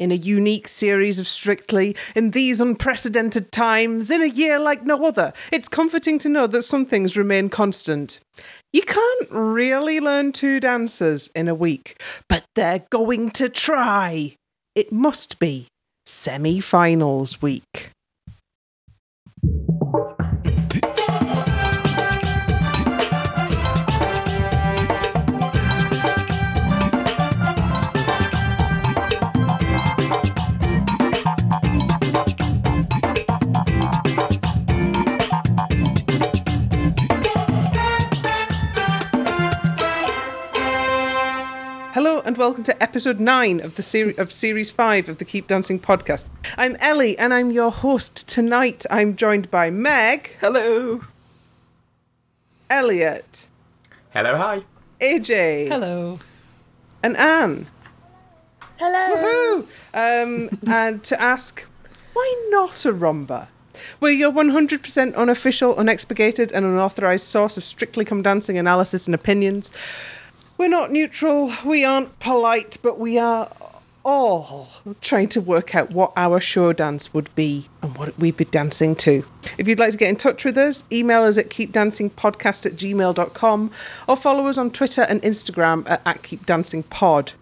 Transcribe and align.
in 0.00 0.10
a 0.10 0.16
unique 0.16 0.66
series 0.66 1.20
of 1.20 1.28
Strictly, 1.28 1.94
in 2.16 2.32
these 2.32 2.60
unprecedented 2.60 3.52
times, 3.52 4.10
in 4.10 4.22
a 4.22 4.26
year 4.26 4.58
like 4.58 4.84
no 4.84 5.04
other. 5.04 5.32
It's 5.52 5.68
comforting 5.68 6.18
to 6.20 6.28
know 6.28 6.46
that 6.48 6.62
some 6.62 6.86
things 6.86 7.16
remain 7.16 7.50
constant. 7.50 8.18
You 8.72 8.82
can't 8.82 9.30
really 9.30 10.00
learn 10.00 10.32
two 10.32 10.58
dances 10.58 11.28
in 11.34 11.46
a 11.46 11.54
week, 11.54 12.02
but 12.28 12.44
they're 12.54 12.84
going 12.90 13.30
to 13.32 13.48
try. 13.48 14.34
It 14.74 14.90
must 14.90 15.38
be 15.38 15.68
semi 16.06 16.60
finals 16.60 17.42
week. 17.42 17.90
Hello 42.20 42.28
and 42.28 42.36
welcome 42.36 42.64
to 42.64 42.82
episode 42.82 43.18
9 43.18 43.60
of 43.60 43.76
the 43.76 43.82
series 43.82 44.18
of 44.18 44.30
series 44.30 44.70
5 44.70 45.08
of 45.08 45.16
the 45.16 45.24
Keep 45.24 45.46
Dancing 45.46 45.80
podcast. 45.80 46.26
I'm 46.58 46.76
Ellie 46.78 47.18
and 47.18 47.32
I'm 47.32 47.50
your 47.50 47.70
host 47.70 48.28
tonight. 48.28 48.84
I'm 48.90 49.16
joined 49.16 49.50
by 49.50 49.70
Meg, 49.70 50.36
Hello. 50.38 51.00
Elliot, 52.68 53.46
Hello, 54.10 54.36
hi. 54.36 54.60
AJ, 55.00 55.68
Hello. 55.68 56.20
and 57.02 57.16
Ann. 57.16 57.66
Hello. 58.78 59.64
Woohoo! 59.94 60.22
Um, 60.22 60.50
and 60.70 61.02
to 61.04 61.18
ask, 61.18 61.64
why 62.12 62.48
not 62.50 62.84
a 62.84 62.92
rumba? 62.92 63.46
We're 63.98 64.10
your 64.10 64.30
100% 64.30 65.14
unofficial, 65.14 65.74
unexpurgated, 65.74 66.52
and 66.52 66.66
unauthorized 66.66 67.24
source 67.24 67.56
of 67.56 67.64
strictly 67.64 68.04
come 68.04 68.20
dancing 68.20 68.58
analysis 68.58 69.06
and 69.06 69.14
opinions. 69.14 69.72
We're 70.60 70.68
not 70.68 70.92
neutral, 70.92 71.50
we 71.64 71.86
aren't 71.86 72.20
polite, 72.20 72.76
but 72.82 72.98
we 72.98 73.16
are 73.16 73.50
all 74.04 74.68
trying 75.00 75.30
to 75.30 75.40
work 75.40 75.74
out 75.74 75.90
what 75.90 76.12
our 76.18 76.38
show 76.38 76.74
dance 76.74 77.14
would 77.14 77.34
be 77.34 77.70
and 77.80 77.96
what 77.96 78.18
we'd 78.18 78.36
be 78.36 78.44
dancing 78.44 78.94
to. 78.96 79.24
If 79.56 79.66
you'd 79.66 79.78
like 79.78 79.92
to 79.92 79.96
get 79.96 80.10
in 80.10 80.16
touch 80.16 80.44
with 80.44 80.58
us, 80.58 80.84
email 80.92 81.22
us 81.22 81.38
at 81.38 81.48
keepdancingpodcast 81.48 82.66
at 82.66 82.72
gmail.com 82.74 83.70
or 84.06 84.16
follow 84.18 84.48
us 84.48 84.58
on 84.58 84.70
Twitter 84.70 85.00
and 85.00 85.22
Instagram 85.22 85.88
at, 85.88 86.02
at 86.04 86.20
keepdancingpod. 86.20 87.32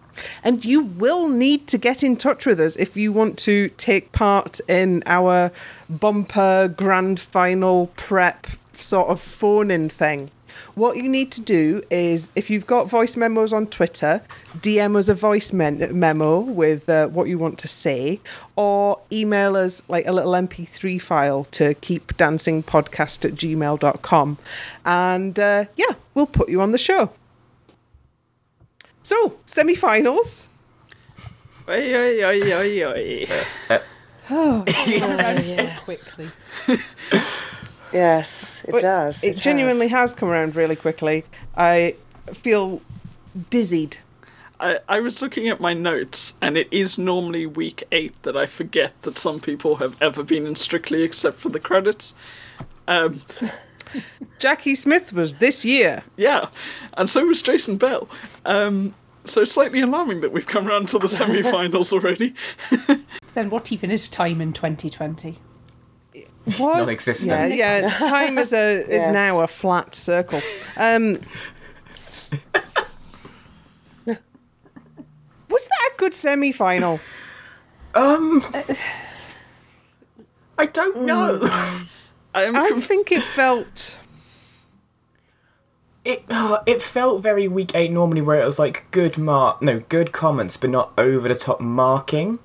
And 0.41 0.63
you 0.63 0.83
will 0.83 1.27
need 1.27 1.67
to 1.67 1.77
get 1.77 2.05
in 2.05 2.15
touch 2.15 2.45
with 2.45 2.61
us 2.61 2.77
if 2.77 2.95
you 2.95 3.11
want 3.11 3.37
to 3.39 3.67
take 3.75 4.13
part 4.13 4.61
in 4.69 5.03
our 5.05 5.51
bumper 5.89 6.69
grand 6.69 7.19
final 7.19 7.87
prep 7.97 8.47
sort 8.75 9.09
of 9.09 9.19
phone 9.19 9.71
in 9.71 9.89
thing. 9.89 10.31
What 10.75 10.97
you 10.97 11.07
need 11.09 11.31
to 11.33 11.41
do 11.41 11.83
is, 11.89 12.29
if 12.35 12.49
you've 12.49 12.67
got 12.67 12.89
voice 12.89 13.15
memos 13.17 13.51
on 13.53 13.67
Twitter, 13.67 14.21
DM 14.57 14.95
us 14.95 15.07
a 15.07 15.13
voice 15.13 15.51
men- 15.53 15.97
memo 15.97 16.39
with 16.39 16.87
uh, 16.89 17.07
what 17.07 17.27
you 17.27 17.37
want 17.37 17.57
to 17.59 17.67
say, 17.67 18.19
or 18.55 18.99
email 19.11 19.55
us 19.55 19.81
like 19.87 20.05
a 20.07 20.11
little 20.11 20.31
MP3 20.33 21.01
file 21.01 21.45
to 21.51 21.73
keepdancingpodcast 21.75 23.25
at 23.25 23.33
gmail.com. 23.33 24.37
And 24.85 25.39
uh, 25.39 25.65
yeah, 25.75 25.95
we'll 26.13 26.27
put 26.27 26.49
you 26.49 26.61
on 26.61 26.71
the 26.71 26.77
show. 26.77 27.11
So, 29.03 29.35
semi 29.45 29.75
finals. 29.75 30.47
Oi, 31.67 31.95
oi, 31.95 32.23
oi, 32.23 32.53
oi, 32.53 32.83
oi. 32.85 33.27
Oh, 33.69 33.79
Oh, 34.31 34.63
so 34.67 34.71
yes. 34.81 36.13
quickly. 36.13 36.31
Yes, 37.93 38.63
it 38.67 38.71
But 38.71 38.81
does. 38.81 39.23
It, 39.23 39.37
genuinely 39.37 39.87
has 39.87 40.13
come 40.13 40.29
around 40.29 40.55
really 40.55 40.75
quickly. 40.75 41.25
I 41.57 41.95
feel 42.33 42.81
dizzied. 43.49 43.97
I, 44.59 44.79
I 44.89 44.99
was 44.99 45.21
looking 45.21 45.47
at 45.47 45.59
my 45.59 45.73
notes, 45.73 46.35
and 46.41 46.57
it 46.57 46.67
is 46.71 46.97
normally 46.97 47.45
week 47.45 47.83
eight 47.91 48.21
that 48.23 48.35
I 48.35 48.45
forget 48.45 49.01
that 49.03 49.17
some 49.17 49.39
people 49.39 49.77
have 49.77 49.95
ever 50.01 50.23
been 50.23 50.45
in 50.45 50.55
Strictly 50.55 51.03
except 51.03 51.37
for 51.37 51.49
the 51.49 51.59
credits. 51.59 52.13
Um, 52.87 53.21
Jacqui 54.39 54.75
Smith 54.75 55.13
was 55.13 55.35
this 55.35 55.65
year. 55.65 56.03
yeah, 56.17 56.49
and 56.93 57.09
so 57.09 57.25
was 57.25 57.41
Jason 57.41 57.77
Bell. 57.77 58.09
Um, 58.45 58.93
so 59.25 59.43
slightly 59.45 59.81
alarming 59.81 60.21
that 60.21 60.31
we've 60.31 60.47
come 60.47 60.67
around 60.67 60.87
to 60.89 60.99
the 60.99 61.07
semi-finals 61.07 61.93
already. 61.93 62.33
Then 63.35 63.51
what 63.51 63.71
even 63.71 63.91
is 63.91 64.09
time 64.09 64.41
in 64.41 64.53
2020? 64.53 65.37
Was 66.59 66.77
Non-existent. 66.87 67.53
Yeah, 67.53 67.79
yeah. 67.81 67.89
Time 68.09 68.37
is 68.37 68.53
a 68.53 68.79
is 68.81 68.87
Yes. 69.03 69.13
now 69.13 69.41
a 69.43 69.47
flat 69.47 69.93
circle. 69.93 70.41
Um, 70.77 71.19
was 75.49 75.67
that 75.67 75.89
a 75.93 75.97
good 75.97 76.13
semi 76.13 76.51
final? 76.51 76.99
Um, 77.95 78.43
I 80.57 80.65
don't 80.67 81.01
know. 81.05 81.39
I 82.35 82.43
am 82.43 82.55
I 82.55 82.69
conf- 82.69 82.85
think 82.85 83.11
it 83.11 83.23
felt. 83.23 83.99
It 86.05 86.23
uh, 86.29 86.59
it 86.65 86.81
felt 86.81 87.21
very 87.21 87.47
week 87.47 87.75
eight 87.75 87.91
normally, 87.91 88.21
where 88.21 88.41
it 88.41 88.45
was 88.45 88.59
like 88.59 88.85
good 88.91 89.17
mark, 89.17 89.61
no 89.61 89.79
good 89.89 90.11
comments, 90.11 90.55
but 90.57 90.69
not 90.69 90.93
over 90.97 91.27
the 91.27 91.35
top 91.35 91.59
marking. 91.59 92.39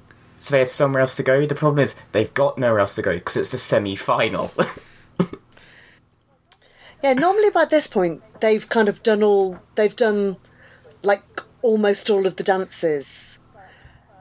So 0.44 0.53
they 0.53 0.59
had 0.59 0.69
somewhere 0.69 1.00
else 1.00 1.16
to 1.16 1.22
go. 1.22 1.47
The 1.47 1.55
problem 1.55 1.82
is 1.82 1.94
they've 2.12 2.34
got 2.34 2.59
nowhere 2.59 2.81
else 2.81 2.94
to 2.97 3.03
go 3.03 3.15
because 3.15 3.38
it's 3.38 3.49
the 3.49 3.56
semi 3.56 3.97
final. 3.97 4.53
Yeah, 7.03 7.12
normally 7.12 7.50
by 7.50 7.66
this 7.66 7.87
point 7.87 8.22
they've 8.41 8.66
kind 8.66 8.88
of 8.88 9.03
done 9.03 9.22
all. 9.22 9.59
They've 9.75 9.94
done 9.94 10.38
like 11.03 11.22
almost 11.60 12.09
all 12.09 12.27
of 12.27 12.37
the 12.37 12.43
dances, 12.43 13.38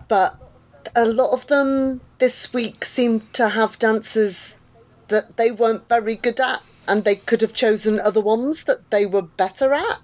but 0.10 0.36
a 0.94 1.06
lot 1.06 1.32
of 1.32 1.48
them 1.48 2.02
this 2.20 2.52
week 2.52 2.84
seemed 2.84 3.34
to 3.36 3.48
have 3.48 3.80
dances 3.80 4.64
that 5.08 5.38
they 5.38 5.50
weren't 5.50 5.88
very 5.88 6.16
good 6.16 6.42
at, 6.42 6.62
and 6.86 7.06
they 7.06 7.16
could 7.16 7.40
have 7.40 7.54
chosen 7.54 8.02
other 8.02 8.20
ones 8.20 8.66
that 8.66 8.92
they 8.92 9.06
were 9.06 9.22
better 9.22 9.72
at. 9.72 10.00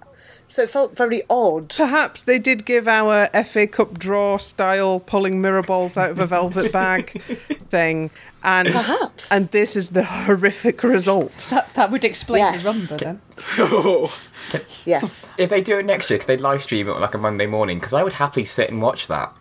So 0.50 0.62
it 0.62 0.70
felt 0.70 0.96
very 0.96 1.22
odd. 1.30 1.68
Perhaps 1.76 2.24
they 2.24 2.40
did 2.40 2.64
give 2.64 2.88
our 2.88 3.28
FA 3.44 3.68
Cup 3.68 3.98
draw 4.00 4.36
style 4.36 4.98
pulling 4.98 5.40
mirror 5.40 5.62
balls 5.62 5.96
out 5.96 6.10
of 6.10 6.18
a 6.18 6.26
velvet 6.26 6.72
bag 6.80 7.22
thing, 7.70 8.10
and 8.42 8.66
Perhaps. 8.68 9.30
and 9.30 9.48
this 9.52 9.76
is 9.76 9.90
the 9.90 10.02
horrific 10.02 10.82
result. 10.82 11.46
That 11.50 11.72
that 11.74 11.92
would 11.92 12.04
explain 12.04 12.40
Yes. 12.42 12.64
the 12.64 12.70
rumba 12.96 12.98
then. 12.98 13.20
oh, 13.58 14.20
Yes. 14.84 15.30
if 15.38 15.50
they 15.50 15.60
do 15.62 15.78
it 15.78 15.86
next 15.86 16.10
year, 16.10 16.18
could 16.18 16.26
they 16.26 16.36
live 16.36 16.62
stream 16.62 16.88
it 16.88 16.92
on 16.92 17.00
like 17.00 17.14
a 17.14 17.18
Monday 17.18 17.46
morning? 17.46 17.78
Because 17.78 17.94
I 17.94 18.02
would 18.02 18.14
happily 18.14 18.44
sit 18.44 18.70
and 18.70 18.82
watch 18.82 19.06
that. 19.06 19.32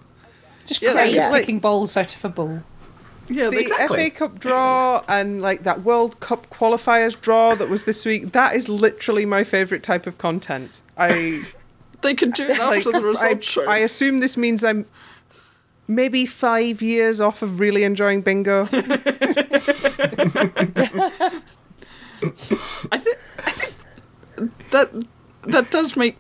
Just 0.68 0.80
Yeah, 0.84 0.91
Craig 0.91 1.16
yeah. 1.16 1.31
picking 1.31 1.58
balls 1.58 1.97
out 1.97 2.16
of 2.16 2.24
a 2.24 2.30
ball. 2.30 2.62
Yeah, 3.29 3.50
The 3.50 3.59
Exactly. 3.59 4.09
FA 4.09 4.16
Cup 4.16 4.40
draw 4.40 5.03
and 5.07 5.41
like 5.41 5.63
that 5.63 5.81
World 5.81 6.19
Cup 6.19 6.50
qualifiers 6.50 7.19
draw 7.19 7.56
that 7.56 7.69
was 7.69 7.85
this 7.85 8.06
week. 8.06 8.31
That 8.31 8.56
is 8.56 8.67
literally 8.67 9.25
my 9.25 9.44
favourite 9.44 9.84
type 9.84 10.07
of 10.07 10.17
content. 10.17 10.81
I 10.97 11.44
they 12.01 12.16
could 12.16 12.34
do 12.34 12.45
it 12.45 12.57
like. 12.59 12.85
after 12.85 12.91
the 12.91 13.00
I, 13.00 13.09
result 13.09 13.44
show. 13.44 13.66
I 13.67 13.78
assume 13.78 14.19
this 14.19 14.35
means 14.35 14.63
I'm 14.63 14.85
maybe 15.88 16.25
five 16.25 16.81
years 16.81 17.22
off 17.22 17.41
of 17.41 17.59
really 17.59 17.84
enjoying 17.84 18.22
bingo. 18.22 18.63
I 18.72 18.81
think 22.97 23.17
I 23.46 23.51
think 23.51 23.73
that 24.72 24.91
that 25.44 25.72
does 25.72 25.96
make 25.96 26.17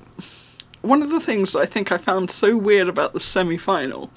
one 0.81 1.01
of 1.01 1.09
the 1.09 1.19
things 1.19 1.53
that 1.53 1.59
I 1.59 1.65
think 1.65 1.91
I 1.91 1.97
found 1.97 2.31
so 2.31 2.55
weird 2.55 2.87
about 2.87 3.13
the 3.13 3.19
semi-final 3.19 4.09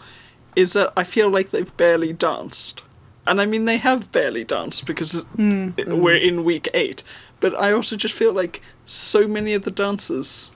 is 0.56 0.72
that 0.74 0.92
I 0.96 1.04
feel 1.04 1.28
like 1.30 1.50
they've 1.50 1.76
barely 1.76 2.12
danced. 2.12 2.82
And 3.26 3.40
I 3.40 3.46
mean 3.46 3.64
they 3.64 3.78
have 3.78 4.10
barely 4.12 4.44
danced 4.44 4.86
because 4.86 5.20
hmm. 5.36 5.70
it- 5.76 5.88
we're 5.88 6.16
in 6.16 6.44
week 6.44 6.68
8, 6.74 7.02
but 7.40 7.58
I 7.58 7.72
also 7.72 7.96
just 7.96 8.14
feel 8.14 8.32
like 8.32 8.60
so 8.84 9.28
many 9.28 9.54
of 9.54 9.62
the 9.62 9.70
dances 9.70 10.52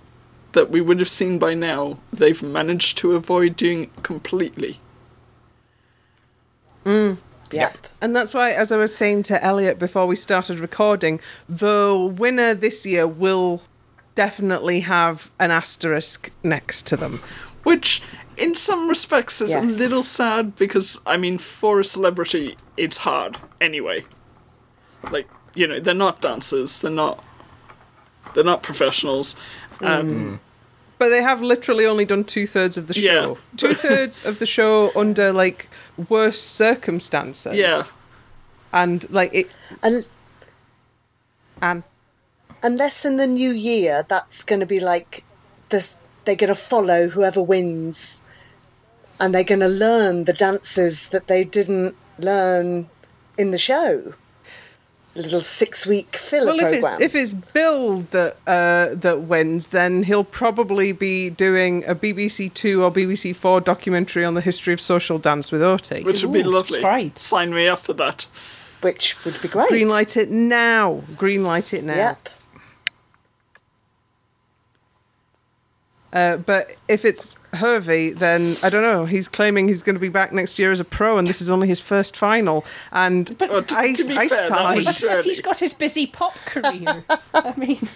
that 0.53 0.71
we 0.71 0.81
would 0.81 1.01
have 1.01 1.11
seen 1.11 1.39
by 1.39 1.55
now 1.55 1.99
they've 2.13 2.43
managed 2.43 2.97
to 2.99 3.15
avoid 3.15 3.57
doing 3.57 3.91
completely. 4.03 4.79
Hmm. 6.85 7.15
Yep. 7.53 7.87
And 8.01 8.15
that's 8.15 8.35
why, 8.35 8.53
as 8.53 8.73
I 8.73 8.77
was 8.77 8.95
saying 8.95 9.25
to 9.25 9.43
Elliot 9.45 9.79
before 9.79 10.07
we 10.07 10.17
started 10.17 10.59
recording, 10.59 11.21
the 11.49 12.15
winner 12.19 12.55
this 12.55 12.85
year 12.85 13.07
will 13.07 13.63
definitely 14.15 14.81
have 14.81 15.31
an 15.39 15.51
asterisk 15.51 16.31
next 16.43 16.87
to 16.89 16.97
them. 16.97 17.21
Which, 17.63 18.03
in 18.37 18.55
some 18.55 18.89
respects, 18.89 19.41
is 19.41 19.51
Yes. 19.51 19.63
a 19.63 19.79
little 19.83 20.03
sad 20.03 20.57
because, 20.57 21.01
I 21.07 21.17
mean, 21.17 21.39
for 21.39 21.81
a 21.81 21.85
celebrity, 21.85 22.57
it's 22.77 22.99
hard 22.99 23.39
anyway. 23.61 24.05
Like, 25.11 25.29
you 25.55 25.67
know, 25.67 25.81
they're 25.81 25.95
not 25.95 26.21
dancers, 26.21 26.81
they're 26.81 26.91
not, 26.91 27.25
they're 28.35 28.45
not 28.45 28.63
professionals. 28.63 29.37
Um, 29.83 30.41
But 30.99 31.11
they 31.11 31.23
have 31.23 31.43
literally 31.43 31.85
only 31.85 32.07
done 32.07 32.25
two 32.25 32.47
thirds 32.47 32.79
of 32.79 32.87
the 32.87 32.95
Yeah. 32.99 33.11
show. 33.13 33.39
Two 33.57 33.75
thirds 33.75 34.25
of 34.25 34.39
the 34.39 34.47
show 34.47 34.91
under 34.97 35.31
like 35.33 35.69
worse 36.09 36.41
circumstances. 36.41 37.55
Yeah. 37.55 37.83
And 38.73 39.09
like 39.11 39.33
it 39.35 39.51
And 39.83 40.07
and 41.61 41.83
unless 42.63 43.05
in 43.05 43.17
the 43.19 43.27
new 43.27 43.51
year 43.51 44.05
that's 44.09 44.43
going 44.45 44.61
to 44.61 44.67
be 44.67 44.81
like 44.81 45.23
this 45.69 45.97
they're 46.25 46.35
going 46.37 46.49
to 46.49 46.55
follow 46.55 47.09
whoever 47.09 47.43
wins 47.43 48.23
and 49.21 49.35
they're 49.35 49.45
going 49.45 49.61
to 49.61 49.69
learn 49.69 50.25
the 50.25 50.33
dances 50.33 51.09
that 51.09 51.27
they 51.27 51.45
didn't 51.45 51.95
learn 52.19 52.89
in 53.39 53.51
the 53.51 53.59
show 53.59 54.15
a 55.17 55.21
little 55.21 55.41
six 55.41 55.87
week 55.87 56.17
filler 56.17 56.47
well, 56.55 56.61
if 56.61 56.73
program 56.73 56.93
it's 56.93 57.01
if 57.01 57.15
it's 57.15 57.33
Bill 57.33 58.01
that 58.11 58.37
uh, 58.47 58.95
that 58.95 59.23
wins, 59.23 59.69
then 59.69 60.03
he'll 60.03 60.25
probably 60.25 60.93
be 60.93 61.31
doing 61.31 61.85
a 61.87 61.95
BBC 61.95 62.53
Two 62.53 62.85
or 62.85 62.91
BBC 62.93 63.35
Four 63.35 63.61
documentary 63.61 64.25
on 64.25 64.35
the 64.35 64.41
history 64.41 64.75
of 64.75 64.81
social 64.81 65.19
dance 65.19 65.51
with 65.51 65.63
Oti. 65.63 66.03
Which 66.03 66.23
would 66.23 66.33
be 66.33 66.41
Ooh, 66.41 66.51
lovely. 66.51 66.75
subscribe. 66.75 67.19
Sign 67.19 67.55
me 67.55 67.67
up 67.67 67.81
for 67.81 67.95
that. 67.95 68.27
which 68.83 69.25
would 69.25 69.41
be 69.41 69.49
great 69.49 69.69
Green 69.69 69.89
light 69.89 70.17
it 70.17 70.31
now. 70.31 71.03
Green 71.17 71.43
light 71.45 71.73
it 71.73 71.83
now. 71.83 71.95
yep 71.95 72.29
Uh, 76.13 76.37
but 76.39 76.77
if 76.89 77.05
it's 77.05 77.37
HRVY, 77.53 78.19
then 78.19 78.57
I 78.63 78.71
don't 78.71 78.83
know. 78.83 79.05
He's 79.07 79.29
claiming 79.29 79.69
he's 79.69 79.83
going 79.83 79.97
to 79.97 80.01
be 80.01 80.09
back 80.09 80.33
next 80.33 80.59
year 80.59 80.73
as 80.73 80.81
a 80.81 80.85
pro, 80.85 81.19
and 81.19 81.27
this 81.27 81.41
is 81.43 81.51
only 81.51 81.69
his 81.69 81.81
first 81.81 82.17
final. 82.17 82.65
And 82.93 83.37
But- 83.39 83.51
Oh, 83.51 83.61
to, 83.61 83.77
I, 83.79 83.93
to 83.93 84.07
be 84.07 84.17
I 84.17 84.29
fair, 84.29 84.49
that 84.49 84.49
sighed. 84.49 84.85
But 85.15 85.25
he's 85.25 85.41
got 85.41 85.59
his 85.59 85.75
busy 85.75 86.07
pop 86.07 86.35
career. 86.47 87.05
I 87.35 87.53
mean, 87.57 87.81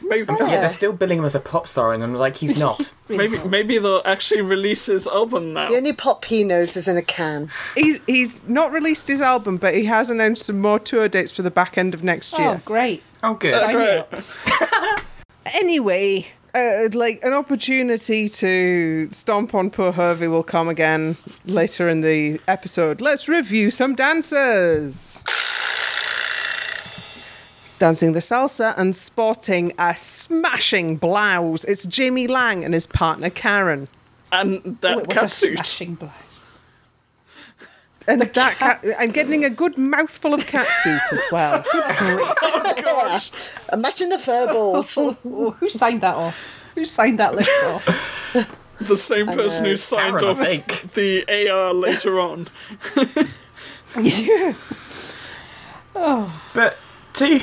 Maybe, 0.00 0.24
Yeah, 0.40 0.60
they're 0.60 0.70
still 0.70 0.94
billing 0.94 1.18
him 1.18 1.24
as 1.26 1.34
a 1.34 1.40
pop 1.40 1.68
star, 1.68 1.92
and 1.92 2.02
I'm 2.02 2.14
like, 2.14 2.36
he's 2.36 2.56
not. 2.58 2.92
maybe, 3.08 3.36
maybe 3.44 3.76
they'll 3.78 4.00
actually 4.06 4.40
release 4.40 4.86
his 4.86 5.06
album 5.06 5.52
now. 5.52 5.66
the 5.66 5.76
only 5.76 5.92
pop 5.92 6.24
he 6.24 6.44
knows 6.44 6.76
is 6.78 6.88
in 6.88 6.96
a 6.96 7.02
can 7.02 7.50
He's 7.74 8.00
he's 8.06 8.38
not 8.48 8.72
released 8.72 9.06
his 9.06 9.20
album, 9.20 9.58
but 9.58 9.74
he 9.74 9.84
has 9.84 10.08
announced 10.08 10.46
some 10.46 10.60
more 10.60 10.78
tour 10.78 11.08
dates 11.08 11.30
for 11.30 11.42
the 11.42 11.50
back 11.50 11.76
end 11.76 11.92
of 11.92 12.02
next 12.02 12.38
year. 12.38 12.48
oh, 12.56 12.60
great. 12.64 13.02
Oh, 13.22 13.34
good. 13.34 13.52
That's 13.52 13.74
right. 13.74 14.24
up. 15.48 15.54
Anyway, 15.54 16.26
uh, 16.54 16.88
like 16.92 17.22
an 17.22 17.32
opportunity 17.32 18.28
to 18.28 19.08
stomp 19.10 19.54
on 19.54 19.70
poor 19.70 19.92
HRVY 19.92 20.30
will 20.30 20.42
come 20.42 20.68
again 20.68 21.16
later 21.44 21.88
in 21.88 22.00
the 22.00 22.40
episode. 22.48 23.00
Let's 23.00 23.28
review 23.28 23.70
some 23.70 23.94
dancers. 23.94 25.22
Dancing 27.78 28.12
the 28.12 28.18
salsa 28.18 28.74
and 28.76 28.94
sporting 28.96 29.72
a 29.78 29.94
smashing 29.94 30.96
blouse. 30.96 31.64
It's 31.64 31.86
Jamie 31.86 32.26
Laing 32.26 32.64
and 32.64 32.74
his 32.74 32.86
partner 32.86 33.30
Karen. 33.30 33.86
And 34.32 34.78
that 34.80 34.96
Oh, 34.96 35.00
it 35.00 35.06
was 35.14 35.16
a 35.22 35.28
smashing 35.28 35.94
blouse. 35.94 36.12
And 38.08 38.22
that 38.22 38.56
cat, 38.56 38.84
I'm 38.98 39.10
getting 39.10 39.44
a 39.44 39.50
good 39.50 39.76
mouthful 39.76 40.32
of 40.32 40.46
catsuit 40.46 41.12
as 41.12 41.20
well. 41.30 41.62
Oh, 42.90 43.20
imagine 43.72 44.08
the 44.08 44.18
fur 44.18 44.46
balls 44.46 44.96
Oh, 44.96 45.12
who 45.60 45.68
signed 45.68 46.00
that 46.00 46.16
off? 46.16 46.70
Who 46.74 46.84
signed 46.84 47.18
that 47.18 47.34
list 47.34 47.50
off? 47.64 48.64
The 48.80 48.96
same 48.96 49.26
person 49.26 49.64
who 49.66 49.76
signed 49.76 50.20
Karen, 50.20 50.36
off 50.38 50.44
think. 50.44 50.94
the 50.94 51.50
AR 51.50 51.74
later 51.74 52.18
on. 52.20 52.46
Oh 55.96 56.40
But 56.54 56.76
to 57.14 57.40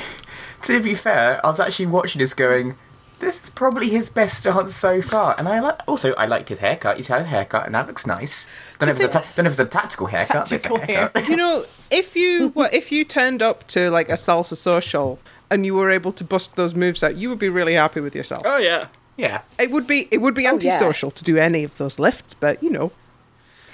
to 0.64 0.80
be 0.82 0.96
fair, 0.96 1.46
I 1.46 1.50
was 1.50 1.60
actually 1.60 1.88
watching 1.88 2.20
this 2.20 2.34
going. 2.34 2.76
This 3.25 3.44
is 3.44 3.50
probably 3.50 3.89
his 3.89 4.12
best 4.12 4.44
dance 4.44 4.75
so 4.75 5.01
far, 5.01 5.33
and 5.39 5.50
I 5.50 5.60
like. 5.60 5.80
Also, 5.88 6.13
I 6.13 6.27
liked 6.27 6.50
his 6.50 6.60
haircut. 6.60 6.98
He's 6.98 7.07
had 7.07 7.22
a 7.22 7.25
haircut, 7.25 7.66
and 7.66 7.74
that 7.74 7.88
looks 7.88 8.06
nice. 8.06 8.48
Don't 8.77 8.88
know 8.88 8.94
if 8.94 9.01
it's 9.01 9.16
a 9.16 9.19
ta- 9.19 9.36
don't 9.36 9.45
know 9.45 9.50
if 9.50 9.54
it's 9.54 9.60
a 9.60 9.66
tactical 9.66 10.06
haircut. 10.06 10.36
but 10.48 10.51
it's 10.51 10.66
a 10.66 10.69
Tactical 10.69 10.77
haircut. 10.86 11.27
you 11.27 11.36
know, 11.36 11.63
if 11.89 12.16
you 12.16 12.51
well, 12.54 12.69
if 12.72 12.92
you 12.92 13.04
turned 13.04 13.42
up 13.42 13.66
to 13.69 13.89
like 13.89 14.10
a 14.10 14.13
salsa 14.13 14.56
social 14.56 15.18
and 15.50 15.66
you 15.66 15.74
were 15.74 15.89
able 15.89 16.12
to 16.12 16.24
bust 16.24 16.56
those 16.56 16.75
moves 16.75 17.04
out, 17.04 17.16
you 17.16 17.30
would 17.30 17.39
be 17.39 17.50
really 17.50 17.74
happy 17.74 18.00
with 18.00 18.16
yourself. 18.16 18.44
Oh 18.45 18.57
yeah. 18.57 18.88
Yeah. 19.18 19.42
It 19.57 19.72
would 19.72 19.88
be 19.88 20.07
it 20.12 20.19
would 20.19 20.36
be 20.36 20.44
oh, 20.45 20.60
yeah. 20.62 20.74
antisocial 20.74 21.10
to 21.10 21.24
do 21.24 21.38
any 21.38 21.63
of 21.63 21.75
those 21.80 21.98
lifts, 21.98 22.36
but 22.36 22.62
you 22.62 22.69
know, 22.69 22.92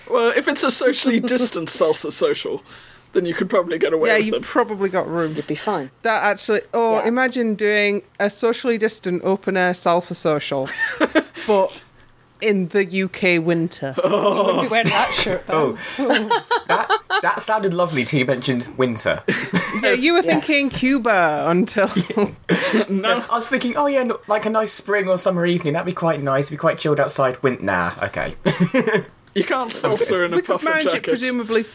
Well, 0.10 0.32
if 0.38 0.48
it's 0.48 0.64
a 0.64 0.72
socially 0.72 1.20
distanced 1.20 1.78
salsa 1.78 2.10
social, 2.12 2.64
then 3.14 3.26
you 3.26 3.34
could 3.34 3.50
probably 3.50 3.78
get 3.78 3.94
away 3.94 4.10
yeah, 4.10 4.16
with 4.18 4.26
you 4.26 4.32
them. 4.32 4.42
probably 4.42 4.90
got 4.90 5.08
room. 5.08 5.34
you'd 5.34 5.48
be 5.48 5.56
fine 5.56 5.90
That 6.04 6.24
actually, 6.24 6.62
oh, 6.74 7.00
Yeah. 7.00 7.08
imagine 7.08 7.56
doing 7.56 8.04
a 8.20 8.30
socially 8.30 8.78
distant 8.78 9.24
open 9.24 9.58
air 9.58 9.74
salsa 9.74 10.16
social, 10.16 10.70
but 11.48 11.84
in 12.42 12.70
the 12.70 13.04
UK 13.04 13.46
winter. 13.46 13.94
Oh. 14.04 14.10
You 14.10 14.46
wouldn't 14.46 14.62
be 14.64 14.68
wearing 14.70 14.88
that 14.88 15.14
shirt 15.14 15.46
though. 15.46 15.78
Oh, 16.00 16.44
that 16.68 16.90
that 17.22 17.42
sounded 17.42 17.72
lovely 17.74 18.04
till 18.04 18.20
you 18.20 18.26
mentioned 18.26 18.66
winter. 18.78 19.22
Yeah, 19.84 19.92
you 19.92 20.14
were 20.14 20.22
Yes. 20.24 20.26
thinking 20.46 20.70
Cuba 20.70 21.46
until 21.48 21.88
no, 22.90 23.24
I 23.30 23.36
was 23.36 23.48
thinking, 23.48 23.76
oh 23.78 23.86
yeah, 23.88 24.04
no- 24.04 24.20
like 24.28 24.46
a 24.48 24.50
nice 24.50 24.72
spring 24.74 25.08
or 25.08 25.18
summer 25.20 25.46
evening. 25.46 25.74
That'd 25.74 25.86
be 25.86 25.92
quite 25.92 26.22
nice. 26.24 26.50
Be 26.50 26.58
quite 26.58 26.78
chilled 26.80 27.00
outside. 27.00 27.42
Wint, 27.44 27.62
nah, 27.62 27.92
okay. 28.04 28.36
you 29.36 29.44
can't 29.44 29.70
salsa 29.72 30.26
in 30.26 30.34
a 30.34 30.36
we 30.38 30.42
could 30.42 30.54
puffer 30.54 30.66
manage 30.70 30.86
it 30.88 30.92
jacket. 30.94 31.10
presumably. 31.12 31.66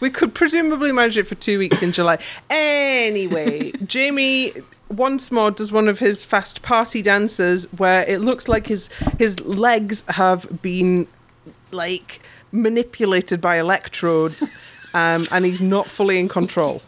We 0.00 0.10
could 0.10 0.34
presumably 0.34 0.92
manage 0.92 1.18
it 1.18 1.26
for 1.26 1.34
two 1.34 1.58
weeks 1.58 1.82
in 1.82 1.92
July. 1.92 2.18
Anyway, 2.50 3.72
Jamie 3.86 4.52
once 4.88 5.32
more 5.32 5.50
does 5.50 5.72
one 5.72 5.88
of 5.88 5.98
his 5.98 6.22
fast 6.22 6.62
party 6.62 7.02
dances 7.02 7.64
where 7.72 8.04
it 8.04 8.20
looks 8.20 8.48
like 8.48 8.66
his 8.66 8.88
his 9.18 9.40
legs 9.40 10.04
have 10.08 10.62
been 10.62 11.06
like 11.72 12.20
manipulated 12.52 13.40
by 13.40 13.58
electrodes, 13.58 14.52
um, 14.94 15.26
and 15.30 15.44
he's 15.44 15.60
not 15.60 15.88
fully 15.88 16.18
in 16.18 16.28
control. 16.28 16.82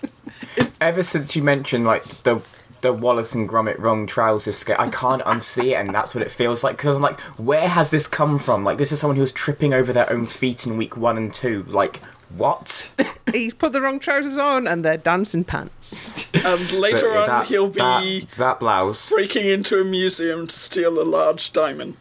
Ever 0.81 1.03
since 1.03 1.35
you 1.35 1.43
mentioned 1.43 1.85
like 1.85 2.05
the 2.23 2.43
the 2.81 2.93
Wallace 2.93 3.35
and 3.35 3.49
Gromit 3.49 3.79
wrong 3.79 4.07
trousers 4.07 4.59
skate, 4.59 4.79
I 4.79 4.89
can't 4.89 5.23
unsee 5.23 5.73
it, 5.73 5.75
and 5.75 5.93
that's 5.93 6.15
what 6.15 6.23
it 6.23 6.31
feels 6.31 6.63
like. 6.63 6.77
Because 6.77 6.95
I'm 6.95 7.03
like, 7.03 7.19
where 7.37 7.69
has 7.69 7.91
this 7.91 8.07
come 8.07 8.39
from? 8.39 8.63
Like, 8.65 8.79
this 8.79 8.93
is 8.93 9.01
someone 9.01 9.17
who 9.17 9.23
was 9.23 9.33
tripping 9.33 9.73
over 9.73 9.93
their 9.93 10.11
own 10.13 10.27
feet 10.27 10.65
in 10.67 10.77
week 10.77 10.97
one 10.97 11.17
and 11.17 11.35
two. 11.35 11.65
Like, 11.65 12.01
what? 12.37 12.91
He's 13.33 13.55
put 13.55 13.73
the 13.73 13.81
wrong 13.81 13.99
trousers 14.01 14.39
on, 14.39 14.67
and 14.67 14.85
they're 14.85 14.97
dancing 14.97 15.45
pants. 15.45 16.27
and 16.35 16.71
later 16.73 17.09
But 17.13 17.17
on, 17.23 17.29
that- 17.29 17.47
he'll 17.47 17.69
be 17.69 17.79
that, 17.81 18.27
that 18.39 18.61
blouse. 18.61 19.11
breaking 19.11 19.49
into 19.49 19.81
a 19.81 19.85
museum 19.85 20.47
to 20.47 20.55
steal 20.55 21.01
a 21.01 21.05
large 21.05 21.53
diamond. 21.53 21.97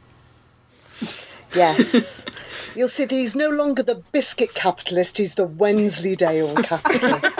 yes 1.55 2.25
you'll 2.75 2.87
see 2.89 3.05
that 3.05 3.15
he's 3.15 3.35
no 3.35 3.49
longer 3.49 3.81
the 3.81 3.95
biscuit 4.11 4.53
capitalist 4.53 5.17
he's 5.17 5.35
the 5.35 5.45
wensleydale 5.47 6.53
capitalist 6.55 7.23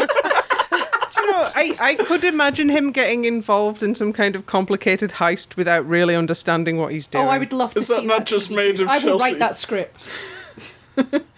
you 1.17 1.31
know, 1.31 1.49
I, 1.55 1.75
I 1.79 1.95
could 1.95 2.23
imagine 2.23 2.69
him 2.69 2.91
getting 2.91 3.25
involved 3.25 3.83
in 3.83 3.95
some 3.95 4.13
kind 4.13 4.35
of 4.35 4.45
complicated 4.45 5.11
heist 5.13 5.57
without 5.57 5.85
really 5.87 6.15
understanding 6.15 6.77
what 6.77 6.91
he's 6.93 7.05
doing. 7.07 7.25
Oh, 7.25 7.29
I 7.29 7.37
would 7.39 7.51
love 7.51 7.73
to 7.73 7.79
Is 7.81 7.87
see 7.87 7.95
that 7.95 8.05
not 8.05 8.25
just 8.25 8.49
made 8.51 8.77
series. 8.77 8.81
of 8.83 8.87
I 8.87 8.93
will 8.95 9.01
Chelsea? 9.01 9.23
write 9.23 9.39
that 9.39 9.55
script. 9.55 10.09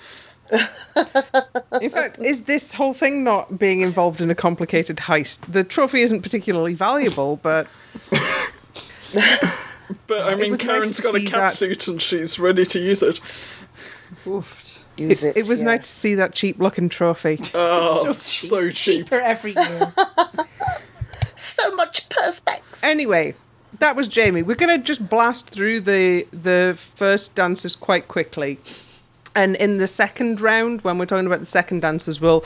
In 1.82 1.90
fact, 1.92 2.20
is 2.20 2.42
this 2.42 2.74
whole 2.74 2.94
thing 2.94 3.24
not 3.24 3.58
being 3.60 3.82
involved 3.82 4.20
in 4.22 4.30
a 4.32 4.36
complicated 4.36 4.98
heist? 4.98 5.52
The 5.52 5.64
trophy 5.64 6.02
isn't 6.02 6.22
particularly 6.22 6.74
valuable, 6.74 7.38
but 7.38 7.68
But 10.06 10.22
I 10.22 10.36
mean, 10.36 10.52
was 10.52 10.64
nice 10.64 11.00
got 11.00 11.16
a 11.16 11.20
see 11.20 11.26
that. 11.30 11.54
catsuit 11.54 11.88
and 11.88 12.02
she's 12.02 12.38
ready 12.40 12.66
to 12.66 12.80
use 12.80 13.02
it. 13.02 13.20
Oof. 14.28 14.84
use 14.98 15.24
it, 15.24 15.36
it 15.38 15.48
was 15.48 15.64
nice 15.64 15.82
to 15.82 15.88
see 15.88 16.16
that 16.16 16.34
cheap 16.34 16.60
looking 16.60 16.90
trophy. 16.90 17.40
Oh, 17.56 18.04
So 18.04 18.14
so, 18.14 18.62
cheap. 18.70 18.76
cheap. 18.76 19.06
Cheaper 19.06 19.20
every 19.22 19.54
year. 19.54 19.92
so 21.36 21.72
much 21.76 22.08
perspex 22.10 22.62
Anyway, 22.84 23.34
that 23.80 23.96
was 23.96 24.08
Jamie. 24.08 24.42
We're 24.44 24.56
going 24.56 24.78
to 24.80 24.84
just 24.84 25.10
blast 25.10 25.50
through 25.50 25.82
the 25.82 26.28
the 26.32 26.78
first 26.96 27.34
dancers 27.36 27.76
quite 27.76 28.08
quickly. 28.08 28.60
And 29.36 29.56
in 29.56 29.78
the 29.78 29.88
second 29.88 30.42
round, 30.42 30.82
when 30.82 30.98
we're 30.98 31.06
talking 31.06 31.28
about 31.28 31.40
the 31.40 31.46
second 31.46 31.82
dancers, 31.82 32.20
we'll 32.20 32.44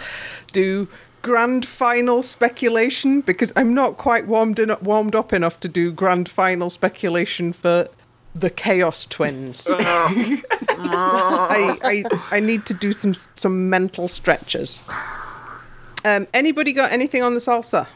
do 0.51 0.87
grand 1.21 1.65
final 1.65 2.21
speculation 2.21 3.21
because 3.21 3.53
I'm 3.55 3.73
not 3.73 3.97
quite 3.97 4.27
warmed 4.27 4.59
in, 4.59 4.75
warmed 4.81 5.15
up 5.15 5.33
enough 5.33 5.59
to 5.61 5.67
do 5.67 5.91
grand 5.91 6.29
final 6.29 6.69
speculation 6.69 7.53
for 7.53 7.87
the 8.35 8.49
Chaos 8.49 9.05
Twins. 9.05 9.67
I, 9.69 10.43
I 11.83 12.03
I 12.31 12.39
need 12.39 12.65
to 12.67 12.73
do 12.73 12.91
some 12.91 13.13
some 13.13 13.69
mental 13.69 14.07
stretches. 14.07 14.81
Um, 16.05 16.27
anybody 16.33 16.73
got 16.73 16.91
anything 16.91 17.23
on 17.23 17.33
the 17.33 17.39
salsa? 17.39 17.87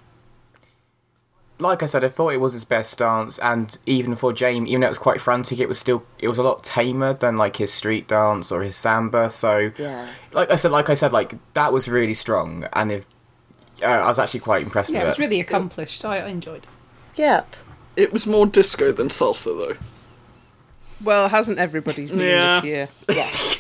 Like 1.59 1.81
I 1.81 1.87
said, 1.87 2.03
I 2.03 2.09
thought 2.09 2.33
it 2.33 2.39
was 2.39 2.53
his 2.53 2.65
best 2.65 2.99
dance, 2.99 3.39
and 3.39 3.75
even 3.87 4.13
for 4.13 4.31
Jamie, 4.31 4.69
even 4.69 4.81
though 4.81 4.87
it 4.87 4.89
was 4.91 4.97
quite 4.99 5.19
frantic, 5.19 5.59
it 5.59 5.67
was 5.67 5.79
still 5.79 6.03
it 6.19 6.27
was 6.27 6.37
a 6.37 6.43
lot 6.43 6.63
tamer 6.63 7.13
than 7.13 7.35
like 7.35 7.57
his 7.57 7.73
street 7.73 8.07
dance 8.07 8.51
or 8.51 8.61
his 8.61 8.75
samba. 8.75 9.29
So, 9.31 9.71
Yeah. 9.77 10.07
like 10.33 10.51
I 10.51 10.55
said, 10.55 10.69
like 10.71 10.89
I 10.89 10.93
said, 10.93 11.11
like 11.11 11.33
that 11.55 11.73
was 11.73 11.89
really 11.89 12.13
strong, 12.13 12.67
and 12.73 12.91
if 12.91 13.07
uh, 13.81 13.85
I 13.85 14.07
was 14.07 14.19
actually 14.19 14.41
quite 14.41 14.61
impressed 14.63 14.91
Yeah, 14.91 14.99
it 14.99 15.03
with 15.05 15.09
was 15.13 15.19
really 15.19 15.39
accomplished. 15.39 16.05
I, 16.05 16.19
I 16.19 16.27
enjoyed 16.27 16.63
it. 16.63 17.19
Yep. 17.19 17.55
It 17.95 18.13
was 18.13 18.27
more 18.27 18.45
disco 18.45 18.91
than 18.91 19.07
salsa, 19.09 19.45
though. 19.45 19.77
Well, 21.03 21.29
hasn't 21.29 21.57
everybody's 21.57 22.11
been 22.11 22.19
Yeah. 22.21 22.59
this 22.59 22.63
year? 22.63 22.87
Yes. 23.09 23.57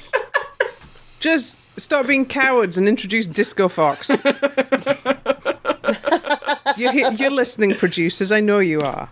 Just 1.19 1.66
stop 1.77 2.07
being 2.07 2.25
cowards 2.25 2.77
and 2.77 2.87
introduce 2.87 3.27
Disco 3.27 3.69
Fox. 3.69 4.09
you're, 6.77 6.93
you're 7.13 7.31
listening, 7.31 7.75
producers. 7.75 8.31
I 8.31 8.39
know 8.39 8.59
you 8.59 8.79
are. 8.81 9.09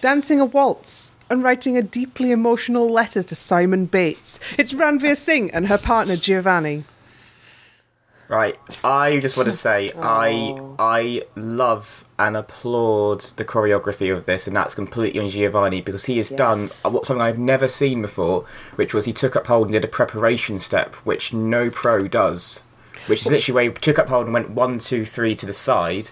Dancing 0.00 0.40
a 0.40 0.44
waltz 0.44 1.12
and 1.30 1.42
writing 1.42 1.76
a 1.76 1.82
deeply 1.82 2.30
emotional 2.30 2.88
letter 2.88 3.22
to 3.22 3.34
Simon 3.34 3.86
Bates. 3.86 4.40
It's 4.58 4.72
Ranvir 4.72 5.16
Singh 5.16 5.50
and 5.50 5.68
her 5.68 5.78
partner 5.78 6.16
Giovanni. 6.16 6.84
Right. 8.28 8.58
I 8.84 9.18
just 9.20 9.36
want 9.38 9.46
to 9.46 9.52
say 9.68 9.88
I 9.96 10.58
I 10.78 11.22
love 11.34 12.04
and 12.18 12.36
applaud 12.36 13.20
the 13.36 13.44
choreography 13.44 14.14
of 14.14 14.26
this, 14.26 14.46
and 14.46 14.54
that's 14.56 14.74
completely 14.74 15.20
on 15.20 15.28
Giovanni 15.28 15.80
because 15.80 16.04
he 16.06 16.18
has 16.18 16.30
Yes. 16.30 16.38
done 16.38 16.58
uh, 16.84 16.92
what 16.94 17.06
something 17.06 17.22
I've 17.22 17.38
never 17.38 17.68
seen 17.68 18.02
before, 18.02 18.44
which 18.76 18.92
was 18.92 19.06
he 19.06 19.12
took 19.12 19.34
up 19.36 19.46
hold 19.46 19.68
and 19.68 19.72
did 19.72 19.84
a 19.84 19.88
preparation 19.88 20.58
step, 20.58 20.94
which 21.06 21.32
no 21.32 21.70
pro 21.70 22.06
does, 22.08 22.64
which 23.06 23.22
is 23.22 23.30
literally 23.30 23.54
where 23.54 23.72
he 23.72 23.78
took 23.78 23.98
up 23.98 24.08
hold 24.08 24.26
and 24.26 24.34
went 24.34 24.50
one, 24.50 24.78
two, 24.78 25.04
three 25.06 25.34
to 25.36 25.46
the 25.46 25.54
side. 25.54 26.10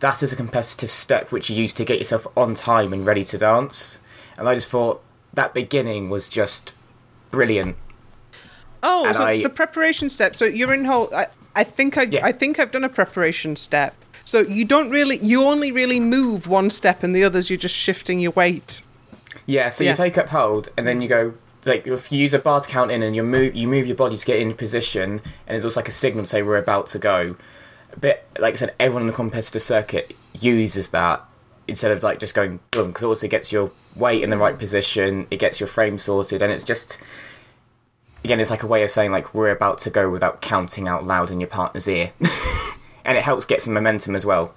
That 0.00 0.22
is 0.22 0.32
a 0.32 0.36
competitive 0.36 0.90
step 0.92 1.32
which 1.32 1.50
you 1.50 1.56
use 1.56 1.74
to 1.74 1.84
get 1.84 1.98
yourself 1.98 2.24
on 2.36 2.54
time 2.54 2.92
and 2.92 3.04
ready 3.04 3.24
to 3.24 3.38
dance. 3.38 3.98
And 4.36 4.48
I 4.48 4.54
just 4.54 4.68
thought 4.68 5.02
that 5.34 5.54
beginning 5.54 6.08
was 6.08 6.28
just 6.28 6.72
brilliant. 7.32 7.76
Oh, 8.80 9.06
And 9.06 9.16
so 9.16 9.24
I- 9.24 9.42
the 9.42 9.50
preparation 9.50 10.08
step. 10.08 10.36
So 10.36 10.44
you're 10.44 10.72
in 10.72 10.84
whole. 10.84 11.12
I, 11.12 11.26
I 11.58 11.64
think 11.64 11.98
I, 11.98 12.02
Yeah. 12.02 12.24
I 12.24 12.32
think 12.32 12.58
I've 12.58 12.70
done 12.70 12.84
a 12.84 12.88
preparation 12.88 13.56
step. 13.56 13.94
So 14.24 14.40
you 14.40 14.64
don't 14.64 14.90
really, 14.90 15.16
you 15.18 15.42
only 15.44 15.72
really 15.72 16.00
move 16.00 16.46
one 16.46 16.70
step, 16.70 17.02
and 17.02 17.14
the 17.16 17.24
others 17.24 17.48
you're 17.50 17.56
just 17.68 17.74
shifting 17.74 18.20
your 18.20 18.32
weight. 18.32 18.82
Yeah, 19.46 19.70
so 19.70 19.82
Yeah. 19.82 19.90
you 19.90 19.96
take 19.96 20.18
up 20.18 20.28
hold 20.28 20.68
and 20.76 20.86
then 20.86 21.00
you 21.00 21.08
go 21.08 21.34
like 21.64 21.86
if 21.86 22.12
you 22.12 22.18
use 22.20 22.34
a 22.34 22.38
bar 22.38 22.60
to 22.60 22.68
count 22.68 22.90
in 22.90 23.02
and 23.02 23.16
you 23.16 23.22
move 23.22 23.54
you 23.54 23.66
move 23.66 23.86
your 23.86 23.96
body 23.96 24.16
to 24.16 24.24
get 24.24 24.38
in 24.38 24.54
position 24.54 25.20
and 25.46 25.56
it's 25.56 25.64
also 25.64 25.80
like 25.80 25.88
a 25.88 25.92
signal 25.92 26.24
to 26.24 26.28
say 26.28 26.42
we're 26.42 26.56
about 26.58 26.86
to 26.88 26.98
go. 26.98 27.36
But 27.98 28.24
like 28.38 28.52
I 28.54 28.56
said, 28.56 28.74
everyone 28.78 29.02
in 29.02 29.06
the 29.08 29.12
competitive 29.24 29.62
circuit 29.62 30.14
uses 30.34 30.90
that 30.90 31.24
instead 31.66 31.90
of 31.90 32.02
like 32.02 32.18
just 32.20 32.34
going 32.34 32.60
boom 32.70 32.88
because 32.88 33.02
it 33.02 33.06
also 33.06 33.28
gets 33.28 33.50
your 33.50 33.70
weight 33.96 34.22
in 34.22 34.30
the 34.30 34.38
right 34.38 34.58
position, 34.58 35.26
it 35.30 35.38
gets 35.38 35.58
your 35.60 35.66
frame 35.66 35.96
sorted, 35.98 36.42
and 36.42 36.52
it's 36.52 36.64
just 36.64 36.98
again 38.28 38.40
it's 38.40 38.50
like 38.50 38.62
a 38.62 38.66
way 38.66 38.82
of 38.82 38.90
saying 38.90 39.10
like 39.10 39.32
we're 39.32 39.50
about 39.50 39.78
to 39.78 39.88
go 39.88 40.10
without 40.10 40.42
counting 40.42 40.86
out 40.86 41.02
loud 41.02 41.30
in 41.30 41.40
your 41.40 41.48
partner's 41.48 41.88
ear, 41.88 42.12
and 43.04 43.16
it 43.16 43.24
helps 43.24 43.46
get 43.46 43.62
some 43.62 43.72
momentum 43.72 44.14
as 44.14 44.26
well. 44.26 44.54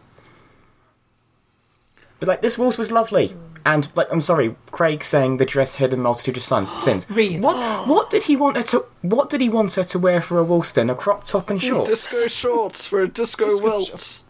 But 2.19 2.27
like 2.27 2.41
this 2.41 2.57
waltz 2.57 2.77
was 2.77 2.91
lovely, 2.91 3.33
and 3.65 3.89
like 3.95 4.11
I'm 4.11 4.19
sorry, 4.19 4.57
Craig 4.71 5.05
saying 5.05 5.37
the 5.37 5.45
dress 5.45 5.75
hid 5.75 5.93
a 5.93 5.97
multitude 5.97 6.35
of 6.35 6.43
sins. 6.43 6.69
sins. 6.83 7.07
Really? 7.09 7.39
What? 7.39 7.87
What 7.87 8.09
did 8.09 8.23
he 8.23 8.35
want 8.35 8.57
her 8.57 8.63
to? 8.63 8.85
What 9.03 9.29
did 9.29 9.39
he 9.39 9.47
want 9.47 9.75
her 9.75 9.85
to 9.85 9.99
wear 9.99 10.21
for 10.21 10.37
a 10.37 10.43
waltz 10.43 10.73
then? 10.73 10.89
A 10.89 10.95
crop 10.95 11.23
top 11.23 11.49
and 11.49 11.61
shorts. 11.61 11.89
Disco 11.89 12.27
shorts 12.27 12.85
for 12.85 13.01
a 13.01 13.07
disco, 13.07 13.45
waltz. 13.61 14.25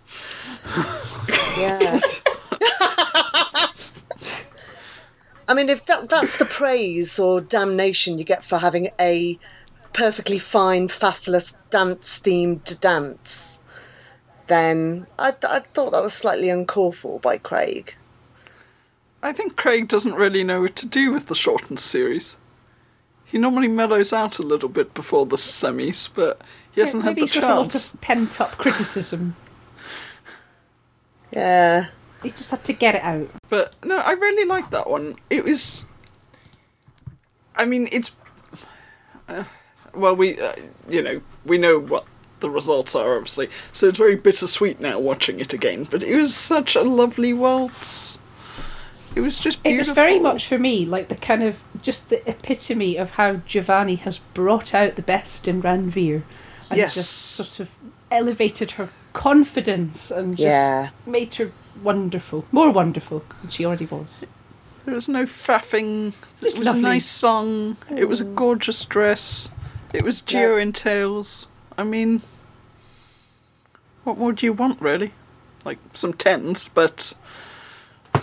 Yeah. 1.57 2.00
I 5.51 5.53
mean, 5.53 5.67
if 5.67 5.86
that, 5.88 6.08
that's 6.08 6.38
the 6.38 6.46
praise 6.46 7.20
or 7.20 7.41
damnation 7.41 8.17
you 8.17 8.24
get 8.24 8.41
for 8.46 8.60
having 8.60 8.88
a 9.01 9.38
perfectly 9.91 10.39
fine, 10.39 10.88
faffless 10.88 11.55
dance 11.70 12.20
themed 12.20 12.79
dance, 12.79 13.60
then 14.48 15.08
I, 15.20 15.34
I 15.43 15.60
thought 15.74 15.91
that 15.91 16.01
was 16.03 16.13
slightly 16.13 16.50
uncalled 16.50 16.96
for 16.96 17.20
by 17.20 17.38
Craig. 17.38 17.96
I 19.22 19.34
think 19.34 19.58
Craig 19.58 19.89
doesn't 19.89 20.15
really 20.15 20.41
know 20.46 20.62
what 20.62 20.77
to 20.77 20.86
do 20.86 21.12
with 21.12 21.27
the 21.27 21.36
shortened 21.36 21.81
series. 21.81 22.38
He 23.25 23.38
normally 23.38 23.67
mellows 23.67 24.13
out 24.13 24.39
a 24.39 24.43
little 24.43 24.70
bit 24.70 24.93
before 24.93 25.25
the 25.25 25.36
semis, 25.36 26.10
but 26.13 26.41
he 26.72 26.79
hasn't 26.79 27.03
had 27.03 27.10
Maybe 27.17 27.25
the 27.25 27.34
he's 27.34 27.41
got 27.41 27.51
a 27.51 27.55
lot 27.55 27.72
chance. 27.72 27.93
of 27.93 28.00
pent 28.00 28.39
up 28.39 28.58
criticism. 28.58 29.36
Yeah. 31.34 31.88
He 32.24 32.30
just 32.32 32.51
had 32.51 32.63
to 32.66 32.74
get 32.74 32.96
it 32.96 33.04
out. 33.04 33.30
But 33.50 33.75
no, 33.84 33.98
I 33.98 34.12
really 34.12 34.46
like 34.46 34.70
that 34.72 34.90
one. 34.90 35.16
It 35.30 35.44
was. 35.46 35.86
I 37.56 37.66
mean, 37.66 37.88
it's. 37.92 38.16
Uh, 39.28 39.44
well, 39.94 40.16
we, 40.16 40.40
uh, 40.40 40.54
you 40.88 41.01
know, 41.01 41.22
we 41.46 41.58
know 41.58 41.80
what 41.80 42.06
the 42.40 42.50
results 42.50 42.96
are, 42.96 43.16
obviously, 43.16 43.50
so 43.72 43.88
it's 43.88 43.98
very 43.98 44.16
bittersweet 44.16 44.80
now 44.80 45.00
watching 45.00 45.40
it 45.40 45.54
again. 45.54 45.84
But 45.90 46.04
it 46.04 46.16
was 46.16 46.36
such 46.36 46.75
a 46.75 46.82
lovely 46.82 47.34
waltz. 47.34 48.20
It 49.13 49.22
was 49.22 49.38
just 49.38 49.60
It 49.63 49.78
was 49.78 49.90
very 49.90 50.20
much 50.20 50.48
for 50.48 50.58
me 50.58 50.86
like 50.86 51.10
the 51.10 51.16
kind 51.16 51.44
of 51.44 51.62
just 51.82 52.10
the 52.10 52.28
epitome 52.30 52.96
of 52.96 53.12
how 53.12 53.38
Giovanni 53.46 53.96
has 53.96 54.20
brought 54.20 54.74
out 54.74 54.96
the 54.96 55.01
best 55.01 55.48
in 55.50 55.62
Ranvir 55.62 56.24
and 56.70 56.78
Yes. 56.78 56.94
just 56.94 57.10
sort 57.10 57.60
of 57.60 57.75
elevated 58.10 58.72
her 58.72 58.90
confidence 59.13 60.12
and 60.12 60.34
just 60.34 60.44
Yeah. 60.44 60.89
made 61.06 61.36
her 61.36 61.51
wonderful, 61.84 62.46
more 62.51 62.72
wonderful 62.72 63.24
than 63.41 63.50
she 63.50 63.65
already 63.65 63.86
was. 63.86 64.25
There 64.86 64.96
was 64.96 65.08
no 65.08 65.25
faffing. 65.25 66.13
Just 66.41 66.56
it 66.56 66.60
was 66.60 66.65
lovely. 66.68 66.82
a 66.82 66.84
nice 66.84 67.06
song. 67.06 67.77
It 67.96 68.06
was 68.06 68.20
a 68.20 68.25
mm. 68.25 68.36
gorgeous 68.36 68.84
dress. 68.86 69.53
It 69.94 70.03
was 70.03 70.22
Gio 70.22 70.60
in 70.62 70.74
tails. 70.74 71.48
I 71.77 71.84
mean, 71.84 72.22
what 74.03 74.18
more 74.18 74.34
do 74.34 74.46
you 74.46 74.53
want, 74.53 74.82
really? 74.82 75.12
Like 75.63 75.77
some 75.94 76.13
tens, 76.13 76.68
but 76.68 77.13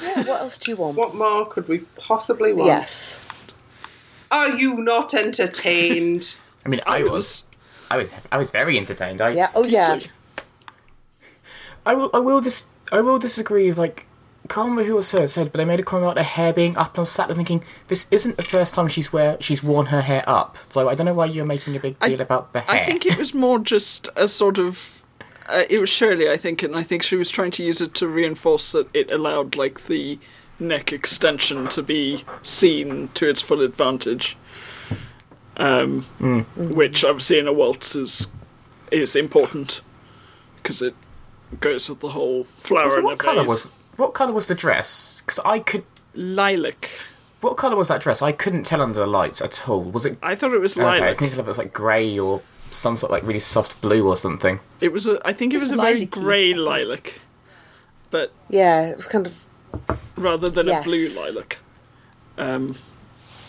Yeah, 0.02 0.24
what 0.24 0.40
else 0.40 0.58
do 0.58 0.70
you 0.72 0.76
want? 0.76 0.96
What 0.96 1.14
more 1.14 1.46
could 1.46 1.68
we 1.68 1.80
possibly 1.96 2.52
want? 2.52 2.66
Yes. 2.66 3.24
Are 4.30 4.50
you 4.50 4.74
not 4.74 5.14
entertained? 5.14 6.34
I 6.66 6.68
mean, 6.68 6.80
I 6.86 7.04
was, 7.04 7.44
I 7.90 7.96
was, 7.96 8.12
I 8.32 8.36
was 8.36 8.50
very 8.50 8.76
entertained. 8.76 9.20
I, 9.20 9.30
Yeah. 9.30 9.50
Oh, 9.54 9.64
yeah. 9.64 10.00
I 11.86 11.94
will, 11.94 12.10
I 12.12 12.18
will 12.18 12.40
just, 12.40 12.68
I 12.92 13.00
will 13.00 13.18
disagree 13.18 13.68
with 13.68 13.78
like. 13.78 14.06
Can't 14.48 14.70
remember 14.70 14.84
who 14.90 14.96
it 14.96 15.02
said, 15.02 15.28
said, 15.28 15.52
but 15.52 15.58
they 15.58 15.66
made 15.66 15.78
a 15.78 15.82
comment 15.82 16.12
about 16.12 16.16
her 16.16 16.22
hair 16.22 16.54
being 16.54 16.74
up, 16.78 16.96
and 16.96 17.02
I 17.02 17.04
sat 17.04 17.28
there 17.28 17.36
thinking, 17.36 17.62
this 17.88 18.06
isn't 18.10 18.38
the 18.38 18.42
first 18.42 18.72
time 18.72 18.88
she's 18.88 19.12
wear 19.12 19.36
she's 19.40 19.62
worn 19.62 19.86
her 19.86 20.00
hair 20.00 20.24
up. 20.26 20.56
So 20.70 20.88
I 20.88 20.94
don't 20.94 21.04
know 21.04 21.12
why 21.12 21.26
you're 21.26 21.44
making 21.44 21.76
a 21.76 21.80
big 21.80 21.96
I- 22.00 22.08
deal 22.08 22.22
about 22.22 22.54
the 22.54 22.60
hair. 22.60 22.80
I 22.80 22.84
think 22.86 23.04
it 23.04 23.18
was 23.18 23.34
more 23.34 23.58
just 23.58 24.08
a 24.16 24.26
sort 24.26 24.56
of. 24.56 25.02
Uh, 25.50 25.64
it 25.68 25.80
was 25.80 25.90
Shirley, 25.90 26.30
I 26.30 26.38
think, 26.38 26.62
and 26.62 26.74
I 26.74 26.82
think 26.82 27.02
she 27.02 27.16
was 27.16 27.30
trying 27.30 27.50
to 27.52 27.62
use 27.62 27.82
it 27.82 27.94
to 27.96 28.08
reinforce 28.08 28.72
that 28.72 28.88
it 28.94 29.10
allowed, 29.10 29.54
like, 29.54 29.86
the 29.86 30.18
neck 30.58 30.94
extension 30.94 31.68
to 31.68 31.82
be 31.82 32.24
seen 32.42 33.08
to 33.14 33.28
its 33.28 33.42
full 33.42 33.60
advantage. 33.60 34.36
Um, 35.58 36.02
Which, 36.56 37.04
obviously, 37.04 37.38
in 37.38 37.46
a 37.48 37.52
waltz 37.52 37.94
is, 37.94 38.30
is 38.90 39.14
important 39.14 39.82
because 40.56 40.80
it 40.80 40.94
goes 41.60 41.88
with 41.88 42.00
the 42.00 42.10
whole 42.10 42.44
flower 42.44 42.90
So 42.90 43.00
what 43.00 43.18
color 43.18 43.42
was 43.44 43.66
what 43.96 44.14
color 44.14 44.32
was 44.32 44.46
the 44.46 44.54
dress? 44.54 45.22
Because 45.24 45.40
I 45.44 45.58
could. 45.58 45.84
lilac? 46.14 46.88
What 47.40 47.56
color 47.56 47.76
was 47.76 47.88
that 47.88 48.00
dress? 48.00 48.20
I 48.22 48.32
couldn't 48.32 48.64
tell 48.64 48.82
under 48.82 48.98
the 48.98 49.06
lights 49.06 49.40
at 49.40 49.68
all. 49.68 49.82
Was 49.84 50.04
it? 50.04 50.18
I 50.22 50.34
thought 50.34 50.52
it 50.52 50.60
was 50.60 50.76
Okay, 50.76 50.86
I 50.86 51.14
couldn't 51.14 51.30
tell 51.30 51.40
if 51.40 51.46
it 51.46 51.48
was 51.48 51.58
like 51.58 51.72
grey 51.72 52.18
or 52.18 52.42
some 52.70 52.96
sort 52.98 53.10
of 53.10 53.14
like 53.14 53.22
really 53.26 53.40
soft 53.40 53.80
blue 53.80 54.06
or 54.06 54.16
something. 54.16 54.60
It 54.80 54.92
was 54.92 55.06
a. 55.06 55.20
I 55.24 55.32
think 55.32 55.54
it 55.54 55.60
was 55.60 55.72
a 55.72 55.76
very 55.76 55.94
lilac-y. 56.00 56.22
grey 56.22 56.52
lilac, 56.54 57.20
but 58.10 58.32
Yeah, 58.48 58.90
it 58.90 58.96
was 58.96 59.06
kind 59.08 59.26
of. 59.26 59.44
rather 60.16 60.48
than 60.48 60.68
a 60.68 60.82
blue 60.82 61.06
lilac. 61.16 61.58
Um, 62.36 62.76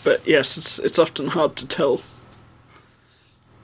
but 0.04 0.26
yes, 0.26 0.56
it's 0.56 0.78
it's 0.78 0.98
often 0.98 1.28
hard 1.28 1.54
to 1.56 1.66
tell 1.66 2.00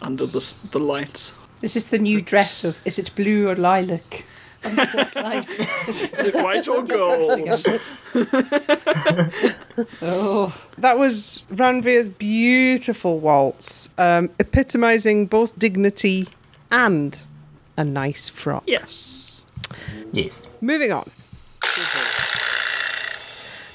under 0.01 0.27
the 0.27 0.55
the 0.73 0.79
lights. 0.79 1.33
This 1.61 1.77
is 1.77 1.87
the 1.87 1.99
new 1.99 2.21
dress 2.21 2.65
of 2.65 2.79
is 2.85 2.99
it 2.99 3.15
blue 3.17 3.49
or 3.49 3.55
lilac? 3.55 4.25
Under 4.65 4.85
what 4.85 5.15
light? 5.17 5.49
Is 5.89 6.13
it 6.13 6.35
white 6.43 6.67
or 6.69 6.83
gold? 6.97 7.27
oh, 10.03 10.55
That 10.79 10.99
was 10.99 11.43
Ranvir's 11.51 12.09
beautiful 12.11 13.19
waltz, 13.19 13.89
um, 13.99 14.31
epitomising 14.41 15.27
both 15.27 15.59
dignity 15.59 16.29
and 16.71 17.19
a 17.77 17.85
nice 17.85 18.29
frock. 18.29 18.65
yes. 18.67 19.45
Yes. 20.13 20.49
Moving 20.61 20.93
on. 20.93 21.11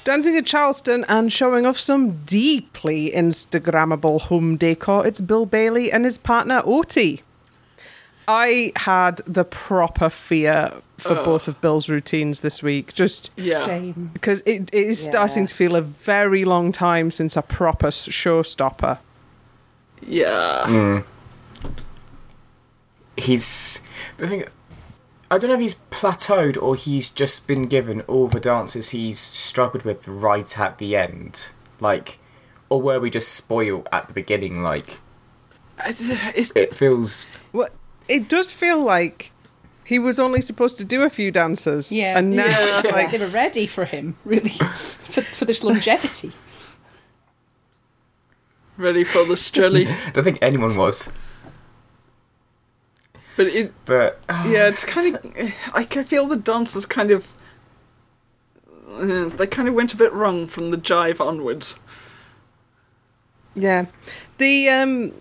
Dancing 0.04 0.36
at 0.36 0.44
Charleston 0.46 1.04
and 1.08 1.32
showing 1.32 1.64
off 1.66 1.78
some 1.78 2.24
deeply 2.24 3.12
Instagrammable 3.14 4.22
home 4.22 4.56
decor, 4.56 5.06
it's 5.06 5.20
Bill 5.20 5.46
Bailey 5.46 5.92
and 5.92 6.04
his 6.04 6.18
partner 6.18 6.60
Oti. 6.64 7.22
I 8.28 8.72
had 8.76 9.16
the 9.26 9.44
proper 9.44 10.08
fear 10.08 10.72
for 10.98 11.16
both 11.16 11.48
of 11.48 11.60
Bill's 11.60 11.88
routines 11.88 12.40
this 12.40 12.62
week, 12.62 12.94
just 12.94 13.30
Yeah. 13.36 13.64
same. 13.66 14.10
because 14.12 14.40
it, 14.46 14.70
it 14.72 14.86
is 14.86 15.02
starting 15.02 15.46
to 15.46 15.54
feel 15.54 15.74
a 15.74 15.82
very 15.82 16.44
long 16.44 16.70
time 16.70 17.10
since 17.10 17.36
a 17.36 17.42
proper 17.42 17.88
showstopper. 17.88 18.98
Yeah. 20.06 20.66
Hmm. 20.66 20.98
He's. 23.16 23.80
I 24.20 24.26
think. 24.26 24.48
I 25.30 25.38
don't 25.38 25.48
know 25.48 25.54
if 25.54 25.60
he's 25.60 25.76
plateaued 25.90 26.60
or 26.62 26.76
he's 26.76 27.08
just 27.08 27.46
been 27.46 27.66
given 27.66 28.02
all 28.02 28.28
the 28.28 28.38
dances 28.40 28.90
he's 28.90 29.18
struggled 29.18 29.82
with 29.84 30.06
right 30.06 30.58
at 30.58 30.76
the 30.78 30.94
end. 30.94 31.50
Like, 31.80 32.18
or 32.68 32.82
were 32.82 33.00
we 33.00 33.08
just 33.08 33.32
spoiled 33.32 33.88
at 33.90 34.08
the 34.08 34.14
beginning? 34.14 34.62
Like, 34.62 35.00
It, 35.84 36.52
it 36.54 36.74
feels. 36.74 37.28
Well, 37.52 37.68
it 38.08 38.28
does 38.28 38.52
feel 38.52 38.78
like 38.80 39.30
he 39.84 39.98
was 39.98 40.18
only 40.20 40.40
supposed 40.40 40.78
to 40.78 40.84
do 40.84 41.02
a 41.02 41.10
few 41.10 41.30
dances. 41.30 41.90
Yeah. 41.92 42.18
And 42.18 42.30
now 42.30 42.46
Yeah. 42.46 42.78
it's 42.78 42.84
like, 42.92 43.10
They 43.12 43.18
were 43.18 43.32
ready 43.44 43.66
for 43.66 43.84
him, 43.84 44.16
really, 44.24 44.50
for, 44.76 45.22
for 45.22 45.44
this 45.44 45.62
longevity. 45.64 46.32
ready 48.76 49.04
for 49.04 49.24
the 49.24 49.36
jelly. 49.52 49.86
I 49.88 50.10
don't 50.12 50.24
think 50.24 50.38
anyone 50.42 50.76
was. 50.76 51.10
But 53.36 53.46
it, 53.48 53.72
But 53.86 54.20
yeah, 54.28 54.68
it's 54.68 54.84
kind 54.84 55.14
of. 55.16 55.52
I 55.74 55.84
can 55.84 56.04
feel 56.04 56.26
the 56.26 56.36
dancers 56.36 56.84
kind 56.86 57.10
of. 57.10 57.32
Uh, 58.88 59.28
they 59.28 59.46
kind 59.46 59.68
of 59.68 59.74
went 59.74 59.94
a 59.94 59.96
bit 59.96 60.12
wrong 60.12 60.46
from 60.46 60.70
the 60.70 60.76
jive 60.76 61.18
onwards. 61.20 61.76
yeah. 63.54 63.86
The 64.38 64.68
um 64.68 65.12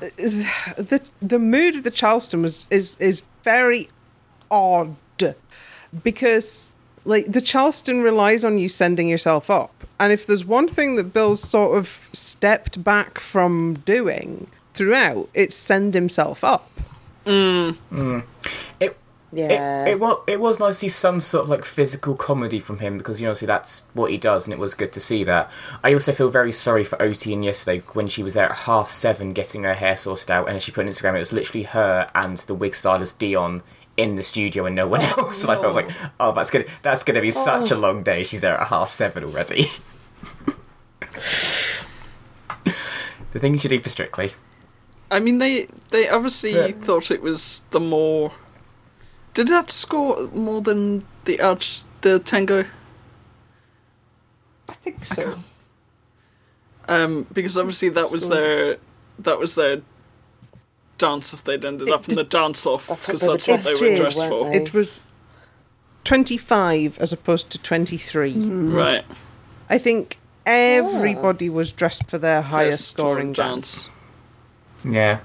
the 0.00 1.02
the 1.20 1.38
mood 1.38 1.76
of 1.76 1.82
the 1.82 1.90
Charleston 1.90 2.42
was 2.42 2.66
is 2.70 2.96
is 2.98 3.22
very 3.44 3.88
odd 4.50 4.96
because 6.02 6.72
like 7.04 7.26
the 7.26 7.40
Charleston 7.40 8.02
relies 8.02 8.44
on 8.44 8.58
you 8.58 8.68
sending 8.68 9.08
yourself 9.08 9.50
up. 9.50 9.72
And 9.98 10.12
if 10.12 10.26
there's 10.26 10.44
one 10.44 10.68
thing 10.68 10.96
that 10.96 11.12
Bill's 11.12 11.42
sort 11.42 11.76
of 11.76 12.08
stepped 12.12 12.82
back 12.84 13.18
from 13.18 13.74
doing 13.86 14.46
throughout, 14.74 15.28
it's 15.34 15.56
send 15.56 15.94
himself 15.94 16.44
up. 16.44 16.70
Mm. 17.26 17.76
Mm. 17.92 18.24
it 18.80 18.96
Yeah. 19.32 19.84
It, 19.86 19.92
it 19.92 20.00
was 20.00 20.22
it 20.26 20.40
was 20.40 20.58
nice 20.58 20.76
to 20.76 20.80
see 20.80 20.88
some 20.88 21.20
sort 21.20 21.44
of 21.44 21.50
like 21.50 21.64
physical 21.64 22.14
comedy 22.14 22.58
from 22.58 22.80
him 22.80 22.98
because 22.98 23.20
you 23.20 23.28
know 23.28 23.34
see 23.34 23.46
that's 23.46 23.86
what 23.94 24.10
he 24.10 24.18
does 24.18 24.46
and 24.46 24.52
it 24.52 24.58
was 24.58 24.74
good 24.74 24.92
to 24.92 25.00
see 25.00 25.22
that. 25.24 25.50
I 25.84 25.92
also 25.92 26.12
feel 26.12 26.30
very 26.30 26.52
sorry 26.52 26.82
for 26.84 27.00
Oti 27.00 27.32
and 27.32 27.44
yesterday 27.44 27.82
when 27.92 28.08
she 28.08 28.22
was 28.22 28.34
there 28.34 28.50
at 28.50 28.56
half 28.56 28.90
seven 28.90 29.32
getting 29.32 29.62
her 29.62 29.74
hair 29.74 29.96
sorted 29.96 30.30
out 30.30 30.48
and 30.48 30.56
as 30.56 30.64
she 30.64 30.72
put 30.72 30.84
on 30.84 30.92
Instagram 30.92 31.14
it 31.14 31.20
was 31.20 31.32
literally 31.32 31.64
her 31.64 32.10
and 32.14 32.36
the 32.38 32.54
wig 32.54 32.74
stylist 32.74 33.18
Dion 33.20 33.62
in 33.96 34.16
the 34.16 34.22
studio 34.22 34.66
and 34.66 34.74
no 34.74 34.88
one 34.88 35.00
oh, 35.02 35.14
else 35.18 35.42
and 35.44 35.52
I 35.52 35.60
felt 35.60 35.76
like 35.76 35.90
oh 36.18 36.32
that's 36.32 36.50
gonna 36.50 36.64
that's 36.82 37.04
gonna 37.04 37.20
be 37.20 37.30
such 37.30 37.70
a 37.70 37.76
oh. 37.76 37.78
long 37.78 38.02
day. 38.02 38.24
She's 38.24 38.40
there 38.40 38.58
at 38.58 38.66
half 38.68 38.88
seven 38.88 39.22
already. 39.22 39.66
the 43.32 43.38
thing 43.38 43.52
you 43.52 43.60
should 43.60 43.70
do 43.70 43.80
for 43.80 43.88
Strictly. 43.88 44.32
I 45.10 45.20
mean, 45.20 45.38
they 45.38 45.66
they 45.90 46.08
obviously 46.08 46.54
Yeah. 46.54 46.68
thought 46.72 47.10
it 47.10 47.22
was 47.22 47.62
the 47.70 47.80
more. 47.80 48.32
Did 49.40 49.48
that 49.48 49.70
score 49.70 50.26
more 50.34 50.60
than 50.60 51.06
the 51.24 51.40
arch 51.40 51.80
the 52.02 52.18
tango? 52.18 52.66
I 54.68 54.72
think 54.74 55.02
so. 55.02 55.36
Um, 56.86 57.26
because 57.32 57.56
obviously 57.56 57.88
that 57.88 58.10
was 58.10 58.28
their 58.28 58.76
that 59.18 59.38
was 59.38 59.54
their 59.54 59.80
dance 60.98 61.32
if 61.32 61.42
they'd 61.42 61.64
ended 61.64 61.88
up 61.90 62.06
in 62.10 62.16
the 62.16 62.24
dance 62.24 62.66
off 62.66 62.86
because 62.86 63.22
they 63.22 63.26
that's 63.28 63.48
what 63.48 63.62
they 63.80 63.90
were 63.92 63.96
dressed 63.96 64.18
weren't 64.18 64.30
for. 64.30 64.44
they? 64.50 64.56
It 64.58 64.74
was 64.74 65.00
25 66.04 66.98
as 66.98 67.10
opposed 67.14 67.48
to 67.48 67.58
23. 67.58 68.34
Right. 68.34 69.06
I 69.70 69.78
think 69.78 70.18
everybody 70.44 71.48
was 71.48 71.72
dressed 71.72 72.10
for 72.10 72.18
their 72.18 72.42
highest 72.42 72.80
Yes, 72.80 72.86
scoring 72.88 73.32
dance. 73.32 73.88
Yeah. 74.84 75.20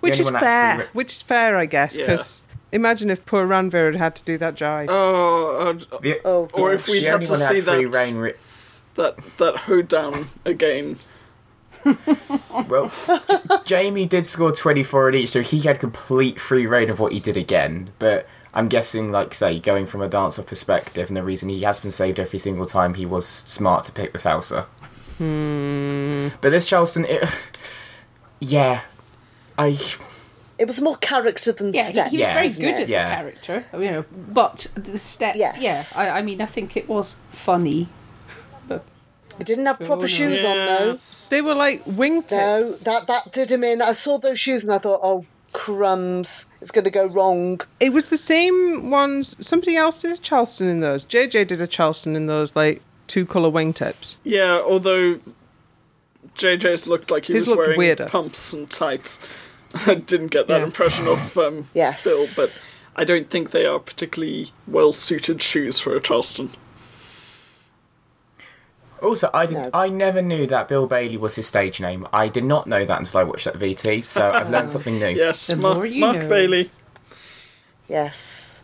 Which 0.00 0.20
is 0.20 0.28
fair. 0.28 0.76
free- 0.76 0.86
Which 0.92 1.12
is 1.14 1.22
fair, 1.22 1.56
I 1.56 1.64
guess, 1.64 1.96
Yeah. 1.96 2.04
because 2.04 2.44
imagine 2.72 3.10
if 3.10 3.24
poor 3.26 3.46
Ranvir 3.46 3.86
had 3.92 3.96
had 3.96 4.14
to 4.16 4.22
do 4.24 4.38
that 4.38 4.54
jive. 4.54 4.86
Oh, 4.88 5.68
uh, 5.92 5.98
The, 6.00 6.20
Oh, 6.24 6.48
or 6.54 6.72
if 6.72 6.88
we 6.88 7.02
had 7.02 7.20
to 7.24 7.26
see 7.36 7.42
had 7.56 7.64
free 7.64 7.84
that 7.84 7.94
reign 7.94 8.16
ri- 8.16 8.34
that 8.94 9.16
that 9.38 9.56
hoedown 9.56 10.26
again. 10.44 10.96
Well, 12.68 12.92
J- 13.08 13.56
Jamie 13.64 14.06
did 14.06 14.24
score 14.26 14.52
24 14.52 15.08
in 15.08 15.14
each, 15.16 15.30
so 15.30 15.40
he 15.42 15.60
had 15.60 15.80
complete 15.80 16.38
free 16.40 16.66
reign 16.66 16.88
of 16.90 17.00
what 17.00 17.12
he 17.12 17.18
did 17.18 17.36
again. 17.36 17.90
But 17.98 18.26
I'm 18.54 18.68
guessing, 18.68 19.10
like, 19.10 19.34
say, 19.34 19.58
going 19.58 19.86
from 19.86 20.00
a 20.02 20.08
dancer 20.08 20.42
perspective, 20.42 21.08
and 21.08 21.16
the 21.16 21.24
reason 21.24 21.48
he 21.48 21.62
has 21.62 21.80
been 21.80 21.90
saved 21.90 22.20
every 22.20 22.38
single 22.38 22.66
time, 22.66 22.94
he 22.94 23.04
was 23.06 23.26
smart 23.26 23.82
to 23.84 23.92
pick 23.92 24.12
the 24.12 24.18
salsa. 24.18 24.66
But 26.40 26.50
this 26.50 26.68
Charleston, 26.68 27.04
it, 27.08 27.24
yeah, 28.40 28.82
I 29.58 29.76
It 30.62 30.66
was 30.66 30.80
more 30.80 30.96
character 30.96 31.50
than 31.52 31.72
step. 31.72 31.74
Yeah, 31.74 31.82
steps. 31.82 32.10
he, 32.10 32.16
he 32.16 32.20
was 32.22 32.28
Yeah. 32.28 32.34
very 32.34 32.48
good 32.74 32.80
it? 32.80 32.82
at 32.84 32.88
Yeah. 32.88 33.08
the 33.08 33.16
character, 33.16 33.64
you 33.84 33.90
know. 33.90 34.04
But 34.28 34.68
the 34.74 34.98
step, 34.98 35.34
Yes. 35.36 35.94
yeah. 35.96 36.02
I, 36.14 36.18
I 36.18 36.22
mean, 36.22 36.40
I 36.40 36.46
think 36.46 36.76
it 36.76 36.88
was 36.88 37.16
funny. 37.32 37.88
But 38.68 38.84
He 39.38 39.44
didn't 39.44 39.66
have 39.66 39.80
proper 39.80 40.02
no. 40.02 40.06
shoes 40.06 40.44
on 40.44 40.56
though. 40.66 40.96
They 41.30 41.42
were 41.42 41.54
like 41.54 41.84
wingtips. 41.84 42.30
No, 42.32 42.62
wingtips. 42.62 42.84
that 42.84 43.06
that 43.08 43.32
did 43.32 43.50
him 43.50 43.64
in. 43.64 43.82
I 43.82 43.92
saw 43.92 44.18
those 44.18 44.38
shoes 44.38 44.62
and 44.64 44.72
I 44.72 44.78
thought, 44.78 45.00
oh 45.02 45.26
crumbs, 45.52 46.46
it's 46.62 46.70
going 46.70 46.84
to 46.86 46.90
go 46.90 47.06
wrong. 47.08 47.60
It 47.80 47.92
was 47.92 48.06
the 48.06 48.16
same 48.16 48.90
ones. 48.90 49.36
Somebody 49.46 49.76
else 49.76 50.00
did 50.00 50.12
a 50.12 50.16
Charleston 50.16 50.68
in 50.68 50.80
those. 50.80 51.04
JJ 51.04 51.46
did 51.48 51.60
a 51.60 51.66
Charleston 51.66 52.16
in 52.16 52.26
those, 52.26 52.56
like, 52.56 52.80
two 53.06 53.26
colour 53.26 53.50
wingtips. 53.50 54.16
Yeah, 54.24 54.62
although 54.66 55.18
JJ's 56.38 56.86
looked 56.86 57.10
like 57.10 57.26
he 57.26 57.34
His 57.34 57.42
was 57.42 57.48
looked 57.48 57.58
wearing 57.58 57.78
weirder. 57.78 58.06
pumps 58.06 58.52
and 58.54 58.70
tights. 58.70 59.20
I 59.86 59.94
didn't 60.06 60.28
get 60.28 60.46
that 60.48 60.58
Yeah. 60.58 60.64
impression 60.64 61.06
of 61.08 61.36
um, 61.38 61.68
Yes. 61.74 62.04
Bill, 62.04 62.44
but 62.44 62.64
I 62.94 63.04
don't 63.04 63.30
think 63.30 63.50
they 63.50 63.66
are 63.66 63.78
particularly 63.78 64.50
well 64.66 64.92
suited 64.92 65.42
shoes 65.42 65.78
for 65.80 65.96
a 65.96 66.00
Charleston. 66.00 66.50
also 69.02 69.30
I 69.34 69.46
did 69.46 69.54
No. 69.54 69.70
I 69.74 69.88
never 69.88 70.22
knew 70.22 70.46
that 70.46 70.68
Bill 70.68 70.86
Bailey 70.86 71.16
was 71.16 71.34
his 71.36 71.46
stage 71.46 71.80
name. 71.80 72.06
I 72.12 72.28
did 72.28 72.44
not 72.44 72.66
know 72.66 72.84
that 72.84 72.98
until 73.00 73.20
I 73.20 73.24
watched 73.24 73.46
that 73.46 73.54
VT. 73.58 74.04
So 74.04 74.28
I've 74.32 74.50
learned 74.50 74.70
something 74.76 74.98
new. 74.98 75.08
Yes, 75.08 75.46
The 75.48 75.56
Mark, 75.56 75.90
Mark 75.92 76.18
know. 76.18 76.28
Bailey. 76.28 76.70
Yes. 77.88 78.62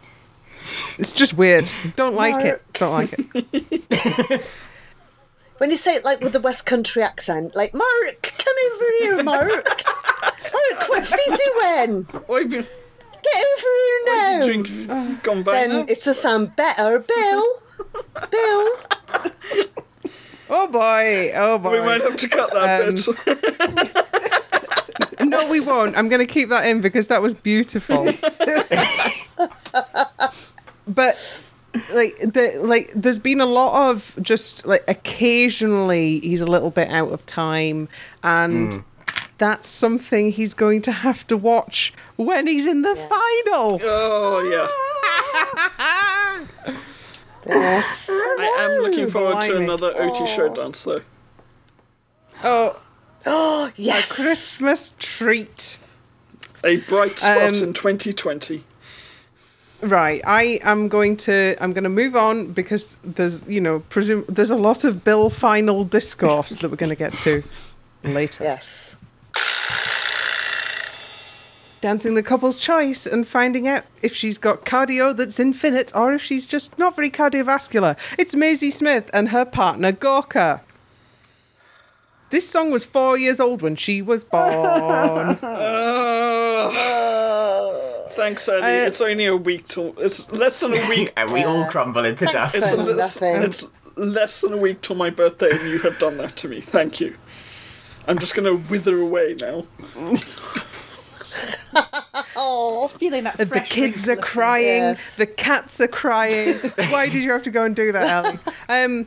It's 0.99 1.13
just 1.13 1.35
weird. 1.35 1.71
Don't 1.97 2.15
like 2.15 2.45
it. 2.45 2.63
Don't 2.75 2.93
like 2.93 3.15
it. 3.35 4.47
When 5.59 5.71
you 5.71 5.77
say 5.77 5.95
it 5.95 6.05
like 6.05 6.21
with 6.21 6.33
the 6.33 6.41
West 6.41 6.67
Country 6.67 7.03
accent, 7.03 7.55
like 7.57 7.75
Mark, 7.75 8.33
come 8.39 8.55
over 8.73 8.85
here, 9.01 9.23
Mark. 9.25 9.51
Mark, 10.23 10.89
what's 10.89 11.13
he 11.13 11.31
doing? 11.35 12.07
I've 12.15 12.49
been 12.51 12.67
Get 13.23 13.45
over 13.53 13.71
here 13.85 14.01
now. 14.07 14.47
drink 14.47 15.23
gone 15.25 15.43
by 15.43 15.53
Then 15.53 15.71
now. 15.71 15.85
it's 15.89 16.07
a 16.07 16.15
sound 16.15 16.55
better, 16.57 17.01
Bill. 17.01 17.45
Bill. 18.31 18.77
Oh 20.51 20.67
boy. 20.71 21.33
Oh 21.35 21.59
boy. 21.59 21.73
We 21.73 21.81
might 21.87 22.01
have 22.03 22.17
to 22.17 22.29
cut 22.29 22.53
that 22.53 22.89
Um, 22.89 22.95
bit. 22.95 24.05
No, 25.29 25.49
we 25.51 25.59
won't. 25.61 25.97
I'm 25.99 26.09
going 26.09 26.25
to 26.27 26.33
keep 26.33 26.49
that 26.51 26.65
in 26.67 26.81
because 26.81 27.09
that 27.09 27.21
was 27.21 27.35
beautiful. 27.35 28.05
but 30.87 31.48
like 31.93 32.17
the 32.21 32.59
like 32.63 32.93
there's 32.95 33.19
been 33.19 33.41
a 33.41 33.47
lot 33.47 33.91
of 33.91 34.17
just 34.23 34.67
like 34.67 34.85
occasionally 34.89 36.21
he's 36.21 36.41
a 36.41 36.47
little 36.47 36.71
bit 36.71 36.89
out 36.91 37.11
of 37.13 37.25
time 37.27 37.89
and 38.23 38.83
that's 39.39 39.69
something 39.69 40.31
he's 40.33 40.53
going 40.55 40.83
to 40.83 40.93
have 40.93 41.27
to 41.29 41.37
watch 41.37 41.93
when 42.17 42.47
he's 42.47 42.67
in 42.67 42.83
the 42.83 42.97
final. 42.97 43.81
Oh 43.83 44.43
yeah, 44.51 44.69
Yes. 47.47 48.09
I 48.11 48.69
am 48.71 48.83
looking 48.83 49.09
forward 49.09 49.43
to 49.43 49.57
another 49.57 49.93
Oti 49.97 50.27
show 50.27 50.49
dance 50.55 50.85
though. 50.85 51.03
Oh, 52.45 52.81
Oh, 53.27 53.71
yes. 53.77 54.11
a. 54.19 54.23
Christmas 54.23 54.95
treat. 54.99 55.79
A 56.65 56.77
bright 56.79 57.19
spot 57.19 57.55
Um, 57.57 57.63
in 57.63 57.73
2020. 57.73 58.65
Right, 59.81 60.21
I 60.27 60.59
am 60.63 60.89
going 60.89 61.17
to 61.19 61.57
I'm 61.61 61.73
going 61.73 61.85
to 61.85 61.91
move 61.91 62.17
on 62.17 62.53
because 62.53 62.97
there's 63.05 63.47
you 63.47 63.61
know 63.61 63.79
presume 63.79 64.25
there's 64.29 64.51
a 64.51 64.57
lot 64.57 64.83
of 64.83 65.05
Bill 65.05 65.31
final 65.31 65.85
discourse 65.85 66.51
that 66.51 66.69
we're 66.69 66.77
going 66.77 66.91
to 66.91 66.97
get 66.97 67.13
to 67.19 67.45
later. 68.03 68.43
Yes. 68.43 68.97
Dancing 71.81 72.15
the 72.15 72.25
couple's 72.25 72.59
choice 72.59 73.07
and 73.07 73.25
finding 73.25 73.69
out 73.69 73.85
if 74.03 74.13
she's 74.13 74.37
got 74.37 74.65
cardio 74.65 75.17
that's 75.17 75.39
infinite 75.39 75.95
or 75.95 76.13
if 76.13 76.21
she's 76.21 76.45
just 76.45 76.77
not 76.77 76.97
very 76.97 77.11
cardiovascular. 77.11 77.97
It's 78.19 78.35
Maisie 78.35 78.73
Smith 78.73 79.09
and 79.13 79.29
her 79.29 79.45
partner 79.45 79.93
Gorka. 79.93 80.61
This 82.31 82.51
song 82.51 82.73
was 82.73 82.85
four 82.85 83.17
years 83.17 83.39
old 83.39 83.63
when 83.63 83.77
she 83.77 84.03
was 84.03 84.25
born. 84.25 85.39
Thanks, 88.19 88.49
Ellie. 88.49 88.63
Uh, 88.63 88.87
it's 88.89 89.01
only 89.01 89.27
a 89.27 89.37
week 89.37 89.69
till. 89.69 89.95
It's 89.97 90.29
less 90.33 90.59
than 90.59 90.75
a 90.75 90.89
week. 90.89 91.13
And 91.17 91.33
we 91.33 91.45
all 91.45 91.67
crumble 91.67 92.05
into 92.05 92.27
Thanks, 92.27 92.53
dust. 92.53 92.57
It's, 92.57 92.75
less, 92.75 93.23
it's 93.23 93.65
less 93.95 94.41
than 94.41 94.55
a 94.55 94.57
week 94.57 94.81
till 94.81 94.97
my 94.97 95.09
birthday, 95.09 95.51
and 95.53 95.71
you 95.71 95.79
have 95.79 96.01
done 96.01 96.17
that 96.17 96.35
to 96.39 96.49
me. 96.49 96.61
Thank 96.61 96.99
you. 96.99 97.17
I'm 98.09 98.19
just 98.19 98.35
gonna 98.35 98.57
wither 98.57 98.99
away 99.01 99.37
now. 99.39 99.67
Oh, 102.41 102.89
Feeling 102.89 103.25
that 103.25 103.37
The 103.37 103.61
kids 103.61 104.09
are 104.09 104.17
crying. 104.17 104.83
Yes. 104.83 105.17
The 105.17 105.27
cats 105.27 105.81
are 105.81 105.89
crying. 105.89 106.57
Why 106.89 107.09
did 107.09 107.23
you 107.23 107.33
have 107.33 107.43
to 107.43 107.51
go 107.51 107.65
and 107.65 107.77
do 107.77 107.93
that, 107.93 108.09
Ellie? 108.09 108.39
Um, 108.69 109.07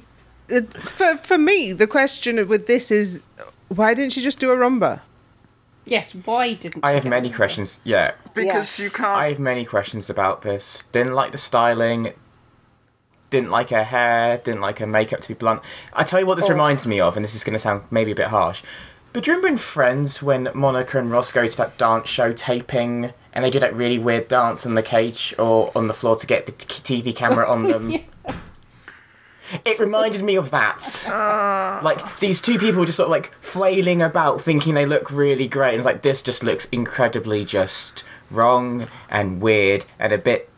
for 0.95 1.17
for 1.17 1.37
me, 1.37 1.71
the 1.71 1.87
question 1.87 2.47
with 2.47 2.67
this 2.67 2.91
is, 2.91 3.23
why 3.69 3.93
didn't 3.93 4.13
she 4.13 4.21
just 4.21 4.39
do 4.39 4.51
a 4.51 4.55
rumba? 4.55 5.01
Yes, 5.85 6.13
why 6.13 6.53
didn't 6.53 6.85
I 6.85 6.91
have 6.91 7.05
many 7.05 7.29
one? 7.29 7.35
questions. 7.35 7.81
Yeah, 7.83 8.11
Because 8.33 8.45
Yes. 8.45 8.79
you 8.79 8.89
can't. 9.03 9.17
I 9.17 9.29
have 9.29 9.39
many 9.39 9.65
questions 9.65 10.09
about 10.09 10.41
this. 10.43 10.83
Didn't 10.91 11.13
like 11.15 11.31
the 11.31 11.37
styling. 11.37 12.13
Didn't 13.29 13.49
like 13.49 13.69
her 13.69 13.83
hair. 13.85 14.37
Didn't 14.37 14.61
like 14.61 14.79
her 14.79 14.87
makeup. 14.87 15.21
To 15.21 15.27
be 15.29 15.33
blunt, 15.33 15.61
I 15.93 16.03
tell 16.03 16.19
you 16.19 16.25
what 16.25 16.35
this 16.35 16.49
Oh. 16.49 16.53
reminds 16.53 16.85
me 16.85 16.99
of, 16.99 17.15
and 17.15 17.23
this 17.25 17.33
is 17.35 17.43
going 17.43 17.53
to 17.53 17.59
sound 17.59 17.83
maybe 17.89 18.11
a 18.11 18.15
bit 18.15 18.27
harsh. 18.27 18.61
But 19.13 19.23
do 19.23 19.31
you 19.31 19.35
remember 19.37 19.49
in 19.53 19.57
Friends 19.57 20.21
when 20.23 20.49
Monica 20.53 20.97
and 20.99 21.11
Ross 21.11 21.31
go 21.31 21.45
to 21.47 21.57
that 21.57 21.77
dance 21.77 22.07
show 22.07 22.31
taping, 22.31 23.13
and 23.33 23.43
they 23.43 23.49
do 23.49 23.59
that 23.59 23.73
really 23.75 23.97
weird 23.99 24.27
dance 24.27 24.65
in 24.65 24.75
the 24.75 24.81
cage 24.83 25.33
or 25.37 25.71
on 25.75 25.87
the 25.87 25.93
floor 25.93 26.15
to 26.17 26.27
get 26.27 26.45
the 26.45 26.51
t- 26.53 27.01
TV 27.01 27.13
camera 27.15 27.49
on 27.49 27.63
them? 27.67 27.93
It 29.65 29.79
reminded 29.79 30.23
me 30.23 30.35
of 30.35 30.51
that. 30.51 31.05
like 31.83 32.19
these 32.19 32.41
two 32.41 32.57
people 32.57 32.85
just 32.85 32.97
sort 32.97 33.07
of 33.07 33.11
like 33.11 33.33
flailing 33.41 34.01
about, 34.01 34.41
thinking 34.41 34.73
they 34.73 34.85
look 34.85 35.11
really 35.11 35.47
great, 35.47 35.71
and 35.71 35.77
it's 35.77 35.85
like 35.85 36.01
this 36.01 36.21
just 36.21 36.43
looks 36.43 36.65
incredibly 36.71 37.45
just 37.45 38.03
wrong 38.29 38.87
and 39.09 39.41
weird 39.41 39.85
and 39.99 40.13
a 40.13 40.17
bit 40.17 40.49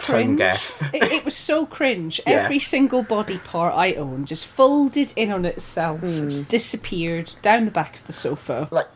tone 0.00 0.36
Cringe. 0.36 0.38
deaf. 0.38 0.94
it, 0.94 1.04
it 1.12 1.24
was 1.24 1.36
so 1.36 1.66
cringe. 1.66 2.20
Yeah. 2.26 2.34
Every 2.34 2.58
single 2.58 3.02
body 3.02 3.38
part 3.38 3.74
I 3.74 3.94
own 3.94 4.24
just 4.24 4.46
folded 4.46 5.12
in 5.16 5.30
on 5.30 5.44
itself, 5.44 6.00
hmm. 6.00 6.28
just 6.28 6.48
disappeared 6.48 7.34
down 7.42 7.64
the 7.64 7.70
back 7.70 7.96
of 7.96 8.06
the 8.06 8.12
sofa. 8.12 8.68
Like 8.70 8.88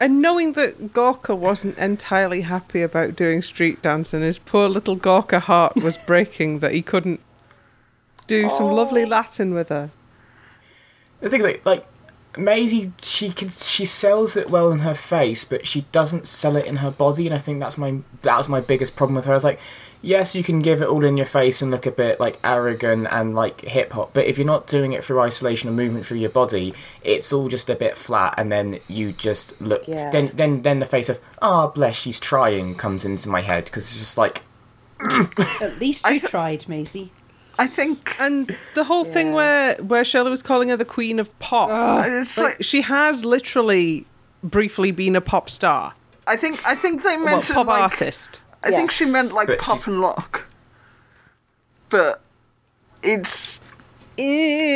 And 0.00 0.20
knowing 0.20 0.52
that 0.54 0.92
Gorka 0.92 1.34
wasn't 1.34 1.78
entirely 1.78 2.42
happy 2.42 2.82
about 2.82 3.16
doing 3.16 3.42
street 3.42 3.82
dancing, 3.82 4.20
his 4.20 4.38
poor 4.38 4.68
little 4.68 4.96
Gorka 4.96 5.40
heart 5.40 5.76
was 5.76 5.98
breaking 5.98 6.60
that 6.60 6.72
he 6.72 6.82
couldn't 6.82 7.20
do 8.26 8.48
some 8.48 8.66
lovely 8.72 9.04
Latin 9.04 9.54
with 9.54 9.68
her. 9.68 9.90
the 11.20 11.30
thing, 11.30 11.42
like, 11.42 11.64
like 11.64 11.86
Maisie, 12.36 12.92
she 13.02 13.30
can 13.30 13.50
she 13.50 13.84
sells 13.84 14.36
it 14.36 14.48
well 14.50 14.72
in 14.72 14.80
her 14.80 14.94
face, 14.94 15.44
but 15.44 15.66
she 15.66 15.82
doesn't 15.92 16.26
sell 16.26 16.56
it 16.56 16.66
in 16.66 16.76
her 16.76 16.90
body, 16.90 17.26
and 17.26 17.34
I 17.34 17.38
think 17.38 17.60
that's 17.60 17.76
my 17.76 17.98
that 18.22 18.38
was 18.38 18.48
my 18.48 18.60
biggest 18.60 18.96
problem 18.96 19.16
with 19.16 19.26
her. 19.26 19.32
I 19.32 19.36
was 19.36 19.44
like, 19.44 19.60
yes, 20.00 20.34
you 20.34 20.42
can 20.42 20.60
give 20.60 20.80
it 20.80 20.88
all 20.88 21.04
in 21.04 21.16
your 21.16 21.26
face 21.26 21.60
and 21.60 21.70
look 21.70 21.84
a 21.84 21.90
bit 21.90 22.18
like 22.18 22.38
arrogant 22.42 23.06
and 23.10 23.34
like 23.34 23.60
hip 23.62 23.92
hop, 23.92 24.14
but 24.14 24.26
if 24.26 24.38
you're 24.38 24.46
not 24.46 24.66
doing 24.66 24.92
it 24.92 25.04
through 25.04 25.20
isolation 25.20 25.68
or 25.68 25.72
movement 25.72 26.06
through 26.06 26.18
your 26.18 26.30
body, 26.30 26.72
it's 27.02 27.32
all 27.32 27.48
just 27.48 27.68
a 27.68 27.74
bit 27.74 27.98
flat, 27.98 28.34
and 28.38 28.50
then 28.50 28.80
you 28.88 29.12
just 29.12 29.60
look. 29.60 29.86
Yeah. 29.86 30.10
Then 30.10 30.30
then 30.32 30.62
then 30.62 30.78
the 30.78 30.86
face 30.86 31.10
of 31.10 31.20
ah 31.42 31.66
bless, 31.66 31.96
she's 31.96 32.18
trying 32.18 32.76
comes 32.76 33.04
into 33.04 33.28
my 33.28 33.42
head 33.42 33.66
because 33.66 33.84
it's 33.84 33.98
just 33.98 34.16
like 34.18 34.42
At 35.60 35.78
least 35.80 36.08
you 36.08 36.20
tried, 36.20 36.68
Maisie. 36.68 37.12
I 37.62 37.66
think 37.66 38.16
And 38.18 38.56
the 38.74 38.84
whole 38.84 39.04
thing 39.04 39.32
where 39.32 39.76
where 39.76 40.04
Shirley 40.04 40.30
was 40.30 40.42
calling 40.42 40.68
her 40.70 40.76
the 40.76 40.84
queen 40.84 41.18
of 41.18 41.28
pop, 41.38 41.70
it's 42.06 42.36
like, 42.36 42.54
like 42.58 42.62
she 42.64 42.80
has 42.82 43.24
literally 43.24 44.04
briefly 44.42 44.90
been 44.90 45.14
a 45.16 45.20
pop 45.20 45.48
star, 45.48 45.94
I 46.26 46.36
think 46.36 46.64
I 46.66 46.74
think 46.74 47.02
they 47.02 47.16
meant 47.16 47.48
it 47.50 47.54
pop 47.54 47.66
like 47.68 47.82
artist. 47.82 48.42
I 48.64 48.70
think 48.70 48.90
she 48.90 49.06
meant 49.06 49.32
like 49.32 49.46
But 49.48 49.58
pop 49.58 49.78
she's- 49.78 49.86
and 49.86 50.00
lock. 50.00 50.46
But 51.88 52.20
it's 53.02 53.60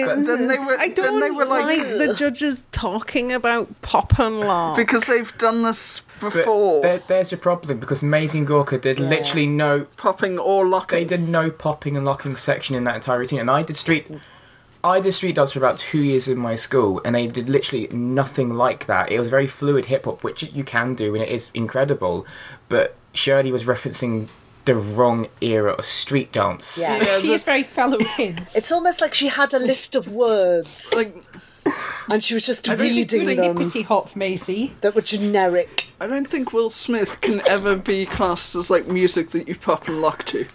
But 0.06 0.26
then 0.26 0.48
they 0.48 0.58
were 0.58 0.76
I 0.78 0.88
don't 0.88 1.20
they 1.20 1.30
were 1.30 1.44
like, 1.44 1.78
like 1.78 1.86
the 1.86 2.14
judges 2.16 2.64
talking 2.72 3.32
about 3.32 3.82
pop 3.82 4.18
and 4.18 4.40
lock. 4.40 4.76
because 4.76 5.06
they've 5.06 5.36
done 5.38 5.62
this 5.62 6.02
before. 6.20 6.82
there, 6.82 6.98
there's 6.98 7.30
your 7.30 7.38
problem 7.38 7.78
because 7.78 8.02
Maisie 8.02 8.38
and 8.38 8.46
Gorka 8.46 8.78
did 8.78 8.98
literally 8.98 9.46
no 9.46 9.86
popping 9.96 10.38
or 10.38 10.66
locking. 10.66 10.98
they 10.98 11.04
did 11.04 11.28
no 11.28 11.50
popping 11.50 11.96
and 11.96 12.04
locking 12.04 12.36
section 12.36 12.74
in 12.74 12.84
that 12.84 12.94
entire 12.96 13.18
routine 13.18 13.40
and 13.40 13.50
i 13.50 13.62
did 13.62 13.76
street 13.76 14.10
i 14.82 14.98
did 15.00 15.12
street 15.12 15.34
dance 15.34 15.52
for 15.52 15.58
about 15.58 15.76
two 15.76 16.02
years 16.02 16.26
in 16.28 16.38
my 16.38 16.54
school 16.54 17.00
and 17.04 17.14
they 17.14 17.26
did 17.26 17.48
literally 17.48 17.88
nothing 17.88 18.54
like 18.54 18.86
that. 18.86 19.10
It 19.10 19.18
was 19.18 19.28
very 19.28 19.46
fluid 19.46 19.86
hip-hop 19.86 20.24
which 20.24 20.42
you 20.42 20.64
can 20.64 20.94
do 20.94 21.14
and 21.14 21.22
it 21.22 21.28
is 21.28 21.50
incredible 21.54 22.26
but 22.68 22.94
shirley 23.12 23.52
was 23.52 23.64
referencing 23.64 24.28
the 24.66 24.74
wrong 24.74 25.26
era 25.40 25.72
of 25.72 25.84
street 25.84 26.30
dance 26.32 26.78
Yeah. 26.80 26.96
Yeah, 27.02 27.20
she 27.20 27.28
the- 27.28 27.32
is 27.34 27.42
very 27.44 27.62
fellow 27.62 27.98
kids. 27.98 28.54
it's 28.54 28.70
almost 28.70 29.00
like 29.00 29.14
she 29.14 29.28
had 29.28 29.54
a 29.54 29.58
list 29.58 29.94
of 29.94 30.08
words 30.08 30.92
like 30.96 31.24
and 32.10 32.22
she 32.22 32.34
was 32.34 32.46
just 32.46 32.64
don't 32.64 32.78
think 32.78 32.90
reading 32.92 33.20
really 33.20 33.34
them 33.34 33.56
Hippity 33.56 33.82
hop, 33.82 34.14
Maisie. 34.14 34.72
that 34.82 34.94
were 34.94 35.02
generic. 35.02 35.86
I 36.00 36.06
don't 36.06 36.30
think 36.30 36.52
Will 36.52 36.70
Smith 36.70 37.20
can 37.20 37.40
ever 37.48 37.74
be 37.74 38.06
classed 38.06 38.54
as 38.54 38.70
like 38.70 38.86
music 38.86 39.30
that 39.30 39.48
you 39.48 39.56
pop 39.56 39.88
and 39.88 40.00
lock 40.00 40.22
to. 40.26 40.46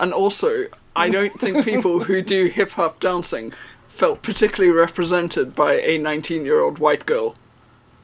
And 0.00 0.12
also, 0.12 0.64
I 0.96 1.08
don't 1.10 1.38
think 1.40 1.64
people 1.64 2.02
who 2.04 2.20
do 2.34 2.46
hip 2.46 2.70
hop 2.70 2.98
dancing 2.98 3.52
felt 3.88 4.22
particularly 4.22 4.76
represented 4.76 5.54
by 5.54 5.74
a 5.74 5.96
19 5.96 6.44
year 6.44 6.60
old 6.60 6.80
white 6.80 7.06
girl 7.06 7.36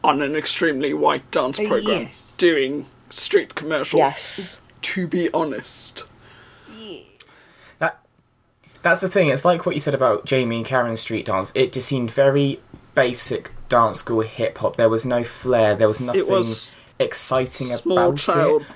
on 0.05 0.23
an 0.23 0.37
extremely 0.37 0.95
white 0.95 1.29
dance 1.33 1.59
Uh, 1.59 1.67
program 1.67 2.03
yes. 2.03 2.35
doing 2.39 2.87
street 3.11 3.57
commercials. 3.57 3.99
Yes. 3.99 4.62
To 4.83 5.07
be 5.07 5.31
honest. 5.33 6.05
that 7.79 8.01
that's 8.83 9.01
the 9.01 9.09
thing 9.09 9.29
it's 9.29 9.45
like 9.45 9.65
what 9.65 9.75
you 9.75 9.81
said 9.81 9.95
about 9.95 10.25
jamie 10.25 10.57
and 10.57 10.67
karen's 10.67 11.01
street 11.01 11.25
dance 11.27 11.53
it 11.55 11.73
just 11.73 11.89
seemed 11.89 12.11
very 12.11 12.61
basic 12.95 13.53
dance 13.69 13.99
school 14.01 14.21
hip-hop 14.21 14.77
there 14.77 14.89
was 14.89 15.05
no 15.07 15.23
flair 15.25 15.75
there 15.77 15.89
was 15.89 16.01
nothing 16.01 16.27
was 16.29 16.73
exciting 16.99 17.69
Small 17.69 17.99
about 18.09 18.19
child. 18.19 18.63
it 18.63 18.69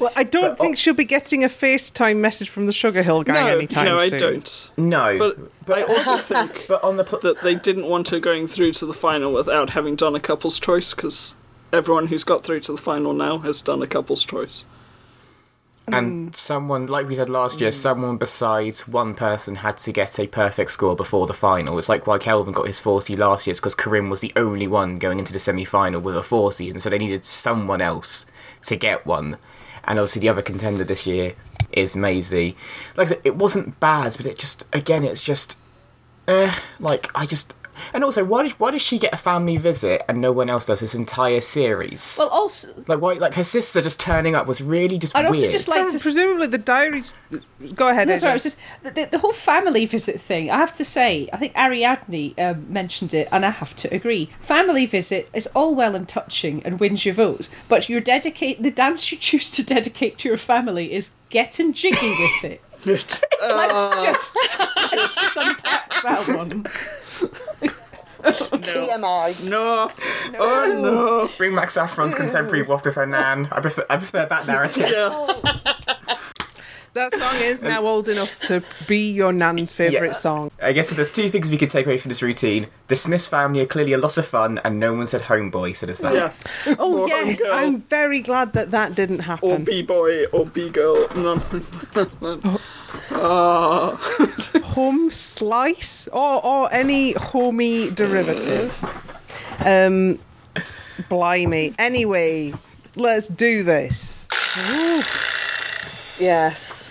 Well, 0.00 0.10
I 0.16 0.24
don't 0.24 0.42
But- 0.50 0.58
think 0.58 0.72
oh 0.72 0.76
she'll 0.76 0.94
be 0.94 1.04
getting 1.04 1.44
a 1.44 1.48
FaceTime 1.48 2.16
message 2.16 2.48
from 2.48 2.66
the 2.66 2.72
Sugar 2.72 3.02
Hill 3.02 3.22
Gang 3.22 3.34
No, 3.34 3.56
anytime 3.56 3.84
no, 3.84 3.98
I 3.98 4.08
don't. 4.08 4.70
no 4.76 5.18
But, 5.66 5.76
I 5.78 5.82
also 5.84 6.16
think 6.34 6.66
but 6.68 6.82
on 6.82 6.96
the 6.96 7.04
pl- 7.04 7.20
that 7.20 7.40
they 7.42 7.54
didn't 7.54 7.86
want 7.86 8.08
her 8.08 8.18
going 8.18 8.46
through 8.48 8.72
to 8.74 8.86
the 8.86 8.92
final 8.94 9.32
without 9.32 9.70
having 9.70 9.94
done 9.96 10.14
a 10.16 10.20
couple's 10.20 10.58
choice 10.58 10.92
because 10.94 11.36
everyone 11.72 12.08
who's 12.08 12.24
got 12.24 12.42
through 12.42 12.60
to 12.60 12.72
the 12.72 12.78
final 12.78 13.12
now 13.12 13.38
has 13.38 13.62
done 13.62 13.80
a 13.82 13.86
couple's 13.86 14.24
choice. 14.24 14.64
And 15.88 16.34
someone, 16.36 16.86
like 16.86 17.08
we 17.08 17.16
said 17.16 17.28
last 17.28 17.60
year, 17.60 17.72
someone 17.72 18.16
besides 18.16 18.86
one 18.86 19.14
person 19.14 19.56
had 19.56 19.78
to 19.78 19.92
get 19.92 20.18
a 20.18 20.28
perfect 20.28 20.70
score 20.70 20.94
before 20.94 21.26
the 21.26 21.34
final. 21.34 21.76
It's 21.76 21.88
like 21.88 22.06
why 22.06 22.18
Kelvin 22.18 22.54
got 22.54 22.68
his 22.68 22.78
40 22.78 23.16
last 23.16 23.46
year, 23.46 23.52
it's 23.52 23.60
because 23.60 23.74
Karim 23.74 24.08
was 24.08 24.20
the 24.20 24.32
only 24.36 24.68
one 24.68 24.98
going 24.98 25.18
into 25.18 25.32
the 25.32 25.40
semi 25.40 25.64
final 25.64 26.00
with 26.00 26.16
a 26.16 26.22
40, 26.22 26.70
and 26.70 26.80
so 26.80 26.88
they 26.88 26.98
needed 26.98 27.24
someone 27.24 27.80
else 27.80 28.26
to 28.66 28.76
get 28.76 29.04
one. 29.04 29.38
And 29.84 29.98
obviously, 29.98 30.20
the 30.20 30.28
other 30.28 30.42
contender 30.42 30.84
this 30.84 31.06
year 31.06 31.34
is 31.72 31.96
Maisie. 31.96 32.56
Like 32.96 33.06
I 33.06 33.10
said, 33.10 33.20
it 33.24 33.36
wasn't 33.36 33.80
bad, 33.80 34.16
but 34.16 34.26
it 34.26 34.38
just, 34.38 34.66
again, 34.72 35.04
it's 35.04 35.24
just. 35.24 35.58
Eh, 36.28 36.54
like, 36.78 37.10
I 37.14 37.26
just. 37.26 37.54
And 37.92 38.04
also, 38.04 38.24
why 38.24 38.44
did, 38.44 38.52
why 38.52 38.70
does 38.70 38.82
she 38.82 38.98
get 38.98 39.12
a 39.12 39.16
family 39.16 39.56
visit 39.56 40.02
and 40.08 40.20
no 40.20 40.32
one 40.32 40.48
else 40.50 40.66
does 40.66 40.80
this 40.80 40.94
entire 40.94 41.40
series? 41.40 42.16
Well, 42.18 42.28
also, 42.28 42.68
like, 42.86 43.00
why? 43.00 43.14
Like, 43.14 43.34
her 43.34 43.44
sister 43.44 43.80
just 43.80 44.00
turning 44.00 44.34
up 44.34 44.46
was 44.46 44.62
really 44.62 44.98
just 44.98 45.14
I'd 45.16 45.26
also 45.26 45.40
weird. 45.40 45.52
just 45.52 45.68
like 45.68 45.90
So 45.90 45.98
to 45.98 46.02
presumably 46.02 46.46
the 46.46 46.58
diaries. 46.58 47.14
Go 47.74 47.88
ahead. 47.88 48.08
No, 48.08 48.14
Adrian. 48.14 48.18
sorry, 48.18 48.30
it 48.32 48.34
was 48.34 48.42
just 48.42 48.58
the, 48.82 48.90
the, 48.90 49.04
the 49.12 49.18
whole 49.18 49.32
family 49.32 49.86
visit 49.86 50.20
thing. 50.20 50.50
I 50.50 50.56
have 50.56 50.72
to 50.74 50.84
say, 50.84 51.28
I 51.32 51.36
think 51.36 51.54
Ariadne 51.56 52.34
um, 52.38 52.72
mentioned 52.72 53.14
it, 53.14 53.28
and 53.32 53.44
I 53.44 53.50
have 53.50 53.74
to 53.76 53.94
agree. 53.94 54.30
Family 54.40 54.86
visit 54.86 55.28
is 55.32 55.46
all 55.48 55.74
well 55.74 55.94
and 55.94 56.08
touching 56.08 56.62
and 56.64 56.80
wins 56.80 57.04
your 57.04 57.14
votes, 57.14 57.50
but 57.68 57.88
your 57.88 58.00
dedicate 58.00 58.62
the 58.62 58.70
dance 58.70 59.10
you 59.12 59.18
choose 59.18 59.50
to 59.52 59.62
dedicate 59.64 60.18
to 60.18 60.28
your 60.28 60.38
family 60.38 60.92
is 60.92 61.10
getting 61.30 61.72
jiggy 61.72 62.08
with 62.08 62.44
it. 62.44 62.62
let's 62.86 64.02
just 64.02 64.36
let's 64.92 65.14
just 65.14 65.36
unpack 65.36 65.92
that 66.02 66.36
one. 66.36 66.64
TMI. 68.22 69.42
No. 69.44 69.90
Oh 70.38 70.78
no. 70.80 71.28
Bring 71.36 71.54
Max 71.54 71.74
Saffron's 71.74 72.14
contemporary 72.14 72.62
waft 72.62 72.86
of 72.86 72.94
her 72.94 73.06
nan. 73.06 73.48
I 73.50 73.60
prefer, 73.60 73.84
I 73.90 73.96
prefer 73.96 74.26
that 74.26 74.46
narrative. 74.46 74.90
Yeah. 74.90 75.26
that 76.94 77.12
song 77.12 77.34
is 77.42 77.62
now 77.62 77.84
old 77.86 78.08
enough 78.08 78.38
to 78.40 78.62
be 78.88 79.10
your 79.10 79.32
nan's 79.32 79.72
favourite 79.72 80.06
Yeah. 80.08 80.12
song. 80.12 80.50
I 80.62 80.72
guess 80.72 80.90
there's 80.90 81.12
two 81.12 81.28
things 81.30 81.50
we 81.50 81.56
could 81.58 81.70
take 81.70 81.86
away 81.86 81.96
from 81.98 82.10
this 82.10 82.22
routine. 82.22 82.66
The 82.88 82.96
Smiths 82.96 83.28
family 83.28 83.60
are 83.60 83.66
clearly 83.66 83.92
a 83.94 83.98
lot 83.98 84.18
of 84.18 84.26
fun, 84.26 84.60
and 84.64 84.78
no 84.78 84.92
one 84.92 85.06
said 85.06 85.22
homeboy, 85.22 85.74
so 85.76 85.86
there's 85.86 86.00
that. 86.00 86.14
Yeah. 86.14 86.32
Oh 86.78 87.02
Or 87.02 87.08
yes. 87.08 87.40
I'm 87.50 87.80
very 87.82 88.20
glad 88.20 88.52
that 88.52 88.70
that 88.72 88.94
didn't 88.94 89.20
happen. 89.20 89.50
Or. 89.50 89.58
B 89.58 89.82
boy 89.82 90.24
or 90.26 90.44
B 90.46 90.68
girl. 90.70 91.06
No. 91.16 91.36
Home 94.72 95.10
slice 95.10 96.08
or 96.08 96.44
or 96.44 96.72
any 96.72 97.12
homey 97.12 97.90
derivative. 97.90 98.72
Um, 99.64 100.18
blimey. 101.08 101.74
Anyway, 101.78 102.52
let's 102.96 103.28
do 103.28 103.62
this. 103.62 104.28
Yes. 106.18 106.81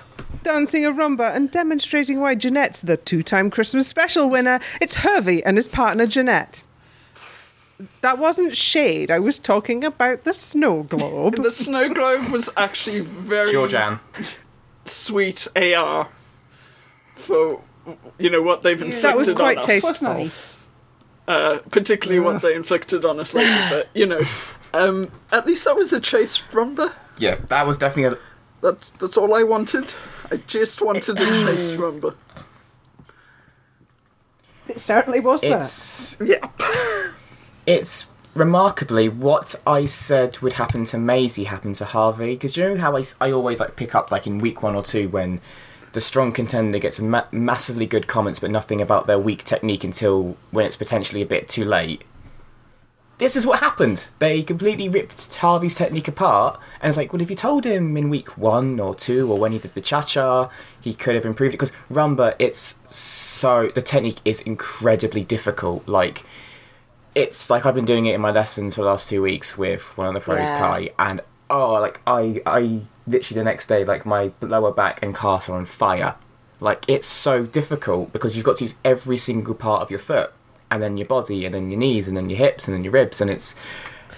Dancing 0.44 0.86
a 0.86 0.92
rumba 0.92 1.36
and 1.36 1.52
demonstrating 1.52 2.20
why 2.20 2.36
Janette's 2.36 2.82
the 2.82 2.98
two-time 2.98 3.50
Christmas 3.52 3.88
special 3.88 4.30
winner. 4.30 4.60
It's 4.80 4.98
HRVY 4.98 5.44
and 5.46 5.56
his 5.58 5.68
partner 5.68 6.08
Janette. 6.08 6.64
that 8.02 8.18
wasn't 8.18 8.58
shade. 8.58 9.12
I 9.12 9.20
was 9.20 9.38
talking 9.38 9.84
about 9.84 10.24
the 10.24 10.34
snow 10.34 10.84
globe. 10.84 11.36
The 11.44 11.52
snow 11.52 11.94
globe 11.94 12.30
was 12.32 12.50
actually 12.58 13.02
very 13.02 13.52
Georgian. 13.52 14.00
sweet 14.86 15.48
AR 15.56 16.10
for 17.16 17.62
you 18.18 18.30
know 18.30 18.42
what 18.42 18.62
they've 18.64 18.80
inflicted 18.80 19.04
That 19.04 19.18
was 19.18 19.30
quite 19.30 19.58
on 19.58 19.64
tasteful. 19.64 19.90
was 19.92 20.02
nice. 20.02 20.68
uh, 21.28 21.60
particularly 21.70 22.20
what 22.20 22.42
they 22.42 22.56
inflicted 22.56 23.06
on 23.06 23.20
us 23.20 23.34
later. 23.36 23.68
But 23.70 23.90
you 23.94 24.08
know, 24.08 24.22
um, 24.74 25.12
at 25.32 25.46
least 25.46 25.66
that 25.66 25.76
was 25.76 25.94
a 25.94 26.00
chase 26.00 26.42
rumba. 26.52 26.94
Yeah, 27.18 27.36
that 27.50 27.68
was 27.68 27.78
definitely 27.78 28.18
a. 28.18 28.20
That's 28.62 28.90
that's 28.92 29.18
all 29.18 29.34
I 29.36 29.44
wanted. 29.44 29.94
I 30.32 30.38
just 30.38 30.82
wanted 30.82 31.20
a 31.20 31.26
chase 31.26 31.72
mm. 31.72 31.78
rumba. 31.78 32.16
It 34.68 34.80
certainly 34.80 35.20
was 35.20 35.42
that. 35.42 35.62
It's 35.62 36.18
Yeah. 36.24 36.50
it's 37.66 38.10
remarkably 38.34 39.10
what 39.10 39.56
I 39.68 39.86
said 39.86 40.40
would 40.40 40.54
happen 40.54 40.86
to 40.86 40.98
Maisie 40.98 41.44
happened 41.44 41.76
to 41.76 41.86
Harvey. 41.86 42.36
Because 42.36 42.56
you 42.56 42.64
know 42.64 42.78
how 42.78 42.96
I, 42.96 43.04
I 43.20 43.32
always 43.32 43.60
like 43.60 43.76
pick 43.76 43.94
up 43.94 44.12
like 44.12 44.26
in 44.26 44.40
week 44.40 44.64
one 44.64 44.76
or 44.76 44.84
two 44.84 45.10
when 45.10 45.42
the 45.92 46.02
strong 46.02 46.32
contender 46.32 46.80
gets 46.80 47.02
ma- 47.02 47.26
massively 47.34 47.86
good 47.86 48.08
comments 48.08 48.40
but 48.40 48.50
nothing 48.50 48.80
about 48.80 49.08
their 49.08 49.20
weak 49.20 49.44
technique 49.44 49.84
until 49.84 50.38
when 50.52 50.66
it's 50.66 50.78
potentially 50.78 51.22
a 51.22 51.26
bit 51.26 51.50
too 51.50 51.66
late. 51.66 52.04
This 53.22 53.36
is 53.36 53.46
what 53.46 53.60
happened. 53.60 54.10
They 54.18 54.42
completely 54.42 54.90
ripped 54.90 55.36
Harvey's 55.36 55.76
technique 55.76 56.08
apart, 56.08 56.60
and 56.82 56.90
it's 56.90 56.98
like, 56.98 57.14
well, 57.14 57.22
if 57.22 57.30
you 57.30 57.36
told 57.36 57.66
him 57.66 57.96
in 57.96 58.10
week 58.10 58.36
one 58.36 58.80
or 58.80 58.96
two, 58.96 59.32
or 59.32 59.38
when 59.38 59.52
he 59.52 59.60
did 59.60 59.76
the 59.76 59.80
cha 59.80 60.02
cha, 60.02 60.50
he 60.82 60.96
could 60.96 61.14
have 61.14 61.24
improved 61.24 61.54
it. 61.54 61.60
Because 61.60 61.72
rumba, 61.88 62.34
it's 62.40 62.80
so 62.84 63.68
the 63.76 63.82
technique 63.84 64.22
is 64.26 64.42
incredibly 64.42 65.24
difficult. 65.24 65.88
Like, 65.88 66.24
it's 67.14 67.48
like 67.52 67.64
I've 67.64 67.76
been 67.76 67.86
doing 67.86 68.08
it 68.08 68.16
in 68.16 68.22
my 68.22 68.32
lessons 68.32 68.74
for 68.74 68.82
the 68.82 68.88
last 68.88 69.08
two 69.08 69.22
weeks 69.22 69.56
with 69.56 69.96
one 69.96 70.08
of 70.08 70.16
the 70.16 70.20
pros, 70.20 70.40
Yeah. 70.40 70.58
Kai, 70.58 70.90
and 70.98 71.22
oh, 71.52 71.74
like 71.74 72.02
I, 72.08 72.42
I 72.48 72.82
literally 73.06 73.40
the 73.40 73.46
next 73.46 73.68
day, 73.68 73.86
like 73.86 74.04
my 74.04 74.32
lower 74.42 74.72
back 74.72 74.98
and 75.04 75.16
calves 75.16 75.48
are 75.48 75.58
on 75.60 75.66
fire. 75.66 76.16
Like 76.60 76.86
it's 76.88 77.06
so 77.06 77.46
difficult 77.46 78.14
because 78.14 78.36
you've 78.36 78.46
got 78.46 78.58
to 78.58 78.64
use 78.64 78.78
every 78.84 79.18
single 79.18 79.54
part 79.54 79.84
of 79.84 79.92
your 79.92 80.00
foot, 80.00 80.34
and 80.72 80.82
then 80.82 80.98
your 80.98 81.06
body, 81.06 81.46
and 81.46 81.54
then 81.54 81.70
your 81.70 81.80
knees, 81.80 82.08
and 82.08 82.18
then 82.18 82.30
your 82.30 82.40
hips, 82.40 82.68
and 82.68 82.76
then 82.76 82.84
your 82.84 82.94
ribs, 82.94 83.22
and 83.22 83.30
it's, 83.30 83.54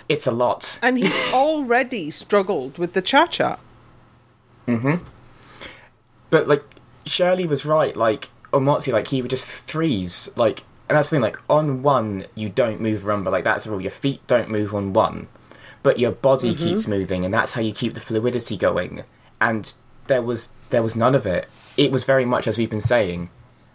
it's 0.08 0.26
a 0.28 0.32
lot. 0.32 0.80
And 0.82 0.98
he 0.98 1.10
already 1.34 2.10
struggled 2.12 2.78
with 2.78 2.94
the 2.94 3.02
cha 3.02 3.26
cha. 3.28 3.60
Mhm. 4.68 5.02
But 6.30 6.48
like 6.48 6.64
Shirley 7.06 7.46
was 7.46 7.66
right, 7.66 7.96
like 7.96 8.30
on 8.54 8.66
like 8.66 9.08
he 9.08 9.22
would 9.22 9.30
just 9.32 9.48
threes, 9.48 10.30
like 10.36 10.64
and 10.90 10.98
that's 10.98 11.10
the 11.10 11.16
thing, 11.16 11.22
like 11.22 11.38
on 11.50 11.82
one 11.82 12.26
you 12.36 12.50
don't 12.50 12.80
move 12.80 13.02
rumba, 13.02 13.32
like 13.32 13.44
that's 13.44 13.66
the 13.66 13.72
rule. 13.72 13.82
Your 13.82 13.92
feet 13.92 14.26
don't 14.28 14.50
move 14.50 14.74
on 14.74 14.94
one. 14.94 15.28
But 15.82 16.00
your 16.00 16.12
body 16.12 16.56
keeps 16.56 16.88
moving 16.88 17.26
and 17.26 17.34
that's 17.34 17.54
how 17.54 17.62
you 17.62 17.74
keep 17.74 17.94
the 17.94 18.00
fluidity 18.00 18.56
going. 18.56 19.04
And 19.42 19.74
there 20.08 20.22
was 20.22 20.50
there 20.70 20.84
was 20.84 20.96
none 20.96 21.14
of 21.14 21.26
it. 21.26 21.48
It 21.76 21.92
was 21.92 22.04
very 22.06 22.26
much 22.26 22.48
as 22.48 22.58
we've 22.58 22.70
been 22.70 22.80
saying, 22.82 23.30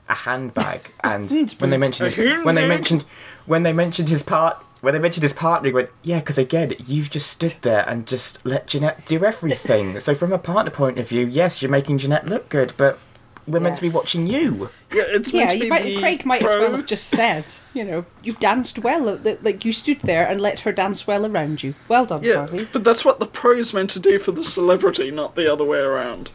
a 0.08 0.14
handbag. 0.14 0.92
And 1.04 1.30
when 1.58 1.70
they 1.70 1.76
mentioned 1.78 2.12
his, 2.12 2.44
when 2.44 2.54
they 2.54 2.66
mentioned 2.68 3.04
when 3.46 3.62
they 3.62 3.72
mentioned 3.72 4.08
his 4.08 4.22
part 4.22 4.62
when 4.80 4.94
they 4.94 5.00
mentioned 5.00 5.22
his 5.22 5.32
partner, 5.32 5.66
he 5.68 5.72
went, 5.72 5.90
yeah, 6.04 6.20
because 6.20 6.38
again, 6.38 6.72
you've 6.86 7.10
just 7.10 7.28
stood 7.28 7.56
there 7.62 7.84
and 7.88 8.06
just 8.06 8.46
let 8.46 8.68
Janette 8.68 9.04
do 9.06 9.24
everything. 9.24 9.98
so 10.06 10.14
from 10.14 10.32
a 10.32 10.38
partner 10.38 10.70
point 10.70 10.98
of 10.98 11.08
view, 11.08 11.26
yes, 11.26 11.60
you're 11.60 11.70
making 11.70 11.98
Janette 11.98 12.26
look 12.28 12.48
good, 12.48 12.72
but 12.76 13.00
we're 13.48 13.58
meant 13.58 13.74
to 13.76 13.82
be 13.82 13.90
watching 13.90 14.28
you. 14.28 14.68
Yeah, 14.92 15.02
it's 15.08 15.32
Yeah, 15.32 15.40
meant 15.40 15.50
to 15.52 15.56
you 15.56 15.62
be 15.64 15.68
might, 15.70 15.82
the 15.82 15.98
Craig 15.98 16.24
might 16.24 16.42
as 16.42 16.46
well 16.54 16.72
have 16.76 16.86
just 16.86 17.08
said, 17.08 17.46
you 17.74 17.82
know, 17.84 18.04
you 18.22 18.34
danced 18.34 18.78
well. 18.78 19.18
Like 19.42 19.64
you 19.64 19.72
stood 19.72 19.98
there 20.00 20.24
and 20.28 20.40
let 20.40 20.60
her 20.60 20.70
dance 20.70 21.06
well 21.08 21.26
around 21.26 21.62
you. 21.64 21.74
Well 21.88 22.04
done, 22.04 22.22
Yeah, 22.22 22.36
Harvey. 22.46 22.68
but 22.72 22.84
that's 22.84 23.04
what 23.04 23.18
the 23.18 23.26
pro's 23.26 23.74
meant 23.74 23.90
to 23.90 24.00
do 24.00 24.20
for 24.20 24.30
the 24.30 24.44
celebrity, 24.44 25.10
not 25.10 25.34
the 25.34 25.52
other 25.52 25.64
way 25.64 25.78
around. 25.80 26.30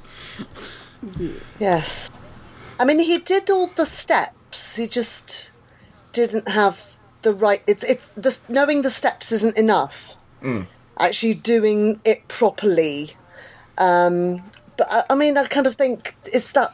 Yes. 1.59 2.09
I 2.79 2.86
mean, 2.86 2.99
he 2.99 3.19
did 3.19 3.49
all 3.49 3.67
the 3.67 3.86
steps. 3.86 4.75
He 4.75 4.88
just 4.88 5.51
didn't 6.12 6.47
have 6.49 6.99
the 7.21 7.33
right. 7.33 7.62
It's 7.67 7.83
it's 7.83 8.07
the 8.09 8.38
knowing 8.51 8.81
the 8.81 8.89
steps 8.89 9.31
isn't 9.31 9.57
enough. 9.57 10.15
Actually, 10.99 11.36
doing 11.36 11.99
it 12.03 12.27
properly. 12.27 13.12
Um, 13.77 14.43
but 14.77 14.88
I, 14.91 15.03
I 15.12 15.15
mean, 15.15 15.38
I 15.38 15.45
kind 15.45 15.65
of 15.67 15.75
think 15.75 16.15
is 16.33 16.51
that 16.51 16.69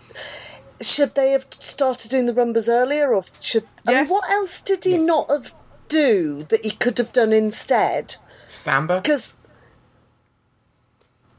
should 0.82 1.14
they 1.16 1.32
have 1.32 1.46
started 1.52 2.10
doing 2.10 2.26
the 2.26 2.34
rumbas 2.34 2.68
earlier, 2.70 3.14
or 3.14 3.24
should 3.42 3.66
I 3.88 3.94
mean, 3.96 4.08
what 4.08 4.30
else 4.32 4.60
did 4.60 4.84
he 4.86 4.98
not 4.98 5.30
have 5.30 5.54
do 5.88 6.44
that 6.44 6.62
he 6.64 6.72
could 6.72 6.98
have 6.98 7.12
done 7.12 7.32
instead? 7.34 8.16
Samba, 8.48 9.02
Because 9.02 9.38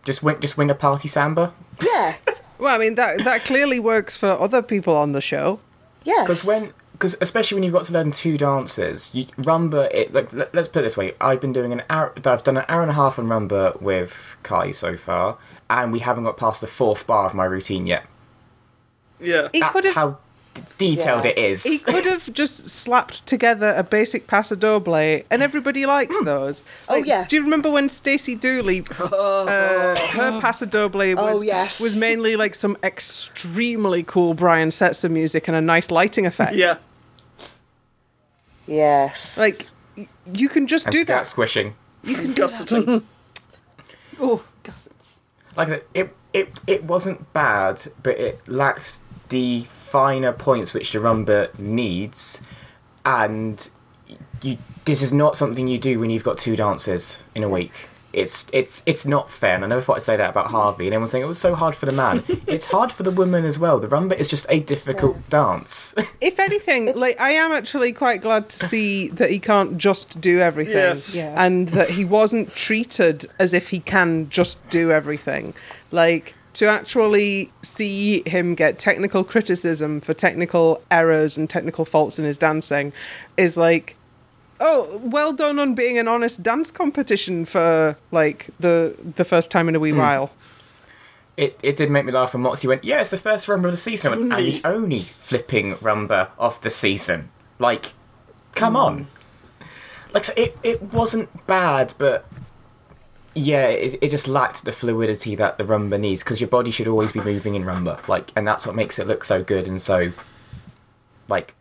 just 0.05 0.23
wing, 0.23 0.37
just 0.41 0.57
wing 0.57 0.71
a 0.71 0.75
party 0.75 1.09
samba. 1.09 1.53
yeah, 1.83 2.17
Well, 2.61 2.75
I 2.75 2.79
mean 2.79 2.95
that 2.97 3.25
that 3.25 3.45
clearly 3.45 3.81
works 3.81 4.17
for 4.17 4.29
other 4.29 4.63
people 4.63 4.95
on 4.97 5.13
the 5.13 5.21
show. 5.21 5.59
yes. 6.05 6.23
Because 6.27 6.47
when, 6.47 6.73
because 6.93 7.17
especially 7.23 7.57
when 7.57 7.63
you've 7.63 7.73
got 7.73 7.85
to 7.85 7.93
learn 7.95 8.11
two 8.11 8.37
dances, 8.37 9.11
you 9.15 9.25
rumba. 9.39 9.89
It 9.93 10.13
like 10.13 10.33
let, 10.33 10.55
us 10.55 10.69
put 10.69 10.81
it 10.81 10.83
this 10.83 10.97
way: 10.97 11.15
I've 11.21 11.41
been 11.41 11.53
doing 11.53 11.73
an 11.73 11.83
hour. 11.89 12.13
I've 12.25 12.43
done 12.43 12.59
an 12.59 12.65
hour 12.69 12.83
and 12.83 12.91
a 12.91 12.95
half 12.95 13.19
on 13.19 13.27
rumba 13.27 13.81
with 13.81 14.37
Kai 14.43 14.71
so 14.73 14.97
far, 14.99 15.39
and 15.71 15.93
we 15.93 16.01
haven't 16.01 16.25
got 16.25 16.37
past 16.37 16.61
the 16.61 16.67
fourth 16.67 17.07
bar 17.07 17.27
of 17.27 17.35
my 17.35 17.45
routine 17.47 17.87
yet. 17.87 18.05
Yeah. 19.19 19.49
He 19.53 19.61
That's 19.61 19.95
how 19.95 20.11
d- 20.11 20.17
detailed 20.79 21.25
Yeah. 21.25 21.31
it 21.31 21.39
is. 21.39 21.63
he 21.65 21.79
could 21.79 22.05
have 22.05 22.33
just 22.33 22.69
slapped 22.69 23.27
together 23.27 23.75
a 23.77 23.83
basic 23.83 24.27
paso 24.27 24.55
doble, 24.55 24.95
and 24.97 25.43
everybody 25.43 25.87
likes 25.87 26.17
those. 26.25 26.63
Oh, 26.89 26.97
yeah. 26.97 27.25
Do 27.29 27.37
you 27.37 27.43
remember 27.43 27.71
when 27.71 27.89
Stacey 27.89 28.35
Dooley, 28.35 28.85
uh, 29.01 29.97
her 30.11 30.41
paso 30.41 30.67
doble 30.67 31.01
was, 31.01 31.17
Oh, 31.19 31.43
yes. 31.43 31.81
was 31.81 31.99
mainly 31.99 32.37
like 32.37 32.55
some 32.55 32.77
extremely 32.83 34.03
cool 34.03 34.35
Brian 34.35 34.69
Setzer 34.71 35.11
music 35.11 35.49
and 35.49 35.57
a 35.57 35.61
nice 35.61 35.91
lighting 35.91 36.27
effect. 36.27 36.55
Yeah. 36.55 36.77
yes, 38.67 39.39
Like 39.39 39.67
y- 39.97 40.07
you 40.33 40.49
can 40.49 40.67
just 40.67 40.87
and 40.87 40.93
do 40.93 41.05
that. 41.05 41.27
squishing. 41.27 41.75
You 42.05 42.17
can 42.17 42.33
gusseting. 42.35 43.03
Oh, 44.23 44.45
gussets. 44.65 45.23
Like 45.57 45.83
it, 45.95 46.15
it, 46.35 46.61
it 46.67 46.85
wasn't 46.85 47.33
bad, 47.33 47.81
but 48.03 48.19
it 48.19 48.47
lacked 48.47 49.01
the 49.31 49.61
finer 49.63 50.33
points 50.33 50.73
which 50.75 50.93
the 50.93 50.99
rumba 51.01 51.59
needs, 51.59 52.43
and 53.05 53.71
you. 54.43 54.59
This 54.87 55.03
is 55.03 55.13
not 55.13 55.37
something 55.37 55.69
you 55.69 55.79
do 55.79 56.01
when 56.01 56.11
you've 56.11 56.25
got 56.25 56.39
two 56.39 56.57
dances 56.57 57.25
in 57.35 57.43
a 57.43 57.49
week. 57.49 57.89
It's 58.13 58.49
it's 58.53 58.83
it's 58.87 59.07
not 59.07 59.31
fair, 59.31 59.55
and 59.55 59.65
I 59.65 59.69
never 59.69 59.81
thought 59.83 59.97
I'd 59.99 60.03
say 60.03 60.17
that 60.17 60.31
about 60.31 60.47
Harvey. 60.47 60.87
And 60.87 60.95
everyone's 60.95 61.13
saying 61.13 61.23
oh, 61.23 61.27
it 61.27 61.29
was 61.29 61.39
so 61.39 61.55
hard 61.55 61.77
for 61.77 61.87
the 61.87 61.93
man. 61.93 62.25
it's 62.49 62.67
hard 62.67 62.91
for 62.91 63.05
the 63.05 63.11
woman 63.13 63.45
as 63.45 63.57
well. 63.59 63.79
The 63.79 63.87
rumba 63.87 64.17
is 64.19 64.27
just 64.29 64.47
a 64.49 64.59
difficult 64.61 65.29
dance. 65.29 65.95
If 66.21 66.41
anything, 66.41 66.97
like 66.97 67.21
I 67.21 67.31
am 67.33 67.53
actually 67.53 67.93
quite 67.93 68.21
glad 68.23 68.49
to 68.49 68.59
see 68.67 69.09
that 69.11 69.31
he 69.31 69.39
can't 69.39 69.79
just 69.79 70.21
do 70.21 70.41
everything, 70.41 70.75
Yes. 70.75 71.15
Yeah. 71.15 71.35
and 71.37 71.69
that 71.69 71.91
he 71.91 72.05
wasn't 72.05 72.51
treated 72.55 73.27
as 73.39 73.55
if 73.55 73.71
he 73.71 73.79
can 73.81 74.29
just 74.29 74.69
do 74.71 74.91
everything. 74.91 75.55
Like 75.93 76.35
to 76.55 76.67
actually 76.67 77.51
see 77.63 78.23
him 78.27 78.55
get 78.55 78.79
technical 78.79 79.25
criticism 79.25 80.01
for 80.01 80.15
technical 80.15 80.83
errors 80.91 81.39
and 81.39 81.49
technical 81.49 81.85
faults 81.85 82.19
in 82.19 82.25
his 82.25 82.39
dancing 82.39 82.93
is 83.37 83.57
like 83.57 83.97
oh 84.61 85.01
well 85.03 85.33
done 85.33 85.59
on 85.59 85.75
being 85.75 85.99
an 85.99 86.09
honest 86.09 86.43
dance 86.43 86.71
competition 86.71 87.45
for 87.45 87.97
like 88.11 88.49
the 88.59 88.95
the 89.17 89.25
first 89.25 89.51
time 89.51 89.69
in 89.69 89.75
a 89.75 89.81
wee 89.81 89.91
hmm. 89.91 89.99
while 89.99 90.31
It, 91.37 91.59
it 91.63 91.77
did 91.77 91.91
make 91.91 92.05
me 92.05 92.13
laugh 92.13 92.35
when 92.35 92.43
Motsi 92.43 92.67
went, 92.69 92.85
Yeah, 92.85 93.01
it's 93.01 93.11
the 93.11 93.17
first 93.17 93.47
rumba 93.47 93.67
of 93.67 93.71
the 93.71 93.77
season. 93.79 94.13
I 94.13 94.17
went, 94.17 94.33
and 94.33 94.47
the 94.47 94.61
only 94.65 95.01
flipping 95.01 95.77
rumba 95.77 96.29
of 96.39 96.61
the 96.61 96.69
season. 96.69 97.31
Like, 97.59 97.95
come 98.53 98.75
hmm. 98.75 98.85
on. 98.85 99.07
Like, 100.13 100.25
so 100.25 100.35
it, 100.37 100.59
it 100.63 100.83
wasn't 100.93 101.47
bad, 101.47 101.95
but 101.97 102.27
yeah, 103.35 103.67
it, 103.69 103.99
it 104.03 104.09
just 104.11 104.27
lacked 104.29 104.65
the 104.65 104.73
fluidity 104.73 105.35
that 105.37 105.57
the 105.59 105.65
rumba 105.65 105.99
needs 106.01 106.23
because 106.23 106.41
your 106.41 106.49
body 106.49 106.71
should 106.71 106.89
always 106.89 107.13
be 107.13 107.21
moving 107.21 107.55
in 107.55 107.65
rumba. 107.65 108.07
Like, 108.09 108.33
and 108.37 108.47
that's 108.47 108.67
what 108.67 108.75
makes 108.75 108.99
it 108.99 109.07
look 109.07 109.23
so 109.25 109.43
good 109.43 109.67
and 109.69 109.81
so, 109.81 110.13
like, 111.29 111.55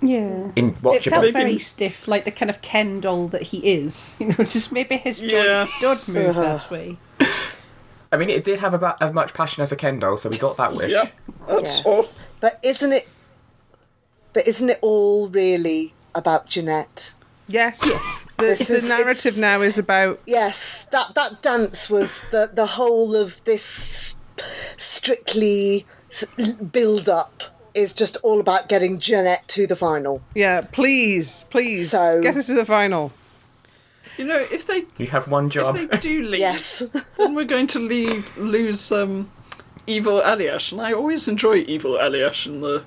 Yeah. 0.00 0.52
in 0.56 0.70
It 0.70 0.82
watchable. 0.82 1.10
felt 1.10 1.22
Maybe- 1.22 1.32
very 1.32 1.58
stiff, 1.58 2.08
like 2.08 2.24
the 2.24 2.30
kind 2.30 2.48
of 2.50 2.62
Ken 2.62 3.00
doll 3.00 3.28
that 3.28 3.42
he 3.42 3.58
is. 3.58 4.16
You 4.20 4.28
know, 4.28 4.34
just 4.36 4.72
maybe 4.72 4.96
his 4.96 5.20
Yeah. 5.20 5.66
joints 5.80 6.06
don't 6.06 6.08
move 6.14 6.34
that 6.36 6.62
uh-huh. 6.62 6.74
way. 6.74 6.96
I 8.10 8.16
mean, 8.16 8.30
it 8.30 8.42
did 8.42 8.60
have 8.60 8.72
about 8.72 9.02
as 9.02 9.12
much 9.12 9.34
passion 9.34 9.62
as 9.62 9.70
a 9.70 9.76
Ken 9.76 9.98
doll, 9.98 10.16
so 10.16 10.30
we 10.30 10.38
got 10.38 10.56
that 10.56 10.72
wish. 10.74 10.90
Yeah. 10.90 11.08
That's 11.46 11.62
Yes. 11.78 11.82
all. 11.84 12.06
But 12.40 12.52
isn't 12.62 12.92
it? 12.92 13.06
But 14.32 14.48
isn't 14.48 14.70
it 14.70 14.78
all 14.80 15.28
really 15.28 15.92
about 16.14 16.46
Janette? 16.46 17.12
Yes 17.48 17.80
yes 17.84 18.20
the, 18.36 18.44
This 18.46 18.68
the 18.68 18.74
is- 18.76 18.88
narrative 18.88 19.38
now 19.38 19.60
is 19.62 19.78
about 19.78 20.20
Yes, 20.26 20.86
that 20.92 21.14
that 21.14 21.42
dance 21.42 21.88
was 21.90 22.22
the 22.30 22.50
the 22.52 22.66
whole 22.66 23.16
of 23.16 23.42
this 23.44 24.16
strictly 24.76 25.86
build 26.72 27.08
up 27.08 27.42
is 27.74 27.92
just 27.94 28.16
all 28.22 28.40
about 28.40 28.68
getting 28.68 28.98
Janette 28.98 29.46
to 29.48 29.66
the 29.66 29.76
final. 29.76 30.20
Yeah, 30.34 30.62
please, 30.72 31.44
please 31.50 31.90
So- 31.90 32.20
get 32.22 32.36
us 32.36 32.46
to 32.46 32.54
the 32.54 32.64
final. 32.64 33.12
You 34.16 34.24
know, 34.24 34.38
if 34.50 34.66
they 34.66 34.84
You 34.96 35.06
have 35.08 35.28
one 35.30 35.48
job. 35.50 35.76
if 35.76 35.90
they 35.90 35.96
do 35.98 36.22
leave, 36.30 36.40
Yes. 36.40 36.82
then 37.16 37.34
we're 37.34 37.44
going 37.44 37.66
to 37.68 37.78
leave 37.78 38.26
lose 38.36 38.90
um, 38.90 39.30
evil 39.86 40.20
Aljaž, 40.20 40.72
and 40.72 40.80
I 40.80 40.92
always 40.92 41.28
enjoy 41.28 41.56
evil 41.68 41.94
Aljaž 41.96 42.46
in 42.46 42.60
the 42.60 42.82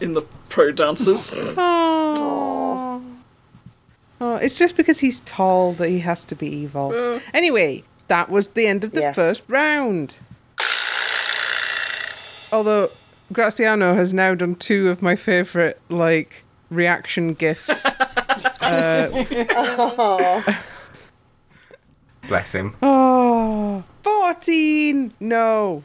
in 0.00 0.14
the 0.14 0.22
pro 0.48 0.72
dancers. 0.72 1.30
Oh. 1.56 3.00
Oh, 4.20 4.36
it's 4.36 4.58
just 4.58 4.76
because 4.76 4.98
he's 5.00 5.20
tall 5.20 5.72
that 5.74 5.88
he 5.88 5.98
has 6.00 6.24
to 6.26 6.34
be 6.34 6.48
evil. 6.48 6.92
Uh. 6.94 7.20
Anyway, 7.34 7.84
that 8.08 8.30
was 8.30 8.48
the 8.48 8.66
end 8.66 8.82
of 8.84 8.92
the 8.92 9.00
Yes. 9.00 9.14
first 9.14 9.44
round. 9.50 10.14
Although 12.52 12.90
Graziano 13.32 13.94
has 13.94 14.14
now 14.14 14.34
done 14.34 14.54
two 14.54 14.88
of 14.88 15.02
my 15.02 15.16
favorite 15.16 15.80
like 15.88 16.44
reaction 16.70 17.34
gifs. 17.34 17.66
Bless 22.28 22.52
him. 22.54 22.74
oh, 22.82 23.84
14. 24.02 25.12
No. 25.20 25.82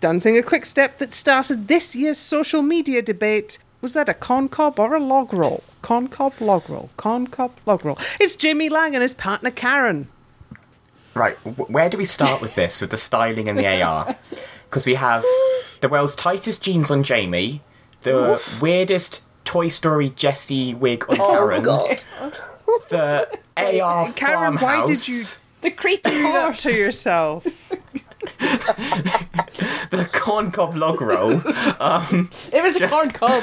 Dancing 0.00 0.38
a 0.38 0.42
quick 0.42 0.64
step 0.64 0.96
that 0.98 1.12
started 1.12 1.68
this 1.68 1.94
year's 1.94 2.16
social 2.18 2.62
media 2.62 3.02
debate. 3.02 3.58
Was 3.80 3.92
that 3.94 4.08
a 4.08 4.14
corn 4.14 4.48
cob 4.48 4.78
or 4.78 4.94
a 4.94 5.00
log 5.00 5.32
roll? 5.32 5.62
Corn 5.82 6.08
cob, 6.08 6.34
log 6.40 6.68
roll. 6.68 6.90
Corn 6.96 7.26
cob, 7.26 7.52
log 7.66 7.84
roll. 7.84 7.98
It's 8.20 8.36
Jamie 8.36 8.68
Laing 8.68 8.94
and 8.94 9.02
his 9.02 9.14
partner 9.14 9.50
Karen. 9.50 10.08
Right, 11.14 11.34
where 11.68 11.88
do 11.88 11.96
we 11.98 12.04
start 12.04 12.40
with 12.40 12.54
this, 12.54 12.80
with 12.80 12.90
the 12.90 12.96
styling 12.96 13.48
and 13.48 13.58
the 13.58 13.82
AR? 13.82 14.14
Because 14.68 14.86
we 14.90 14.94
have 14.94 15.24
the 15.80 15.88
world's 15.88 16.14
tightest 16.14 16.62
jeans 16.62 16.90
on 16.90 17.02
Jamie, 17.02 17.62
the 18.02 18.40
weirdest 18.60 19.24
Toy 19.44 19.68
Story 19.68 20.10
Jessie 20.10 20.74
wig 20.74 21.04
on 21.08 21.16
Oh 21.20 21.30
Karen, 21.30 21.62
god. 21.62 22.04
the 22.90 23.28
AR 23.56 24.12
Karen, 24.12 24.56
farmhouse, 24.58 24.62
why 24.62 24.86
did 24.86 25.08
you- 25.08 25.24
The 25.62 25.70
creepy 25.72 26.10
Do 26.10 26.22
that 26.22 26.42
horse. 26.44 26.62
to 26.62 26.72
yourself. 26.72 27.44
the 29.90 30.08
corn 30.12 30.50
cob 30.52 30.76
log 30.76 31.00
roll, 31.00 31.42
um, 31.80 32.30
It 32.52 32.62
was 32.62 32.76
a 32.76 32.80
Just- 32.80 32.94
corn 32.94 33.10
cob. 33.10 33.42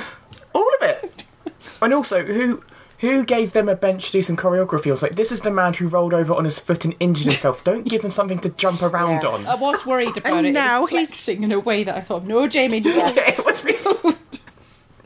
All 0.57 0.69
of 0.81 0.89
it. 0.89 1.23
And 1.81 1.93
also, 1.93 2.23
who 2.23 2.63
who 2.99 3.23
gave 3.23 3.53
them 3.53 3.69
a 3.69 3.75
bench 3.75 4.07
to 4.07 4.11
do 4.13 4.21
some 4.23 4.35
choreography? 4.37 4.87
I 4.87 4.91
was 4.91 5.03
like, 5.03 5.15
this 5.15 5.31
is 5.31 5.41
the 5.41 5.51
man 5.51 5.73
who 5.75 5.87
rolled 5.87 6.13
over 6.13 6.33
on 6.33 6.45
his 6.45 6.59
foot 6.59 6.85
and 6.85 6.95
injured 6.99 7.27
himself. 7.27 7.63
Don't 7.63 7.87
give 7.87 8.03
him 8.03 8.09
something 8.11 8.39
to 8.39 8.49
jump 8.49 8.81
around 8.81 9.21
Yes. 9.21 9.47
I 9.47 9.61
was 9.61 9.85
worried 9.85 10.17
about 10.17 10.37
And 10.37 10.47
it. 10.47 10.51
now 10.53 10.79
it 10.79 10.81
was 10.81 10.89
he's- 10.91 11.07
flexing 11.09 11.43
in 11.43 11.51
a 11.51 11.59
way 11.59 11.83
that 11.83 11.95
I 11.95 12.01
thought, 12.01 12.23
no, 12.25 12.47
Jamie, 12.47 12.79
no. 12.79 12.91
it 12.95 13.45
was 13.45 13.63
really- 13.63 14.15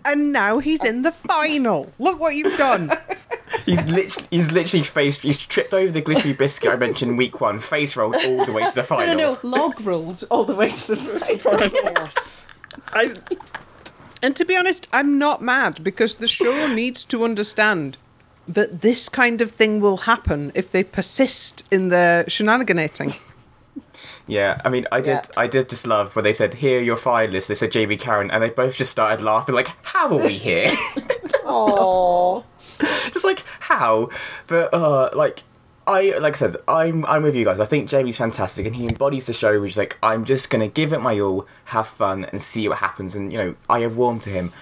And 0.06 0.32
now 0.32 0.60
he's 0.60 0.84
in 0.86 1.02
the 1.02 1.12
final. 1.12 1.92
Look 2.00 2.20
what 2.22 2.36
you've 2.36 2.58
done. 2.58 2.92
He's 3.66 3.84
literally, 3.86 4.28
he's 4.32 4.52
literally 4.52 4.84
faced, 4.84 5.22
he's 5.24 5.38
tripped 5.38 5.74
over 5.74 5.92
the 5.92 6.02
glittery 6.02 6.34
biscuit 6.34 6.72
I 6.72 6.78
mentioned 6.78 7.18
week 7.18 7.42
one, 7.42 7.60
face 7.60 7.96
rolled 7.98 8.16
all 8.16 8.46
the 8.46 8.54
way 8.54 8.64
to 8.64 8.74
the 8.74 8.82
final. 8.84 9.14
no, 9.14 9.34
no, 9.34 9.38
log 9.44 9.80
rolled 9.82 10.24
all 10.32 10.46
the 10.46 10.56
way 10.56 10.70
to 10.70 10.88
the 10.88 10.96
front. 10.96 11.72
Yes. 11.74 12.48
I 12.94 13.14
And 14.24 14.36
to 14.36 14.46
be 14.46 14.56
honest, 14.56 14.88
I'm 14.94 15.18
not 15.18 15.42
mad 15.42 15.84
because 15.84 16.16
the 16.16 16.28
show 16.28 16.68
needs 16.74 17.04
to 17.06 17.24
understand 17.24 17.98
that 18.48 18.82
this 18.82 19.10
kind 19.10 19.42
of 19.42 19.52
thing 19.52 19.82
will 19.82 19.98
happen 19.98 20.52
if 20.56 20.72
they 20.72 20.84
persist 20.84 21.64
in 21.72 21.90
their 21.90 22.30
shenaniganating. 22.30 23.14
Yeah, 24.28 24.62
I 24.64 24.70
mean, 24.70 24.86
I 24.92 25.02
did, 25.02 25.08
Yeah. 25.08 25.22
I 25.36 25.48
did 25.48 25.68
just 25.68 25.86
love 25.88 26.16
when 26.16 26.24
they 26.24 26.32
said, 26.32 26.54
"Here 26.56 26.80
are 26.80 26.84
your 26.84 26.96
finalists." 26.96 27.48
They 27.48 27.56
said 27.56 27.72
Jamie 27.72 27.98
Karen, 27.98 28.30
and 28.32 28.42
they 28.42 28.50
both 28.50 28.76
just 28.76 28.92
started 28.92 29.22
laughing, 29.24 29.56
like, 29.56 29.70
"How 29.84 30.08
are 30.08 30.24
we 30.24 30.38
here?" 30.38 30.70
Oh. 31.44 32.46
just 32.80 33.26
like 33.26 33.42
how, 33.62 34.10
but 34.48 34.74
uh, 34.74 35.10
like. 35.14 35.44
I 35.88 36.18
like 36.20 36.36
I 36.36 36.38
said, 36.38 36.58
I'm 36.68 37.06
I'm 37.06 37.24
with 37.24 37.36
you 37.36 37.46
guys. 37.46 37.60
I 37.60 37.66
think 37.66 37.90
Jamie's 37.90 38.18
fantastic, 38.18 38.66
and 38.66 38.76
he 38.76 38.88
embodies 38.88 39.26
the 39.26 39.34
show. 39.34 39.60
Which 39.60 39.72
is 39.72 39.78
like, 39.78 39.98
I'm 40.04 40.26
just 40.26 40.50
gonna 40.50 40.68
give 40.68 40.94
it 40.94 41.02
my 41.02 41.20
all, 41.20 41.48
have 41.66 41.88
fun, 41.88 42.26
and 42.26 42.42
see 42.42 42.68
what 42.68 42.78
happens. 42.80 43.16
And 43.16 43.32
you 43.32 43.38
know, 43.38 43.56
I 43.70 43.80
have 43.82 43.98
warmed 43.98 44.22
to 44.24 44.30
him. 44.30 44.54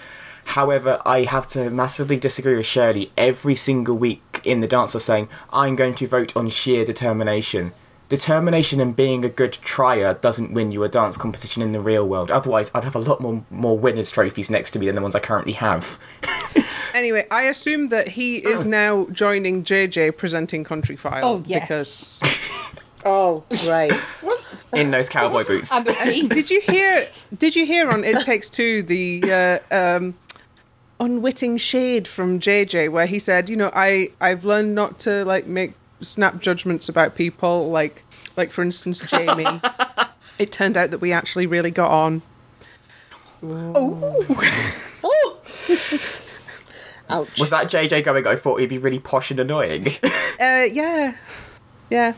However, 0.45 0.99
I 1.05 1.23
have 1.23 1.45
to 1.47 1.69
massively 1.69 2.17
disagree 2.17 2.55
with 2.55 2.65
Shirley 2.65 3.12
every 3.17 3.53
single 3.53 3.97
week 3.97 4.41
in 4.43 4.62
the 4.62 4.67
dance 4.67 4.95
of 4.95 5.01
saying 5.01 5.29
I'm 5.53 5.75
going 5.75 5.93
to 5.95 6.08
vote 6.08 6.36
on 6.36 6.49
sheer 6.49 6.84
determination. 6.86 7.73
Determination 8.10 8.80
and 8.82 8.95
being 8.95 9.24
a 9.24 9.30
good 9.30 9.54
trier 9.54 10.15
doesn't 10.15 10.52
win 10.52 10.72
you 10.72 10.84
a 10.84 10.89
dance 10.89 11.15
competition 11.15 11.62
in 11.62 11.72
the 11.72 11.80
real 11.80 12.08
world. 12.08 12.32
Otherwise, 12.32 12.72
I'd 12.74 12.84
have 12.84 12.95
a 12.95 13.00
lot 13.00 13.22
more 13.22 13.43
more 13.50 13.78
winners 13.78 14.12
trophies 14.12 14.50
next 14.50 14.72
to 14.72 14.80
me 14.80 14.88
than 14.88 14.95
the 14.95 15.02
ones 15.02 15.15
I 15.15 15.19
currently 15.19 15.54
have. 15.54 15.98
Anyway, 16.93 17.26
I 17.30 17.43
assume 17.43 17.89
that 17.89 18.08
he 18.08 18.38
is 18.38 18.65
now 18.65 19.06
joining 19.12 19.63
JJ 19.63 20.17
presenting 20.17 20.63
Countryfile. 20.63 21.22
Oh, 21.22 21.43
yes. 21.45 22.19
Because 22.19 22.22
Oh, 23.06 23.43
right. 23.67 23.91
In 24.74 24.91
those 24.91 25.08
cowboy 25.08 25.45
boots. 25.45 25.72
And 25.72 25.86
the 25.86 25.93
fiend. 25.93 26.30
did 26.30 26.50
you 26.50 26.62
hear? 26.62 27.08
Did 27.38 27.56
you 27.56 27.65
hear 27.65 27.89
on 27.89 28.04
It 28.04 28.17
Takes 28.24 28.50
Two 28.50 28.84
the 28.84 29.22
uh, 29.72 29.76
um, 29.98 30.15
unwitting 31.00 31.58
shade 31.58 32.08
from 32.08 32.39
JJ 32.39 32.91
where 32.91 33.06
he 33.06 33.19
said, 33.19 33.50
you 33.50 33.56
know, 33.56 33.72
I 33.74 34.10
I've 34.19 34.43
learned 34.43 34.76
not 34.76 35.00
to 35.02 35.24
like 35.26 35.48
make 35.48 35.74
snap 36.02 36.40
judgments 36.40 36.90
about 36.90 37.16
people, 37.16 37.70
like 37.70 38.04
like 38.38 38.52
for 38.52 38.62
instance 38.62 39.00
Jamie. 39.00 39.62
it 40.40 40.52
turned 40.52 40.78
out 40.78 40.92
that 40.92 41.00
we 41.00 41.12
actually 41.12 41.46
really 41.46 41.72
got 41.72 41.92
on. 41.92 42.22
Oh. 43.44 44.26
Ouch. 47.10 47.40
Was 47.40 47.50
that 47.50 47.68
JJ 47.72 48.04
going, 48.04 48.28
I 48.28 48.36
thought 48.36 48.60
he'd 48.60 48.70
be 48.70 48.78
really 48.78 49.00
posh 49.00 49.32
and 49.32 49.40
annoying? 49.40 49.88
Uh, 50.40 50.68
yeah, 50.72 51.16
yeah. 51.90 52.14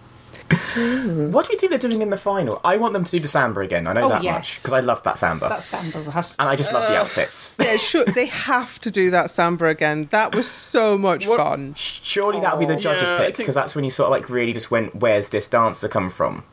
Mm. 0.52 1.32
what 1.32 1.46
do 1.48 1.54
you 1.54 1.60
think 1.60 1.70
they're 1.70 1.80
doing 1.80 2.02
in 2.02 2.10
the 2.10 2.18
final? 2.18 2.62
I 2.64 2.78
want 2.78 2.94
them 2.94 3.04
to 3.04 3.12
do 3.12 3.20
the 3.20 3.28
samba 3.28 3.62
again, 3.62 3.88
I 3.88 3.94
know 3.94 4.06
Oh, 4.06 4.10
that 4.10 4.24
yes. 4.24 4.36
much, 4.36 4.58
because 4.62 4.74
I 4.74 4.80
love 4.80 5.04
that 5.04 5.18
samba. 5.18 5.50
That 5.50 5.64
samba 5.64 6.10
has. 6.12 6.36
And 6.40 6.48
I 6.50 6.56
just 6.56 6.72
love 6.74 6.88
the 6.88 6.98
uh, 6.98 7.02
outfits. 7.02 7.56
Yeah, 7.60 7.78
sure. 7.78 8.06
They 8.06 8.26
have 8.28 8.80
to 8.82 8.92
do 8.92 9.12
that 9.12 9.30
samba 9.30 9.66
again. 9.68 10.08
That 10.12 10.34
was 10.36 10.50
so 10.50 10.98
much 10.98 11.28
What- 11.28 11.38
fun. 11.38 11.74
Surely 11.76 12.40
that'll 12.40 12.60
be 12.60 12.66
the 12.66 12.74
oh, 12.74 12.78
judge's 12.78 13.10
Yeah, 13.10 13.16
I 13.16 13.18
pick, 13.20 13.26
think- 13.28 13.38
because 13.38 13.56
that's 13.56 13.76
when 13.76 13.84
you 13.84 13.92
sort 13.92 14.08
of 14.08 14.12
like 14.12 14.30
really 14.30 14.54
just 14.54 14.72
went, 14.72 14.96
where's 14.96 15.30
this 15.30 15.48
dancer 15.48 15.88
come 15.88 16.10
from? 16.10 16.44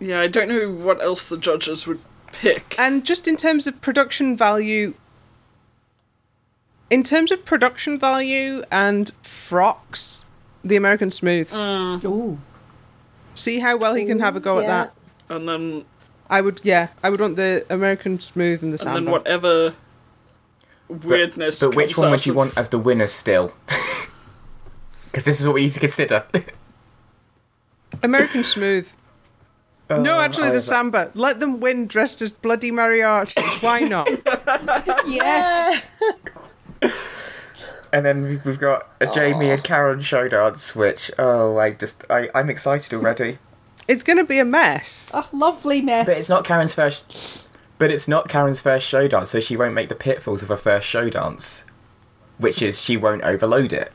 yeah, 0.00 0.20
I 0.20 0.28
don't 0.28 0.48
know 0.48 0.70
what 0.70 1.02
else 1.02 1.26
the 1.28 1.36
judges 1.36 1.86
would 1.86 2.00
pick. 2.32 2.76
And 2.78 3.04
just 3.04 3.26
in 3.26 3.36
terms 3.36 3.66
of 3.66 3.80
production 3.80 4.36
value, 4.36 4.94
in 6.90 7.02
terms 7.02 7.30
of 7.32 7.44
production 7.44 7.98
value 7.98 8.62
and 8.70 9.10
frocks, 9.22 10.24
the 10.64 10.76
American 10.76 11.10
Smooth. 11.10 11.50
Mm. 11.50 12.04
Ooh. 12.04 12.38
See 13.38 13.58
how 13.60 13.76
well 13.76 13.94
he 13.94 14.04
can 14.04 14.18
have 14.18 14.36
a 14.36 14.40
go 14.40 14.58
at 14.58 14.66
that. 14.66 14.92
and 15.28 15.48
then 15.48 15.84
I 16.30 16.40
would, 16.40 16.60
yeah, 16.64 16.88
I 17.02 17.10
would 17.10 17.20
want 17.20 17.36
the 17.36 17.64
American 17.70 18.18
Smooth 18.20 18.62
and 18.62 18.72
the 18.72 18.78
Samba. 18.78 18.96
and 18.98 19.06
then 19.06 19.12
whatever 19.12 19.74
weirdness. 20.88 21.60
But 21.60 21.74
which 21.76 21.94
comes 21.94 22.02
one 22.02 22.10
would 22.12 22.26
you 22.26 22.32
of- 22.32 22.36
want 22.36 22.58
as 22.58 22.68
the 22.70 22.78
winner 22.78 23.06
still? 23.06 23.54
Because 25.04 25.24
this 25.24 25.40
is 25.40 25.46
what 25.46 25.54
we 25.54 25.62
need 25.62 25.72
to 25.72 25.80
consider. 25.80 26.22
American 28.02 28.44
Smooth. 28.44 28.86
Uh, 29.88 29.96
no, 29.96 30.20
actually, 30.20 30.50
the 30.50 30.56
is 30.56 30.66
that- 30.66 30.74
samba. 30.74 31.10
Let 31.14 31.40
them 31.40 31.60
win 31.60 31.86
dressed 31.86 32.20
as 32.20 32.30
bloody 32.30 32.70
mariachis. 32.70 33.62
Why 33.62 33.80
not? 33.80 34.06
Yes. 35.08 35.90
And 37.92 38.04
then 38.04 38.22
we- 38.22 38.40
we've 38.44 38.58
got 38.58 38.88
a 39.00 39.06
Jamie 39.06 39.50
and 39.50 39.62
Karen 39.64 40.00
show 40.00 40.28
dance, 40.28 40.74
which, 40.76 41.10
oh, 41.18 41.56
I 41.56 41.72
just, 41.72 42.04
I, 42.10 42.28
I'm 42.34 42.50
excited 42.50 42.92
already. 42.94 43.38
it's 43.86 44.02
going 44.02 44.18
to 44.18 44.24
be 44.24 44.38
a 44.38 44.44
mess. 44.44 45.10
A 45.14 45.24
lovely 45.32 45.80
mess. 45.80 46.06
But 46.06 46.16
it's 46.18 46.28
not 46.28 46.44
Karen's 46.44 46.74
first. 46.74 47.44
But 47.78 47.90
it's 47.90 48.08
not 48.08 48.28
Karen's 48.28 48.60
first 48.60 48.86
show 48.86 49.06
dance, 49.08 49.30
so 49.30 49.40
she 49.40 49.56
won't 49.56 49.72
make 49.74 49.88
the 49.88 49.94
pitfalls 49.94 50.42
of 50.42 50.48
her 50.48 50.56
first 50.56 50.86
show 50.86 51.08
dance, 51.08 51.64
which 52.38 52.60
is 52.60 52.80
she 52.82 52.96
won't 52.96 53.22
overload 53.22 53.72
it. 53.72 53.92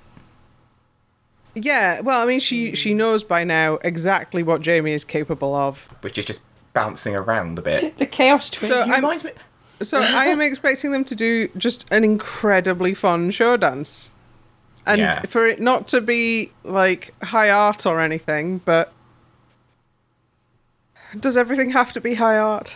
Yeah, 1.56 2.00
well, 2.00 2.22
I 2.22 2.26
mean, 2.26 2.40
she 2.40 2.74
she 2.76 2.94
knows 2.96 3.24
by 3.24 3.44
now 3.44 3.76
exactly 3.84 4.42
what 4.42 4.62
Jamie 4.62 4.94
is 4.94 5.04
capable 5.04 5.54
of. 5.54 5.88
which 6.02 6.18
is 6.18 6.26
just 6.26 6.42
bouncing 6.74 7.16
around 7.16 7.60
a 7.60 7.62
bit. 7.62 7.98
The 8.00 8.06
chaos 8.08 8.50
twin. 8.50 8.72
So 8.72 8.84
He 8.84 8.90
I'm, 8.92 9.02
reminds 9.04 9.24
me. 9.26 9.32
So 9.84 10.00
I 10.00 10.26
am 10.28 10.42
expecting 10.50 10.92
them 10.92 11.04
to 11.06 11.16
do 11.16 11.48
just 11.58 11.86
an 11.92 12.04
incredibly 12.04 12.94
fun 12.94 13.30
show 13.32 13.58
dance, 13.58 14.12
and 14.86 15.00
Yeah. 15.00 15.22
for 15.24 15.48
it 15.48 15.60
not 15.62 15.88
to 15.90 16.02
be 16.02 16.52
like 16.64 17.14
high 17.24 17.50
art 17.50 17.86
or 17.86 18.00
anything, 18.02 18.60
but 18.60 18.92
does 21.20 21.38
everything 21.38 21.72
have 21.72 21.94
to 21.94 22.02
be 22.02 22.16
high 22.16 22.38
art? 22.38 22.76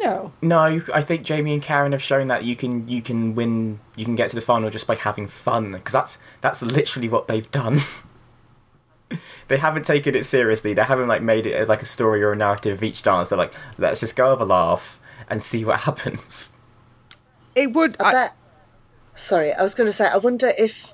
no. 0.00 0.32
No, 0.42 0.80
I 0.92 1.00
think 1.00 1.22
Jamie 1.22 1.52
and 1.52 1.62
Karen 1.62 1.92
have 1.92 2.02
shown 2.02 2.26
that 2.26 2.42
you 2.44 2.56
can 2.56 2.88
you 2.88 3.00
can 3.02 3.36
win, 3.36 3.78
you 3.94 4.04
can 4.04 4.16
get 4.16 4.30
to 4.30 4.34
the 4.34 4.40
final 4.40 4.68
just 4.68 4.86
by 4.88 4.96
having 4.96 5.28
fun, 5.28 5.72
because 5.72 5.92
that's 5.92 6.18
that's 6.40 6.60
literally 6.62 7.08
what 7.08 7.28
they've 7.28 7.48
done. 7.52 7.78
they 9.48 9.58
haven't 9.58 9.84
taken 9.84 10.16
it 10.16 10.24
seriously. 10.24 10.74
They 10.74 10.82
haven't 10.82 11.06
like 11.06 11.22
made 11.22 11.46
it 11.46 11.68
like 11.68 11.82
a 11.82 11.86
story 11.86 12.20
or 12.22 12.32
a 12.32 12.36
narrative 12.36 12.78
of 12.78 12.82
each 12.82 13.02
dance. 13.04 13.28
They're 13.28 13.38
like, 13.38 13.52
let's 13.78 14.00
just 14.00 14.16
go 14.16 14.30
have 14.30 14.40
a 14.40 14.44
laugh 14.44 14.98
and 15.28 15.42
see 15.42 15.64
what 15.64 15.80
happens. 15.80 16.50
It 17.54 17.72
would. 17.72 17.96
I 18.00 18.08
I, 18.08 18.12
bet. 18.12 18.30
Sorry, 19.14 19.52
I 19.52 19.62
was 19.62 19.74
going 19.74 19.86
to 19.86 19.92
say, 19.92 20.06
I 20.06 20.16
wonder 20.16 20.50
if 20.58 20.92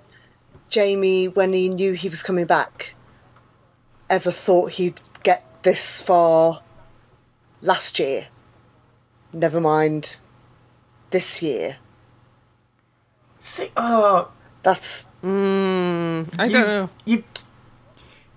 Jamie, 0.68 1.28
when 1.28 1.52
he 1.52 1.68
knew 1.68 1.92
he 1.92 2.08
was 2.08 2.22
coming 2.22 2.46
back, 2.46 2.94
ever 4.10 4.32
thought 4.32 4.72
he'd 4.72 5.00
get 5.22 5.44
this 5.62 6.02
far 6.02 6.62
last 7.62 7.98
year. 7.98 8.26
Never 9.32 9.60
mind 9.60 10.18
this 11.10 11.42
year. 11.42 11.76
See, 13.38 13.70
oh, 13.76 14.30
That's 14.62 15.04
hmm, 15.22 16.22
I 16.38 16.48
don't 16.48 16.52
know. 16.52 16.90
You've 17.04 17.24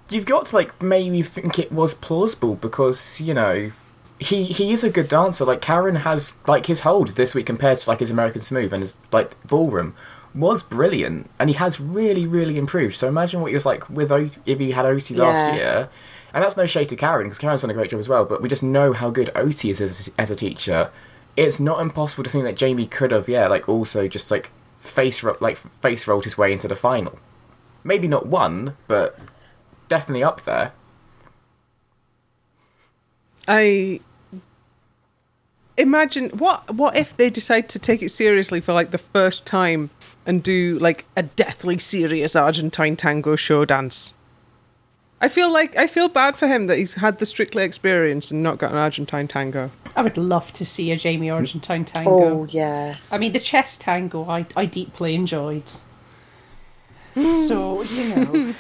you've 0.10 0.26
got 0.26 0.48
to 0.48 0.56
like 0.56 0.82
maybe 0.82 1.24
think 1.24 1.58
it 1.58 1.72
was 1.72 1.94
plausible 1.94 2.56
because 2.56 3.20
you 3.20 3.34
know 3.34 3.72
he 4.22 4.44
he 4.46 4.72
is 4.72 4.84
a 4.84 4.90
good 4.90 5.08
dancer. 5.10 5.44
Like 5.44 5.62
Karen 5.62 5.98
has 5.98 6.34
like 6.48 6.68
his 6.68 6.82
hold 6.82 7.10
this 7.10 7.36
week 7.36 7.48
compared 7.48 7.78
to 7.80 7.90
like 7.90 8.00
his 8.00 8.12
American 8.12 8.42
Smooth 8.42 8.72
and 8.72 8.82
his 8.82 8.96
like 9.12 9.36
ballroom 9.48 9.96
was 10.34 10.64
brilliant, 10.64 11.30
and 11.40 11.50
he 11.50 11.56
has 11.58 11.80
really 11.82 12.26
really 12.26 12.58
improved. 12.58 12.96
So 12.96 13.08
imagine 13.08 13.42
what 13.42 13.48
he 13.50 13.54
was 13.56 13.66
like 13.66 13.90
with 13.90 14.12
o- 14.12 14.30
if 14.46 14.60
he 14.60 14.72
had 14.72 14.86
Oti 14.86 15.16
last 15.16 15.48
Yeah. 15.48 15.54
year. 15.56 15.90
And 16.34 16.42
that's 16.42 16.56
no 16.56 16.66
shade 16.66 16.88
to 16.88 16.96
Karen 16.96 17.26
because 17.26 17.40
Karen's 17.40 17.62
done 17.62 17.72
a 17.72 17.74
great 17.74 17.90
job 17.90 18.00
as 18.00 18.08
well. 18.08 18.24
But 18.24 18.42
we 18.42 18.48
just 18.48 18.64
know 18.64 18.94
how 18.94 19.10
good 19.10 19.30
Oti 19.36 19.70
is 19.70 19.82
as, 19.82 20.10
as 20.18 20.32
a 20.32 20.36
teacher. 20.36 20.90
It's 21.36 21.60
not 21.60 21.82
impossible 21.82 22.24
to 22.24 22.30
think 22.30 22.46
that 22.46 22.56
Jamie 22.56 22.88
could 22.88 23.12
have, 23.12 23.28
yeah, 23.28 23.48
like 23.48 23.68
also 23.68 24.08
just 24.08 24.32
like 24.32 24.52
face 24.80 25.24
ro- 25.24 25.36
like 25.42 25.58
face 25.58 26.08
rolled 26.08 26.24
his 26.24 26.38
way 26.38 26.54
into 26.54 26.70
the 26.70 26.76
final. 26.78 27.20
Maybe 27.84 28.08
not 28.08 28.28
won, 28.28 28.78
but 28.88 29.20
definitely 29.90 30.24
up 30.24 30.42
there. 30.44 30.72
I 33.48 34.00
imagine 35.82 36.30
what 36.30 36.74
what 36.76 36.96
if 36.96 37.16
they 37.18 37.30
decide 37.30 37.70
to 37.70 37.80
take 37.80 38.02
it 38.02 38.10
seriously 38.10 38.62
for 38.62 38.74
like 38.74 38.92
the 38.92 38.98
first 38.98 39.46
time 39.46 39.90
and 40.26 40.44
do 40.44 40.78
like 40.80 41.06
a 41.16 41.24
deathly 41.24 41.78
serious 41.78 42.36
Argentine 42.36 42.96
tango 42.96 43.36
show 43.36 43.66
dance. 43.66 44.14
I 45.20 45.30
feel 45.30 45.52
like 45.52 45.76
I 45.76 45.86
feel 45.86 46.10
bad 46.10 46.36
for 46.36 46.48
him 46.48 46.68
that 46.68 46.78
he's 46.78 46.96
had 46.96 47.20
the 47.20 47.26
Strictly 47.26 47.64
experience 47.64 48.32
and 48.32 48.42
not 48.42 48.58
got 48.58 48.72
an 48.72 48.78
Argentine 48.78 49.28
tango. 49.28 49.70
I 49.96 50.02
would 50.02 50.18
love 50.18 50.52
to 50.54 50.66
see 50.66 50.92
a 50.92 50.98
Jamie 50.98 51.30
Argentine 51.30 51.86
mm. 51.86 51.94
tango. 51.94 52.12
oh 52.12 52.46
yeah. 52.50 52.96
I 53.12 53.18
mean, 53.18 53.34
the 53.34 53.40
chess 53.40 53.78
tango 53.78 54.28
I, 54.28 54.46
I 54.56 54.66
deeply 54.66 55.14
enjoyed. 55.14 55.70
Mm. 57.16 57.48
so, 57.48 57.84
you 57.84 58.16
know, 58.16 58.54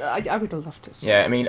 I, 0.02 0.24
I 0.30 0.36
would 0.36 0.52
love 0.52 0.80
to 0.82 0.94
see 0.94 1.08
Yeah, 1.08 1.24
I 1.24 1.28
mean, 1.28 1.48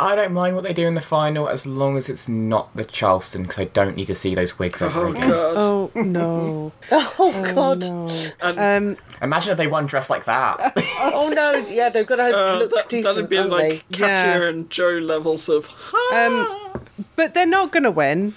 I 0.00 0.14
don't 0.14 0.32
mind 0.32 0.54
what 0.54 0.62
they 0.62 0.72
do 0.72 0.86
in 0.86 0.94
the 0.94 1.00
final 1.00 1.48
as 1.48 1.66
long 1.66 1.96
as 1.96 2.08
it's 2.08 2.28
not 2.28 2.74
the 2.76 2.84
Charleston 2.84 3.42
because 3.42 3.58
I 3.58 3.64
don't 3.64 3.96
need 3.96 4.04
to 4.06 4.14
see 4.14 4.34
those 4.34 4.56
wigs 4.58 4.80
ever 4.80 5.06
Oh 5.06 5.10
again. 5.10 5.28
god. 5.28 5.54
Oh 5.56 5.90
no. 5.96 6.72
Oh 6.92 7.52
god. 7.54 7.82
no. 7.90 8.62
Um 8.62 8.96
Imagine 9.20 9.50
if 9.52 9.58
they 9.58 9.66
won 9.66 9.86
dressed 9.86 10.08
like 10.10 10.24
that. 10.26 10.72
Oh 11.00 11.32
no. 11.34 11.52
Yeah, 11.68 11.88
they've 11.88 12.06
got 12.06 12.16
to 12.16 12.22
Uh, 12.24 12.58
look 12.58 12.70
that, 12.72 12.88
decent, 12.88 13.14
that'd 13.16 13.28
be 13.30 13.36
haven't 13.36 13.50
like 13.50 13.62
they? 13.88 13.98
Katya 13.98 14.06
Yeah. 14.40 14.48
and 14.48 14.70
Joe 14.70 14.98
levels 14.98 15.48
of. 15.48 15.68
um 16.12 16.46
but 17.16 17.34
they're 17.34 17.46
not 17.46 17.72
gonna 17.72 17.90
win. 17.90 18.34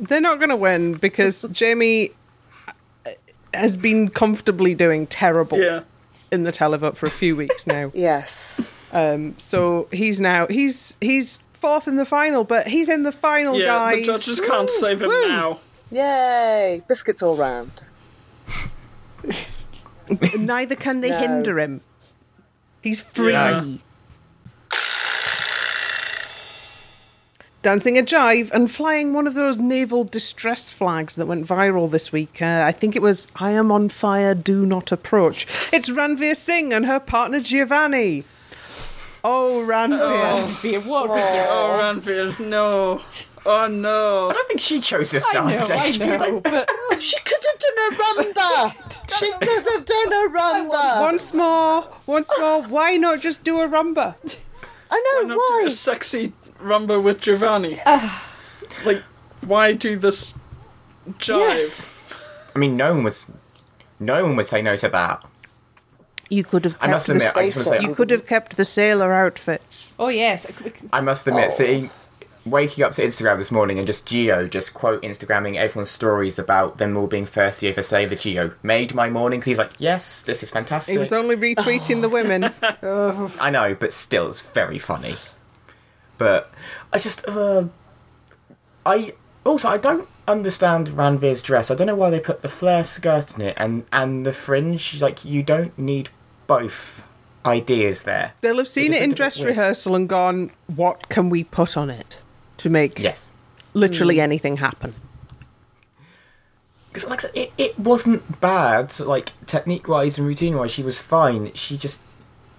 They're 0.00 0.20
not 0.20 0.40
gonna 0.40 0.56
win 0.56 0.94
because 0.94 1.42
Jamie 1.52 2.10
has 3.54 3.76
been 3.76 4.10
comfortably 4.10 4.74
doing 4.74 5.06
terrible 5.06 5.58
yeah. 5.58 5.82
in 6.30 6.42
the 6.44 6.52
televote 6.52 6.96
for 6.96 7.06
a 7.06 7.10
few 7.10 7.34
weeks 7.36 7.66
now. 7.66 7.90
Yes. 7.94 8.72
Um, 8.96 9.34
so 9.38 9.88
he's 9.92 10.20
now 10.20 10.46
he's 10.46 10.96
he's 11.00 11.40
fourth 11.52 11.86
in 11.86 11.96
the 11.96 12.06
final, 12.06 12.44
but 12.44 12.66
he's 12.66 12.88
in 12.88 13.02
the 13.02 13.12
final, 13.12 13.58
Yeah, 13.58 13.66
guys. 13.66 13.96
the 14.06 14.12
judges 14.12 14.40
can't 14.40 14.70
save 14.70 15.02
him 15.02 15.08
Woo. 15.08 15.28
now. 15.28 15.60
Yay! 15.90 16.82
Biscuits 16.88 17.22
all 17.22 17.36
round. 17.36 17.82
Neither 20.38 20.74
can 20.76 21.00
they 21.02 21.10
No. 21.10 21.18
hinder 21.18 21.58
him. 21.60 21.80
He's 22.82 23.00
free. 23.00 23.32
Yeah. 23.32 23.64
Dancing 27.62 27.98
a 27.98 28.02
jive 28.02 28.50
and 28.52 28.70
flying 28.70 29.12
one 29.12 29.26
of 29.26 29.34
those 29.34 29.58
naval 29.58 30.04
distress 30.04 30.70
flags 30.70 31.16
that 31.16 31.26
went 31.26 31.46
viral 31.46 31.90
this 31.90 32.12
week. 32.12 32.40
Uh, 32.40 32.62
I 32.64 32.70
think 32.70 32.94
it 32.94 33.02
was 33.02 33.26
"I 33.36 33.50
am 33.50 33.72
on 33.72 33.88
fire, 33.88 34.34
do 34.34 34.64
not 34.64 34.92
approach." 34.92 35.46
It's 35.72 35.88
Ranvir 35.90 36.36
Singh 36.36 36.72
and 36.72 36.86
her 36.86 37.00
partner 37.00 37.40
Giovanni. 37.40 38.24
Oh, 39.28 39.64
Ranvir! 39.66 39.98
Oh, 40.00 40.58
Be 40.62 40.76
a 40.76 40.80
what? 40.80 41.10
Oh. 41.10 41.14
oh, 41.14 41.80
Ranvir, 41.82 42.38
no. 42.38 43.00
Oh 43.44 43.66
no. 43.68 44.30
I 44.30 44.32
don't 44.32 44.48
think 44.48 44.60
she 44.60 44.80
chose 44.80 45.10
this 45.10 45.26
I 45.30 45.34
know, 45.34 45.50
dance. 45.50 45.70
I 45.70 45.96
know, 46.04 46.40
but 46.44 46.70
She 47.00 47.16
could 47.20 47.42
have 47.48 47.58
done 47.66 47.78
a 47.86 47.88
rumba. 48.02 49.18
she 49.18 49.30
could 49.40 49.64
have 49.72 49.84
done 49.84 50.12
a 50.12 50.24
rumba. 50.36 51.00
Once 51.00 51.34
more, 51.34 51.88
once 52.06 52.30
more. 52.38 52.62
Why 52.64 52.96
not 52.96 53.20
just 53.20 53.42
do 53.42 53.60
a 53.60 53.68
rumba? 53.68 54.14
I 54.90 54.96
know 54.96 55.22
Why 55.22 55.28
not 55.28 55.34
do 55.34 55.36
why. 55.38 55.64
a 55.66 55.70
sexy 55.70 56.32
rumba 56.60 57.02
with 57.02 57.20
Giovanni? 57.20 57.78
Ah. 57.84 58.32
like, 58.84 59.02
why 59.44 59.72
do 59.72 59.96
this 59.96 60.36
jive? 61.18 61.38
Yes. 61.38 61.94
I 62.54 62.58
mean, 62.60 62.76
no 62.76 62.94
one 62.94 63.02
was, 63.04 63.30
no 63.98 64.22
one 64.22 64.36
would 64.36 64.46
say 64.46 64.62
no 64.62 64.76
to 64.76 64.88
that. 64.88 65.24
You 66.28 66.42
could 66.44 66.64
have 66.64 66.76
I 66.80 66.88
must 66.88 67.06
kept 67.06 67.16
admit, 67.18 67.34
the, 67.34 67.40
I 67.40 67.44
just 67.46 67.66
want 67.66 67.78
to 67.78 67.82
say, 67.82 67.88
you 67.88 67.94
could 67.94 68.10
have 68.10 68.26
kept 68.26 68.56
the 68.56 68.64
sailor 68.64 69.12
outfits. 69.12 69.94
oh 69.98 70.08
yes, 70.08 70.46
I 70.92 71.00
must 71.00 71.26
admit, 71.26 71.46
Oh. 71.46 71.50
sitting, 71.50 71.90
waking 72.44 72.82
up 72.84 72.92
to 72.92 73.02
Instagram 73.02 73.38
this 73.38 73.50
morning 73.50 73.78
and 73.78 73.86
just 73.86 74.06
Gio 74.08 74.48
just 74.50 74.72
quote 74.74 75.02
Instagramming 75.02 75.56
everyone's 75.56 75.90
stories 75.90 76.38
about 76.38 76.78
them 76.78 76.96
all 76.96 77.06
being 77.06 77.26
thirsty 77.26 77.68
over 77.68 77.82
Say 77.82 78.06
the 78.06 78.16
Gio 78.16 78.54
made 78.62 78.94
my 78.94 79.08
morning 79.10 79.40
'cause 79.40 79.46
he's 79.46 79.58
like, 79.58 79.72
yes, 79.78 80.22
this 80.22 80.42
is 80.42 80.50
fantastic. 80.50 80.92
He 80.92 80.98
was 80.98 81.12
only 81.12 81.36
retweeting 81.36 82.00
the 82.02 82.08
women. 82.08 82.44
I 83.40 83.50
know, 83.50 83.74
but 83.78 83.92
still, 83.92 84.28
it's 84.28 84.40
very 84.42 84.78
funny. 84.78 85.14
But 86.18 86.50
I 86.92 86.98
just, 86.98 87.26
uh, 87.28 87.66
I 88.84 89.12
also 89.44 89.68
I 89.68 89.76
don't 89.76 90.08
understand 90.28 90.88
Ranvir's 90.88 91.42
dress. 91.42 91.70
I 91.70 91.74
don't 91.74 91.86
know 91.86 91.94
why 91.94 92.10
they 92.10 92.20
put 92.20 92.42
the 92.42 92.48
flare 92.48 92.84
skirt 92.84 93.36
in 93.36 93.42
it 93.42 93.54
and 93.58 93.84
and 93.92 94.24
the 94.26 94.32
fringe. 94.32 94.80
She's 94.80 95.02
like 95.02 95.24
you 95.24 95.42
don't 95.42 95.76
need 95.78 96.10
both 96.46 97.06
ideas 97.44 98.02
there. 98.02 98.32
They'll 98.40 98.58
have 98.58 98.68
seen 98.68 98.88
just 98.88 99.00
it 99.00 99.04
in 99.04 99.10
looked 99.10 99.20
a 99.20 99.22
bit 99.22 99.34
dress 99.34 99.44
rehearsal 99.44 99.94
and 99.94 100.08
gone, 100.08 100.50
"What 100.66 101.08
can 101.08 101.30
we 101.30 101.44
put 101.44 101.76
on 101.76 101.90
it 101.90 102.22
to 102.58 102.70
make 102.70 102.98
Yes, 102.98 103.32
literally 103.74 104.16
hmm. 104.16 104.22
anything 104.22 104.56
happen?" 104.58 104.94
because 106.96 107.10
like 107.10 107.18
I 107.18 107.22
said, 107.28 107.32
it 107.34 107.52
it 107.58 107.78
wasn't 107.78 108.40
bad. 108.40 108.98
Like 109.00 109.32
technique 109.46 109.86
wise 109.86 110.16
and 110.16 110.26
routine 110.26 110.56
wise, 110.56 110.70
she 110.70 110.82
was 110.82 110.98
fine. 110.98 111.52
She 111.52 111.76
just 111.76 112.02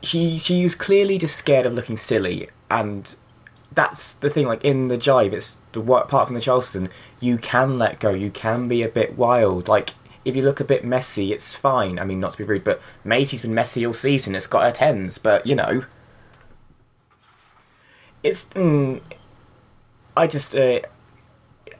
she 0.03 0.37
she 0.37 0.61
was 0.61 0.75
clearly 0.75 1.17
just 1.17 1.35
scared 1.35 1.65
of 1.65 1.73
looking 1.73 1.97
silly 1.97 2.49
and. 2.69 3.15
That's 3.69 4.13
the 4.15 4.31
thing, 4.31 4.47
like 4.47 4.65
in 4.65 4.87
the 4.87 4.97
jive, 4.97 5.33
it's 5.33 5.59
the 5.73 5.81
what 5.81 6.05
apart 6.05 6.27
from 6.27 6.33
the 6.33 6.41
Charleston, 6.41 6.89
you 7.19 7.37
can 7.37 7.77
let 7.77 7.99
go, 7.99 8.09
you 8.09 8.31
can 8.31 8.67
be 8.67 8.81
a 8.81 8.89
bit 8.89 9.15
wild. 9.15 9.67
Like 9.67 9.93
if 10.27 10.35
you 10.35 10.41
look 10.41 10.59
a 10.59 10.65
bit 10.65 10.83
messy, 10.83 11.31
it's 11.31 11.55
fine. 11.55 11.97
I 11.97 12.03
mean, 12.03 12.19
not 12.19 12.33
to 12.33 12.37
be 12.39 12.43
rude, 12.43 12.65
but 12.65 12.81
Maisie's 13.05 13.43
been 13.43 13.53
messy 13.53 13.85
all 13.85 13.93
season. 13.93 14.35
It's 14.35 14.45
got 14.45 14.63
her 14.63 14.71
tens, 14.73 15.17
but 15.17 15.47
you 15.47 15.55
know, 15.55 15.85
it's. 18.23 18.45
Mm, 18.47 18.99
I 20.17 20.27
just, 20.27 20.53
uh, 20.53 20.81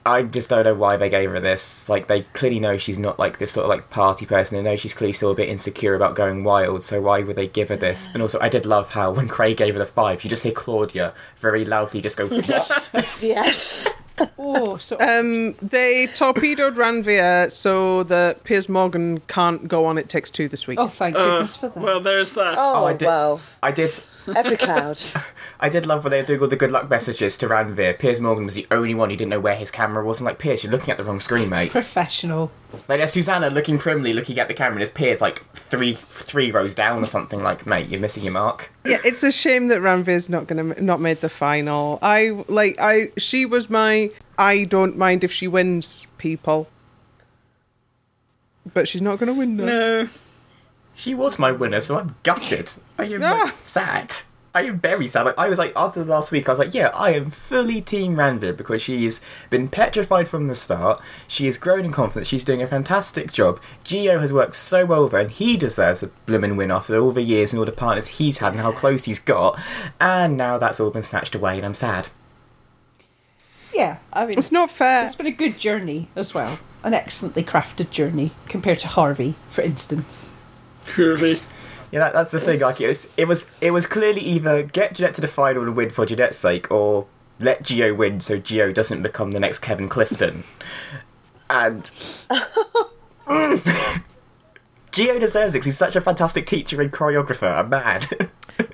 I 0.06 0.24
just 0.24 0.50
don't 0.50 0.64
know 0.64 0.76
why 0.76 0.96
they 0.96 1.10
gave 1.10 1.30
her 1.32 1.42
this. 1.42 1.90
Like 1.90 2.08
they 2.08 2.22
clearly 2.22 2.62
know 2.62 2.78
she's 2.78 2.98
not 2.98 3.20
like 3.20 3.38
this 3.38 3.52
sort 3.52 3.66
of 3.66 3.70
like 3.70 3.90
party 3.90 4.26
person. 4.26 4.56
They 4.56 4.70
know 4.70 4.78
she's 4.78 4.94
clearly 4.94 5.12
still 5.12 5.32
a 5.32 5.36
bit 5.36 5.50
insecure 5.50 5.96
about 5.96 6.16
going 6.16 6.46
wild. 6.46 6.84
So 6.84 7.02
why 7.02 7.24
would 7.24 7.36
they 7.36 7.48
give 7.48 7.68
her 7.68 7.76
this? 7.76 8.10
And 8.14 8.22
also, 8.22 8.40
I 8.40 8.48
did 8.48 8.66
love 8.66 8.92
how 8.92 9.12
when 9.12 9.28
Craig 9.28 9.58
gave 9.58 9.74
her 9.74 9.80
the 9.80 9.86
five, 9.86 10.24
you 10.24 10.30
just 10.30 10.44
hear 10.44 10.54
Claudia 10.54 11.14
very 11.36 11.66
loudly 11.66 12.00
just 12.00 12.18
go, 12.18 12.28
"What?" 12.30 12.94
Yes. 13.22 13.90
oh, 14.40 14.78
so 14.78 14.98
Um, 15.02 15.54
they 15.62 16.08
torpedoed 16.08 16.76
Ranvir 16.76 17.52
so 17.52 18.04
that 18.04 18.44
Piers 18.44 18.68
Morgan 18.70 19.22
can't 19.28 19.68
go 19.68 19.86
on 19.86 19.98
It 19.98 20.10
Takes 20.10 20.30
Two 20.32 20.48
this 20.48 20.68
week. 20.68 20.80
oh, 20.80 20.88
thank 20.88 21.16
Uh, 21.16 21.24
goodness 21.26 21.56
for 21.58 21.70
that. 21.70 21.78
well, 21.78 22.00
there's 22.00 22.34
that. 22.34 22.56
Oh, 22.58 22.86
I 22.86 22.94
did- 22.94 23.06
well. 23.06 23.42
I 23.64 23.72
did. 23.72 24.02
Every 24.36 24.58
cloud. 24.68 25.02
I 25.60 25.70
did 25.70 25.86
love 25.86 26.04
when 26.04 26.12
they 26.12 26.20
were 26.22 26.28
doing 26.28 26.42
all 26.42 26.48
the 26.48 26.56
good 26.58 26.72
luck 26.72 26.90
messages 26.90 27.38
to 27.40 27.48
Ranvir. 27.48 27.98
Piers 27.98 28.20
Morgan 28.20 28.44
was 28.46 28.56
the 28.56 28.68
only 28.72 28.94
one 28.94 29.10
who 29.10 29.16
didn't 29.16 29.30
know 29.30 29.40
where 29.40 29.56
his 29.56 29.72
camera 29.72 30.06
was. 30.06 30.20
I'm 30.20 30.26
like, 30.26 30.38
Piers, 30.40 30.64
you're 30.64 30.72
looking 30.72 30.90
at 30.92 30.98
the 30.98 31.04
wrong 31.06 31.20
screen, 31.22 31.50
mate. 31.50 31.72
Professional. 31.72 32.52
Like, 32.90 33.00
there's 33.00 33.14
Susanna 33.14 33.50
looking 33.50 33.78
primly, 33.78 34.12
looking 34.14 34.38
at 34.40 34.48
the 34.50 34.54
camera, 34.54 34.74
and 34.74 34.82
his 34.82 34.90
peer's 34.90 35.22
like 35.22 35.44
three 35.54 35.94
three 35.94 36.52
rows 36.52 36.76
down 36.76 37.02
or 37.02 37.06
something. 37.06 37.42
Like, 37.42 37.66
mate, 37.66 37.88
you're 37.88 38.00
missing 38.02 38.24
your 38.24 38.34
mark. 38.34 38.72
Yeah, 38.86 38.98
it's 39.06 39.24
a 39.24 39.32
shame 39.32 39.70
that 39.70 39.82
Ranvir's 39.82 40.30
not 40.30 40.48
gonna 40.48 40.80
not 40.82 41.00
made 41.00 41.22
the 41.22 41.30
final. 41.30 41.98
I 42.02 42.44
like 42.50 42.76
I 42.80 43.12
she 43.18 43.46
was 43.46 43.70
my 43.70 44.10
I 44.38 44.66
don't 44.66 44.98
mind 44.98 45.24
if 45.24 45.32
she 45.32 45.48
wins 45.48 46.08
people, 46.18 46.68
but 48.74 48.88
she's 48.88 49.02
not 49.02 49.20
gonna 49.20 49.34
win. 49.34 49.56
No. 49.58 49.66
No. 49.66 50.10
She 50.94 51.14
was 51.14 51.38
my 51.38 51.52
winner, 51.52 51.80
so 51.82 51.98
I'm 52.00 52.16
gutted. 52.24 52.72
I 52.98 53.06
am 53.06 53.24
Ah. 53.24 53.44
like, 53.46 53.54
sad. 53.68 54.16
I 54.58 54.64
am 54.64 54.80
very 54.80 55.08
sad. 55.08 55.24
Like 55.28 55.38
I 55.38 55.50
was 55.50 55.60
like 55.60 55.72
after 55.76 56.04
the 56.04 56.10
last 56.10 56.32
week, 56.32 56.50
I 56.50 56.52
was 56.52 56.58
like, 56.58 56.74
yeah, 56.74 56.90
I 56.94 57.14
am 57.14 57.30
fully 57.30 57.80
Team 57.80 58.16
Ranvir 58.16 58.58
because 58.58 58.82
she's 58.82 59.22
been 59.52 59.68
petrified 59.68 60.28
from 60.28 60.48
the 60.48 60.56
start. 60.56 61.00
She 61.28 61.46
has 61.46 61.60
grown 61.60 61.86
in 61.86 61.92
confidence. 61.92 62.28
She's 62.28 62.44
doing 62.44 62.64
a 62.64 62.68
fantastic 62.68 63.32
job. 63.32 63.62
Gio 63.86 64.20
has 64.20 64.34
worked 64.34 64.56
so 64.56 64.84
well 64.84 65.08
there, 65.08 65.22
and 65.22 65.30
he 65.32 65.58
deserves 65.58 66.02
a 66.02 66.08
blimmin' 66.26 66.58
win 66.58 66.72
after 66.72 66.98
all 66.98 67.12
the 67.12 67.22
years 67.22 67.54
and 67.54 67.60
all 67.60 67.66
the 67.66 67.72
partners 67.72 68.08
he's 68.18 68.40
had 68.40 68.54
and 68.54 68.62
how 68.62 68.72
close 68.72 69.06
he's 69.06 69.20
got. 69.20 69.60
And 70.02 70.36
now 70.38 70.58
that's 70.58 70.80
all 70.80 70.90
been 70.90 71.04
snatched 71.04 71.36
away, 71.36 71.58
and 71.58 71.66
I'm 71.66 71.76
sad. 71.76 72.10
Yeah, 73.74 73.98
I 74.12 74.26
mean, 74.26 74.40
It's 74.40 74.52
not 74.52 74.72
fair. 74.72 75.06
it's 75.06 75.16
been 75.16 75.28
a 75.28 75.32
good 75.32 75.60
journey 75.60 76.08
as 76.16 76.34
well. 76.34 76.58
An 76.84 76.96
excellently 76.96 77.44
crafted 77.44 77.92
journey 77.92 78.32
compared 78.48 78.80
to 78.80 78.88
HRVY, 78.88 79.36
for 79.52 79.62
instance. 79.62 80.32
Really. 80.98 81.42
Yeah, 81.92 82.00
that, 82.00 82.14
that's 82.14 82.32
the 82.32 82.40
thing. 82.40 82.60
Like 82.60 82.82
it 82.82 82.88
was, 82.88 83.08
it 83.18 83.28
was, 83.28 83.46
it 83.62 83.72
was 83.72 83.86
clearly 83.86 84.22
either 84.22 84.64
get 84.64 84.96
Janette 84.96 85.14
to 85.16 85.22
the 85.22 85.28
final 85.28 85.64
and 85.64 85.76
win 85.76 85.90
for 85.90 86.06
Janette's 86.06 86.38
sake, 86.38 86.70
or 86.72 87.08
let 87.40 87.64
Gio 87.64 87.96
win 87.96 88.20
so 88.20 88.40
Gio 88.40 88.74
doesn't 88.74 89.02
become 89.02 89.32
the 89.32 89.40
next 89.40 89.60
Kevin 89.60 89.88
Clifton. 89.88 90.44
And 91.50 91.84
Gio 94.92 95.20
deserves 95.20 95.56
it 95.56 95.60
'cause 95.60 95.66
he's 95.66 95.78
such 95.78 95.96
a 95.96 96.02
fantastic 96.02 96.46
teacher 96.46 96.82
and 96.82 96.92
choreographer. 96.92 97.56
I'm 97.58 97.70
mad. 97.70 98.30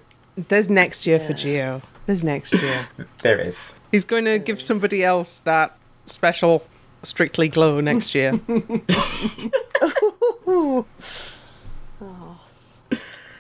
There's 0.48 0.70
next 0.70 1.06
year 1.06 1.20
for 1.20 1.34
Gio. 1.34 1.82
There's 2.08 2.24
next 2.24 2.54
year. 2.54 2.88
there 3.22 3.40
is. 3.40 3.78
He's 3.92 4.06
going 4.06 4.26
to 4.26 4.40
give 4.40 4.62
somebody 4.62 5.04
else 5.04 5.40
that 5.40 5.78
special 6.08 6.66
Strictly 7.04 7.50
Glow 7.50 7.80
next 7.82 8.16
year. 8.16 8.40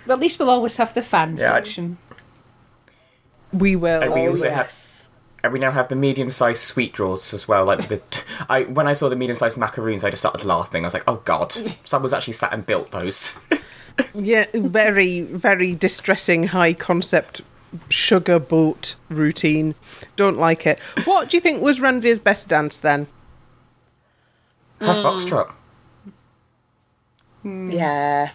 But 0.05 0.13
at 0.13 0.19
least 0.19 0.39
we'll 0.39 0.49
always 0.49 0.77
have 0.77 0.93
the 0.93 1.01
fan 1.01 1.37
Yeah, 1.37 1.53
I- 1.53 1.61
fiction. 1.61 1.97
we 3.51 3.75
will. 3.75 4.01
And 4.01 4.13
we 4.13 4.27
Oh, 4.27 4.31
also 4.31 4.49
have, 4.49 4.73
and 5.43 5.53
we 5.53 5.59
now 5.59 5.71
have 5.71 5.87
the 5.87 5.95
medium-sized 5.95 6.61
sweet 6.61 6.93
draws 6.93 7.33
as 7.33 7.47
well. 7.47 7.65
Like 7.65 7.87
the, 7.87 8.01
I 8.49 8.63
when 8.63 8.87
I 8.87 8.93
saw 8.93 9.09
the 9.09 9.15
medium-sized 9.15 9.57
macaroons, 9.57 10.03
I 10.03 10.09
just 10.09 10.21
started 10.23 10.45
laughing. 10.45 10.83
I 10.83 10.87
was 10.87 10.93
like, 10.93 11.03
oh 11.07 11.21
god, 11.25 11.51
someone's 11.83 12.13
actually 12.13 12.33
sat 12.33 12.53
and 12.53 12.65
built 12.65 12.91
those. 12.91 13.37
Yeah, 14.15 14.45
very, 14.55 15.21
very 15.21 15.75
distressing 15.75 16.45
high 16.47 16.73
concept 16.73 17.41
sugar 17.89 18.39
boat 18.39 18.95
routine. 19.07 19.75
Don't 20.15 20.37
like 20.39 20.65
it. 20.65 20.79
What 21.05 21.29
do 21.29 21.37
you 21.37 21.41
think 21.41 21.61
was 21.61 21.79
Ranvir's 21.79 22.19
best 22.19 22.47
dance 22.47 22.75
then? 22.79 23.05
Have 24.81 24.97
foxtrot. 25.05 25.53
Hmm. 27.43 27.69
Yeah. 27.69 28.31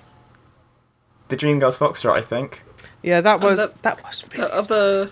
The 1.28 1.36
Dreamgirls 1.36 1.78
foxtrot, 1.78 2.12
I 2.12 2.20
think. 2.22 2.62
Yeah, 3.02 3.20
that 3.20 3.40
was 3.40 3.58
that- 3.58 3.82
that, 3.82 4.02
was 4.04 4.24
really 4.32 4.48
The 4.48 4.54
other. 4.54 5.10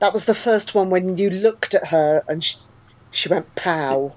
That 0.00 0.12
was 0.12 0.24
the 0.24 0.34
first 0.34 0.74
one 0.74 0.88
when 0.90 1.16
you 1.18 1.28
looked 1.30 1.74
at 1.74 1.88
her 1.88 2.22
and 2.26 2.42
she, 2.42 2.56
she 3.10 3.28
went 3.28 3.54
pow. 3.54 4.14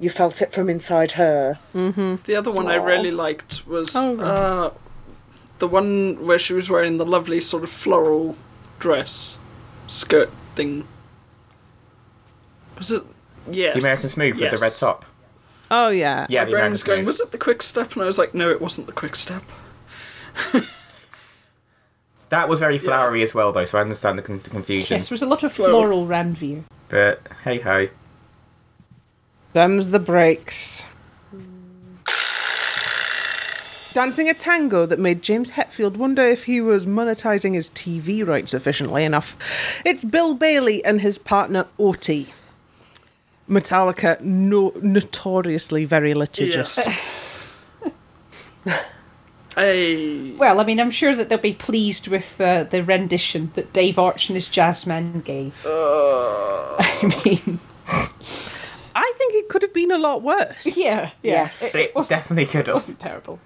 You 0.00 0.10
felt 0.10 0.42
it 0.42 0.52
from 0.52 0.68
inside 0.68 1.12
her. 1.12 1.58
The 1.74 2.34
other 2.36 2.50
one 2.50 2.66
I 2.66 2.76
really 2.76 3.10
liked 3.12 3.66
was 3.66 3.94
Oh. 3.94 4.18
uh, 4.18 4.70
the 5.60 5.68
one 5.68 6.26
where 6.26 6.38
she 6.38 6.52
was 6.54 6.68
wearing 6.70 6.96
the 6.96 7.04
lovely 7.06 7.40
sort 7.40 7.62
of 7.62 7.70
floral 7.70 8.36
dress, 8.80 9.38
skirt 9.86 10.30
thing. 10.56 10.88
Was 12.78 12.90
it? 12.90 13.02
Yes. 13.50 13.74
The 13.74 13.80
American 13.80 14.08
Smooth 14.08 14.36
with 14.40 14.50
the 14.50 14.58
red 14.58 14.72
top. 14.72 15.04
Oh 15.70 15.88
yeah. 15.88 16.26
Yeah, 16.28 16.40
My 16.40 16.44
the 16.46 16.50
brain 16.50 16.58
American 16.60 16.72
was 16.72 16.82
going, 16.84 16.98
Smooth. 17.00 17.06
was 17.08 17.20
it 17.20 17.30
the 17.32 17.38
quick 17.38 17.62
step? 17.62 17.92
And 17.92 18.02
I 18.02 18.06
was 18.06 18.18
like, 18.18 18.34
no, 18.34 18.50
it 18.50 18.60
wasn't 18.60 18.86
the 18.86 18.92
quick 18.92 19.14
step. 19.14 19.42
That 22.30 22.48
was 22.48 22.60
very 22.60 22.78
flowery 22.78 23.22
as 23.24 23.34
well, 23.34 23.50
though, 23.50 23.64
so 23.64 23.78
I 23.78 23.80
understand 23.80 24.16
the, 24.16 24.22
con- 24.22 24.40
the 24.44 24.50
confusion. 24.50 24.96
Yes, 24.98 25.08
there 25.08 25.14
was 25.14 25.22
a 25.22 25.26
lot 25.26 25.42
of 25.42 25.58
Well- 25.58 25.70
floral 25.70 26.06
Ranvir. 26.06 26.62
But 26.88 27.20
hey 27.42 27.58
ho. 27.58 27.88
Them's 29.52 29.88
the 29.90 29.98
breaks. 29.98 30.86
Dancing 33.92 34.28
a 34.28 34.34
tango 34.34 34.86
that 34.86 35.00
made 35.00 35.22
James 35.22 35.50
Hetfield 35.52 35.96
wonder 35.96 36.22
if 36.22 36.44
he 36.44 36.60
was 36.60 36.86
monetizing 36.86 37.54
his 37.54 37.68
TV 37.70 38.24
rights 38.24 38.54
efficiently 38.54 39.02
enough. 39.04 39.36
It's 39.84 40.04
Bill 40.04 40.34
Bailey 40.34 40.84
and 40.84 41.00
his 41.00 41.18
partner 41.18 41.66
Oti. 41.80 42.32
Metallica, 43.48 44.20
no, 44.20 44.72
notoriously 44.80 45.84
very 45.84 46.14
litigious. 46.14 47.28
Hey. 49.54 50.32
Well, 50.32 50.60
I 50.60 50.64
mean, 50.64 50.80
I'm 50.80 50.90
sure 50.90 51.14
that 51.16 51.28
they'll 51.28 51.38
be 51.38 51.54
pleased 51.54 52.06
with 52.08 52.40
uh, 52.40 52.64
the 52.64 52.82
rendition 52.84 53.50
that 53.54 53.72
Dave 53.72 53.98
Arch 53.98 54.28
and 54.28 54.36
his 54.36 54.48
jazz 54.48 54.86
men 54.86 55.20
gave. 55.20 55.60
I 55.66 57.20
mean, 57.24 57.58
I 58.94 59.12
think 59.18 59.34
it 59.34 59.48
could 59.48 59.62
have 59.62 59.74
been 59.74 59.90
a 59.90 59.98
lot 59.98 60.22
worse. 60.22 60.76
yeah, 60.78 61.10
yeah. 61.22 61.32
Yes. 61.44 61.74
It, 61.74 61.86
It 61.86 61.94
wasn't, 61.94 62.20
definitely 62.20 62.46
could 62.46 62.66
have. 62.68 62.74
wasn't 62.74 63.00
terrible. 63.00 63.40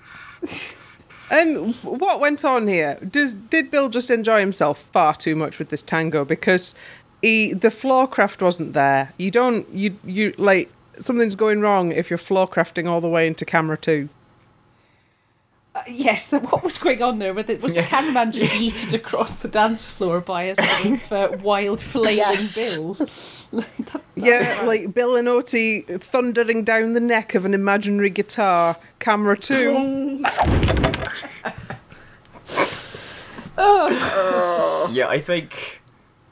Um, 1.30 1.72
what 1.82 2.20
went 2.20 2.44
on 2.44 2.68
here? 2.68 2.96
Does 2.96 3.32
did 3.32 3.70
Bill 3.70 3.88
just 3.88 4.10
enjoy 4.10 4.40
himself 4.40 4.78
far 4.92 5.14
too 5.14 5.34
much 5.34 5.58
with 5.58 5.70
this 5.70 5.80
tango 5.82 6.24
because 6.24 6.74
he 7.22 7.54
the 7.54 7.70
floor 7.70 8.06
craft 8.06 8.42
wasn't 8.42 8.74
there? 8.74 9.12
You 9.16 9.30
don't 9.30 9.66
you 9.72 9.96
you 10.04 10.34
like 10.36 10.70
something's 10.98 11.34
going 11.34 11.60
wrong 11.60 11.92
if 11.92 12.10
you're 12.10 12.18
floor 12.18 12.46
crafting 12.46 12.86
all 12.86 13.00
the 13.00 13.08
way 13.08 13.26
into 13.26 13.46
camera 13.46 13.78
two. 13.78 14.10
Uh, 15.74 15.82
yes, 15.88 16.28
so 16.28 16.38
what 16.38 16.62
was 16.62 16.78
going 16.78 17.02
on 17.02 17.18
there? 17.18 17.34
Was, 17.34 17.48
it, 17.48 17.60
was 17.60 17.74
the 17.74 17.82
cameraman 17.82 18.30
just 18.30 18.52
yeeted 18.60 18.92
across 18.94 19.38
the 19.38 19.48
dance 19.48 19.90
floor 19.90 20.20
by 20.20 20.44
a 20.44 20.54
sort 20.54 20.92
of 20.92 21.12
uh, 21.12 21.36
wild 21.42 21.80
flailing 21.80 22.16
Yes. 22.18 22.76
Bill? 22.76 22.94
That- 23.52 24.02
Yeah, 24.16 24.62
like 24.66 24.94
Bill 24.94 25.16
and 25.16 25.28
Oti 25.28 25.80
thundering 25.82 26.62
down 26.64 26.94
the 26.94 27.00
neck 27.00 27.34
of 27.34 27.44
an 27.44 27.54
imaginary 27.54 28.10
guitar. 28.10 28.76
Camera 29.00 29.36
two. 29.36 30.22
oh. 33.58 34.90
Yeah, 34.92 35.08
I 35.08 35.20
think 35.20 35.82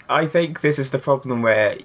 I 0.08 0.26
think 0.26 0.60
this 0.60 0.78
is 0.78 0.90
the 0.90 0.98
problem 0.98 1.42
where 1.42 1.78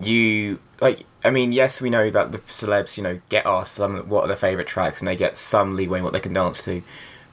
you 0.00 0.58
like 0.80 1.04
I 1.22 1.30
mean, 1.30 1.52
yes, 1.52 1.80
we 1.80 1.90
know 1.90 2.08
that 2.10 2.32
the 2.32 2.38
celebs, 2.40 2.96
you 2.96 3.02
know, 3.02 3.20
get 3.28 3.44
asked 3.44 3.74
some 3.74 4.08
what 4.08 4.24
are 4.24 4.28
their 4.28 4.36
favourite 4.36 4.66
tracks 4.66 5.00
and 5.00 5.08
they 5.08 5.16
get 5.16 5.36
some 5.36 5.76
leeway 5.76 5.98
in 5.98 6.04
what 6.04 6.12
they 6.12 6.20
can 6.20 6.32
dance 6.32 6.64
to. 6.64 6.82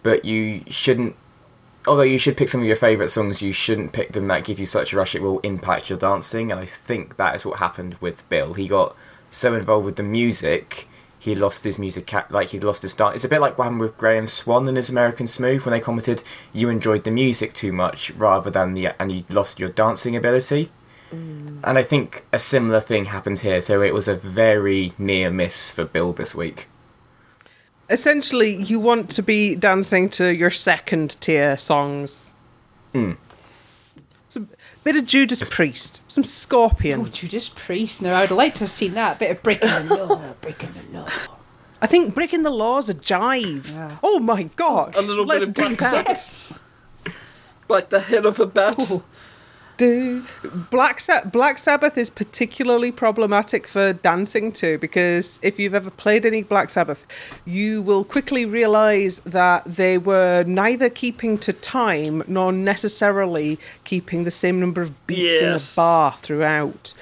But 0.03 0.25
you 0.25 0.63
shouldn't 0.67 1.15
although 1.87 2.01
you 2.01 2.19
should 2.19 2.35
pick 2.35 2.49
some 2.49 2.59
of 2.59 2.67
your 2.67 2.75
favourite 2.75 3.09
songs, 3.09 3.41
you 3.41 3.53
shouldn't 3.53 3.93
pick 3.93 4.11
them 4.11 4.27
that 4.27 4.43
give 4.43 4.59
you 4.59 4.65
such 4.65 4.91
a 4.91 4.97
rush 4.97 5.15
it 5.15 5.21
will 5.21 5.39
impact 5.39 5.89
your 5.89 5.97
dancing 5.97 6.51
and 6.51 6.59
I 6.59 6.65
think 6.65 7.15
that 7.15 7.35
is 7.35 7.45
what 7.45 7.59
happened 7.59 7.95
with 8.01 8.27
Bill. 8.27 8.55
He 8.55 8.67
got 8.67 8.95
so 9.29 9.55
involved 9.55 9.85
with 9.85 9.95
the 9.95 10.03
music 10.03 10.87
he 11.19 11.35
lost 11.35 11.63
his 11.63 11.79
music 11.79 12.11
like 12.29 12.49
he 12.49 12.59
lost 12.59 12.83
his 12.83 12.93
dance. 12.93 13.15
It's 13.15 13.25
a 13.25 13.29
bit 13.29 13.41
like 13.41 13.57
what 13.57 13.65
happened 13.65 13.81
with 13.81 13.97
Graeme 13.97 14.27
Swann 14.27 14.67
and 14.67 14.77
his 14.77 14.89
American 14.89 15.27
Smooth 15.27 15.65
when 15.65 15.71
they 15.71 15.79
commented 15.79 16.23
you 16.53 16.69
enjoyed 16.69 17.03
the 17.03 17.11
music 17.11 17.53
too 17.53 17.71
much 17.71 18.11
rather 18.11 18.49
than 18.49 18.73
the 18.73 18.99
and 19.01 19.11
you 19.11 19.23
lost 19.29 19.59
your 19.59 19.69
dancing 19.69 20.15
ability. 20.15 20.69
And 21.11 21.77
I 21.77 21.83
think 21.83 22.25
a 22.31 22.39
similar 22.39 22.79
thing 22.79 23.05
happened 23.05 23.39
here. 23.39 23.61
So 23.61 23.81
it 23.81 23.93
was 23.93 24.07
a 24.07 24.15
very 24.15 24.93
near 24.97 25.31
miss 25.31 25.71
for 25.71 25.85
Bill 25.85 26.13
this 26.13 26.35
week. 26.35 26.67
Essentially, 27.89 28.53
you 28.53 28.79
want 28.79 29.09
to 29.11 29.23
be 29.23 29.55
dancing 29.55 30.09
to 30.11 30.27
your 30.27 30.49
second 30.49 31.19
tier 31.21 31.55
songs. 31.55 32.31
Hmm. 32.91 33.13
It's 34.25 34.35
a 34.35 34.45
bit 34.83 34.97
of 34.97 35.05
Judas 35.05 35.47
Priest, 35.49 36.01
some 36.09 36.25
Scorpion. 36.25 36.99
Oh, 36.99 37.05
Judas 37.05 37.47
Priest. 37.47 38.01
Now, 38.01 38.17
I'd 38.17 38.31
like 38.31 38.55
to 38.55 38.61
have 38.61 38.71
seen 38.71 38.93
that. 38.95 39.19
bit 39.19 39.31
of 39.31 39.41
breaking 39.41 39.69
the 39.69 40.05
law, 40.05 40.33
breaking 40.41 40.71
the 40.73 40.99
law. 40.99 41.07
I 41.81 41.87
think 41.87 42.13
breaking 42.13 42.43
the 42.43 42.49
law's 42.49 42.89
a 42.89 42.93
jive. 42.93 43.99
Oh 44.03 44.19
my 44.19 44.43
god! 44.43 44.95
A 44.97 45.01
little 45.01 45.25
bit 45.25 45.35
Let's 45.35 45.47
of 45.47 45.53
do 45.53 45.61
Black 45.63 45.77
that. 45.77 46.07
Yes. 46.07 46.65
Like 47.69 47.89
the 47.89 48.01
head 48.01 48.25
of 48.25 48.39
a 48.39 48.45
bat. 48.45 48.77
Do 49.77 50.23
Black 50.71 50.99
Sa- 50.99 51.23
Black 51.23 51.59
Sabbath 51.59 51.97
is 51.97 52.09
particularly 52.09 52.91
problematic 52.91 53.67
for 53.67 53.93
dancing 53.93 54.51
to 54.53 54.79
because 54.79 55.39
if 55.43 55.59
you've 55.59 55.75
ever 55.75 55.91
played 55.91 56.25
any 56.25 56.41
Black 56.41 56.71
Sabbath, 56.71 57.05
you 57.45 57.83
will 57.83 58.03
quickly 58.03 58.43
realize 58.43 59.19
that 59.19 59.63
they 59.65 59.99
were 59.99 60.43
neither 60.47 60.89
keeping 60.89 61.37
to 61.39 61.53
time 61.53 62.23
nor 62.27 62.51
necessarily 62.51 63.59
keeping 63.83 64.23
the 64.23 64.31
same 64.31 64.59
number 64.59 64.81
of 64.81 65.07
beats 65.07 65.39
in 65.39 65.49
a 65.49 65.59
bar 65.75 66.13
throughout. 66.13 66.95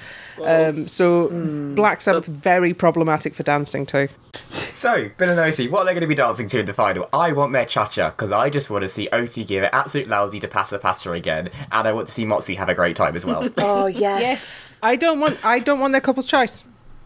Um, 0.44 0.88
so 0.88 1.28
Black 1.74 2.00
Sabbath 2.00 2.26
very 2.26 2.74
problematic 2.74 3.34
for 3.34 3.42
dancing 3.42 3.86
to. 3.86 4.08
So, 4.40 5.10
Bill 5.16 5.30
and 5.30 5.40
Oti, 5.40 5.68
what 5.68 5.82
are 5.82 5.84
they 5.86 5.92
going 5.92 6.02
to 6.02 6.06
be 6.06 6.14
dancing 6.14 6.46
to 6.48 6.60
in 6.60 6.66
the 6.66 6.74
final? 6.74 7.08
I 7.12 7.32
want 7.32 7.52
their 7.52 7.64
cha-cha, 7.64 8.10
because 8.10 8.30
I 8.32 8.50
just 8.50 8.68
want 8.68 8.82
to 8.82 8.88
see 8.88 9.08
Oti 9.10 9.44
give 9.44 9.62
it 9.62 9.70
absolute 9.72 10.08
loudly 10.08 10.38
to 10.40 10.48
Passa 10.48 10.78
Passa 10.78 11.12
again, 11.12 11.48
and 11.72 11.88
I 11.88 11.92
want 11.92 12.06
to 12.08 12.12
see 12.12 12.24
Motsi 12.26 12.56
have 12.56 12.68
a 12.68 12.74
great 12.74 12.96
time 12.96 13.16
as 13.16 13.24
well. 13.24 13.48
Oh 13.58 13.86
yes. 13.86 14.20
Yes. 14.20 14.80
I 14.82 14.96
don't 14.96 15.20
want 15.20 15.42
I 15.44 15.58
don't 15.58 15.80
want 15.80 15.92
their 15.92 16.00
couple's 16.00 16.26
choice. 16.26 16.62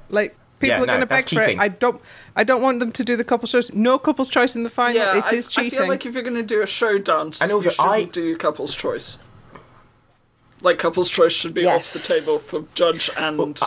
Like 0.08 0.36
People 0.58 0.76
Yeah, 0.76 0.82
are 0.82 0.86
no, 0.86 0.92
going 0.92 1.00
to 1.00 1.06
beg 1.06 1.20
that's 1.22 1.32
for 1.32 1.40
it. 1.40 1.58
I 1.58 1.68
don't. 1.68 2.02
I 2.36 2.44
don't 2.44 2.60
want 2.60 2.80
them 2.80 2.92
to 2.92 3.02
do 3.02 3.16
the 3.16 3.24
couples 3.24 3.50
choice. 3.52 3.72
No 3.72 3.98
couples 3.98 4.28
choice 4.28 4.54
in 4.54 4.62
the 4.62 4.68
final. 4.68 4.94
Yeah, 4.96 5.16
it 5.16 5.24
I, 5.24 5.34
is 5.34 5.48
I 5.56 5.70
feel 5.70 5.88
like 5.88 6.04
if 6.04 6.12
you're 6.12 6.22
going 6.22 6.34
to 6.34 6.42
do 6.42 6.62
a 6.62 6.66
show 6.66 6.98
dance, 6.98 7.40
And 7.40 7.50
also, 7.50 7.70
you 7.70 7.74
shouldn't 7.74 7.90
I- 7.90 8.04
do 8.04 8.36
couple's 8.36 8.76
choice. 8.76 9.18
Like 10.62 10.78
couple's 10.78 11.10
choice 11.10 11.32
should 11.32 11.54
be 11.54 11.62
Yes. 11.62 11.76
off 11.96 12.08
the 12.08 12.14
table 12.20 12.38
for 12.38 12.64
judge 12.74 13.10
and 13.16 13.58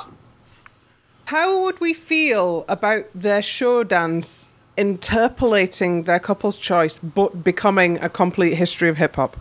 How 1.25 1.61
would 1.63 1.79
we 1.79 1.93
feel 1.93 2.65
about 2.67 3.05
their 3.15 3.41
show 3.41 3.83
dance 3.83 4.49
interpolating 4.77 6.03
their 6.03 6.19
couples 6.19 6.57
choice, 6.57 6.99
but 6.99 7.43
becoming 7.43 7.97
a 8.03 8.09
complete 8.09 8.55
history 8.55 8.89
of 8.89 8.97
hip 8.97 9.15
hop? 9.15 9.37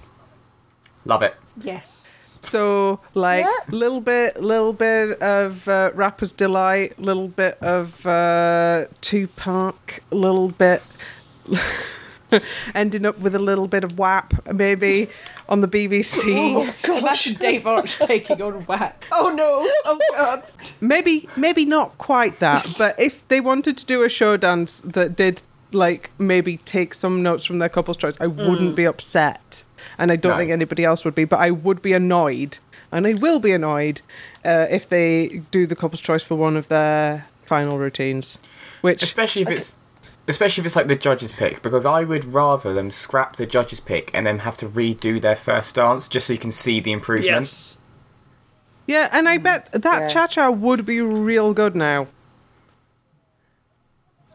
Love 1.05 1.23
it. 1.23 1.35
Yes. 1.61 2.39
So, 2.41 3.01
like, 3.15 3.45
Yeah. 3.45 3.51
little 3.77 4.01
bit, 4.01 4.41
little 4.41 4.73
bit 4.73 5.21
of 5.23 5.69
uh, 5.69 5.91
rapper's 5.95 6.33
delight, 6.33 6.99
little 6.99 7.29
bit 7.29 7.57
of 7.61 8.05
uh, 8.07 8.87
Tupac, 9.01 10.01
little 10.11 10.49
bit, 10.51 10.83
ending 12.74 13.05
up 13.07 13.18
with 13.18 13.35
a 13.35 13.39
little 13.39 13.68
bit 13.68 13.85
of 13.85 13.99
WAP, 13.99 14.35
maybe 14.53 15.09
on 15.49 15.61
the 15.61 15.68
BBC. 15.68 16.22
Oh 16.62 16.74
gosh. 16.83 17.03
Imagine 17.03 17.35
Dave 17.35 17.66
Arch 17.66 17.99
taking 17.99 18.41
on 18.43 18.64
whack. 18.66 19.07
Oh 19.12 19.28
no! 19.30 19.61
Oh 19.85 19.99
god! 20.12 20.45
maybe, 20.80 21.28
maybe 21.37 21.64
not 21.64 21.97
quite 21.99 22.39
that, 22.41 22.66
but 22.78 22.99
if 22.99 23.26
they 23.28 23.41
wanted 23.41 23.76
to 23.78 23.87
do 23.87 24.03
a 24.03 24.09
show 24.09 24.37
dance 24.37 24.80
that 24.80 25.16
did, 25.16 25.43
like, 25.72 26.11
maybe 26.18 26.57
take 26.59 26.95
some 26.95 27.22
notes 27.22 27.45
from 27.45 27.59
their 27.59 27.68
couple's 27.68 27.97
choice, 27.97 28.16
I 28.20 28.26
wouldn't 28.26 28.74
be 28.76 28.85
upset, 28.85 29.62
and 29.99 30.11
I 30.12 30.16
don't 30.16 30.33
No. 30.33 30.39
think 30.39 30.51
anybody 30.51 30.85
else 30.85 31.05
would 31.05 31.14
be. 31.14 31.24
But 31.24 31.41
I 31.41 31.51
would 31.51 31.80
be 31.83 31.93
annoyed, 31.93 32.59
and 32.91 33.07
I 33.07 33.14
will 33.14 33.41
be 33.41 33.53
annoyed 33.53 34.01
uh, 34.45 34.66
if 34.70 34.89
they 34.89 35.43
do 35.51 35.66
the 35.66 35.76
couple's 35.76 36.01
choice 36.01 36.22
for 36.22 36.35
one 36.35 36.57
of 36.57 36.68
their 36.68 37.26
final 37.47 37.78
routines, 37.78 38.39
which 38.83 39.03
Especially 39.03 39.43
if 39.43 39.51
it's 39.51 39.76
especially 40.29 40.62
if 40.62 40.66
it's 40.66 40.77
like 40.77 40.89
the 40.89 40.97
judge's 40.97 41.33
pick, 41.33 41.62
because 41.62 41.85
I 41.85 42.05
would 42.05 42.25
rather 42.25 42.73
them 42.73 42.91
scrap 42.91 43.37
the 43.37 43.47
judge's 43.47 43.81
pick 43.81 44.11
and 44.14 44.27
then 44.27 44.39
have 44.41 44.57
to 44.59 44.66
redo 44.66 45.20
their 45.20 45.37
first 45.37 45.75
dance 45.75 46.09
just 46.09 46.27
so 46.27 46.33
you 46.33 46.39
can 46.39 46.53
see 46.53 46.81
the 46.81 46.93
improvement. 46.93 47.43
yes. 47.43 47.79
yeah, 48.87 49.09
and 49.12 49.29
I 49.29 49.39
bet 49.39 49.70
that 49.73 50.03
Yeah. 50.03 50.09
cha 50.09 50.27
cha 50.27 50.51
would 50.51 50.85
be 50.87 51.01
real 51.01 51.53
good 51.55 51.75
now. 51.75 52.07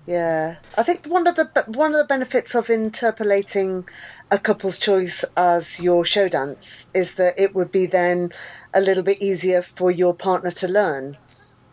Yeah, 0.05 0.55
I 0.77 0.83
think 0.83 1.05
one 1.05 1.27
of 1.27 1.35
the 1.35 1.65
one 1.67 1.91
of 1.93 1.97
the 1.97 2.05
benefits 2.05 2.55
of 2.55 2.69
interpolating 2.69 3.83
a 4.31 4.39
couple's 4.39 4.77
choice 4.77 5.25
as 5.35 5.81
your 5.81 6.05
show 6.05 6.29
dance 6.29 6.87
is 6.93 7.15
that 7.15 7.37
it 7.37 7.53
would 7.53 7.73
be 7.73 7.87
then 7.87 8.29
a 8.73 8.79
little 8.79 9.03
bit 9.03 9.21
easier 9.21 9.61
for 9.61 9.91
your 9.91 10.13
partner 10.13 10.49
to 10.51 10.67
learn 10.69 11.17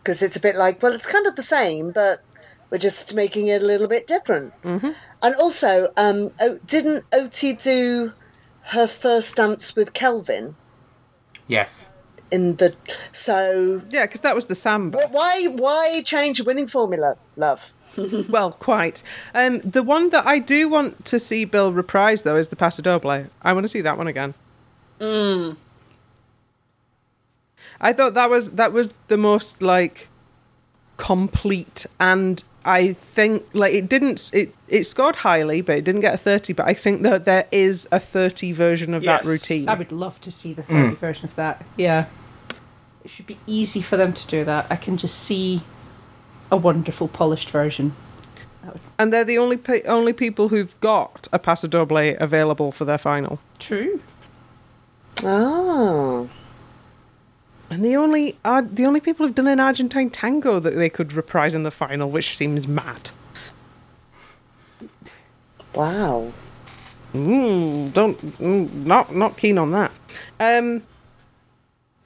because 0.03 0.21
it's 0.21 0.35
a 0.35 0.41
bit 0.41 0.57
like 0.57 0.83
well, 0.83 0.91
it's 0.91 1.07
kind 1.07 1.25
of 1.25 1.37
the 1.37 1.41
same, 1.41 1.91
but 1.91 2.17
we're 2.69 2.77
just 2.77 3.13
making 3.13 3.47
it 3.47 3.61
a 3.61 3.65
little 3.65 3.87
bit 3.87 4.07
different. 4.07 4.53
Mm-hmm. 4.63 4.91
And 5.21 5.35
also, 5.35 5.91
um, 5.97 6.31
oh, 6.41 6.57
didn't 6.65 7.03
Oti 7.13 7.53
do 7.53 8.11
her 8.63 8.87
first 8.87 9.35
dance 9.35 9.75
with 9.75 9.93
Kelvin 9.93 10.55
Yes. 11.47 11.89
in 12.31 12.55
the 12.55 12.75
so? 13.11 13.81
Yeah, 13.89 14.05
because 14.05 14.21
that 14.21 14.35
was 14.35 14.47
the 14.47 14.55
samba. 14.55 15.07
Why 15.11 15.47
why 15.47 16.01
change 16.03 16.39
a 16.39 16.43
winning 16.43 16.67
formula, 16.67 17.17
love? 17.35 17.71
well, 18.29 18.51
quite. 18.51 19.03
Um, 19.33 19.59
the 19.59 19.83
one 19.83 20.09
that 20.09 20.25
I 20.25 20.39
do 20.39 20.67
want 20.67 21.05
to 21.05 21.19
see 21.19 21.45
Bill 21.45 21.71
reprise 21.71 22.23
though 22.23 22.35
is 22.35 22.49
the 22.49 22.55
Paso 22.55 22.81
Doble. 22.81 23.27
I 23.41 23.53
want 23.53 23.63
to 23.63 23.69
see 23.69 23.81
that 23.81 23.97
one 23.97 24.07
again. 24.07 24.33
I 27.81 27.93
thought 27.93 28.13
that 28.13 28.29
was 28.29 28.51
that 28.51 28.71
was 28.73 28.93
the 29.07 29.17
most 29.17 29.61
like 29.61 30.07
complete 30.97 31.85
and 31.99 32.43
I 32.65 32.93
think 32.93 33.45
like 33.53 33.73
it 33.73 33.87
didn't 33.87 34.31
it 34.33 34.53
it 34.67 34.83
scored 34.85 35.17
highly 35.17 35.61
but 35.61 35.77
it 35.77 35.83
didn't 35.83 36.01
get 36.01 36.15
a 36.15 36.17
30 36.17 36.53
but 36.53 36.67
I 36.67 36.73
think 36.73 37.03
that 37.03 37.25
there 37.25 37.47
is 37.51 37.87
a 37.91 37.99
30 37.99 38.51
version 38.51 38.93
of 38.93 39.03
that 39.03 39.21
Yes. 39.21 39.27
routine. 39.27 39.69
I 39.69 39.75
would 39.75 39.91
love 39.91 40.19
to 40.21 40.31
see 40.31 40.53
the 40.53 40.63
hmm. 40.63 40.89
30 40.89 40.95
version 40.95 41.25
of 41.25 41.35
that. 41.35 41.63
Yeah. 41.77 42.05
It 43.03 43.11
should 43.11 43.27
be 43.27 43.37
easy 43.45 43.81
for 43.83 43.97
them 43.97 44.13
to 44.13 44.27
do 44.27 44.43
that. 44.45 44.65
I 44.69 44.75
can 44.75 44.97
just 44.97 45.19
see 45.19 45.61
a 46.51 46.57
wonderful 46.57 47.07
polished 47.07 47.51
version. 47.51 47.95
And 48.97 49.13
they're 49.13 49.23
the 49.23 49.37
only 49.37 49.57
pe- 49.57 49.83
only 49.83 50.11
people 50.11 50.47
who've 50.47 50.79
got 50.79 51.27
a 51.31 51.37
Paso 51.37 51.67
Doble 51.67 52.15
available 52.19 52.71
for 52.71 52.83
their 52.83 52.97
final. 52.97 53.39
True. 53.59 54.01
Oh. 55.23 56.29
And 57.69 57.83
the 57.83 57.95
only 57.95 58.35
uh, 58.45 58.61
the 58.65 58.85
only 58.85 58.99
people 58.99 59.25
who've 59.25 59.35
done 59.35 59.47
an 59.47 59.59
Argentine 59.59 60.09
tango 60.09 60.59
that 60.59 60.75
they 60.75 60.89
could 60.89 61.13
reprise 61.13 61.55
in 61.55 61.63
the 61.63 61.71
final, 61.71 62.09
which 62.09 62.35
seems 62.35 62.67
mad. 62.67 63.11
Wow. 65.73 66.31
Mm, 67.13 67.93
don't 67.93 68.17
mm, 68.37 68.71
not 68.85 69.15
not 69.15 69.37
keen 69.37 69.57
on 69.57 69.71
that. 69.71 69.91
Um, 70.39 70.83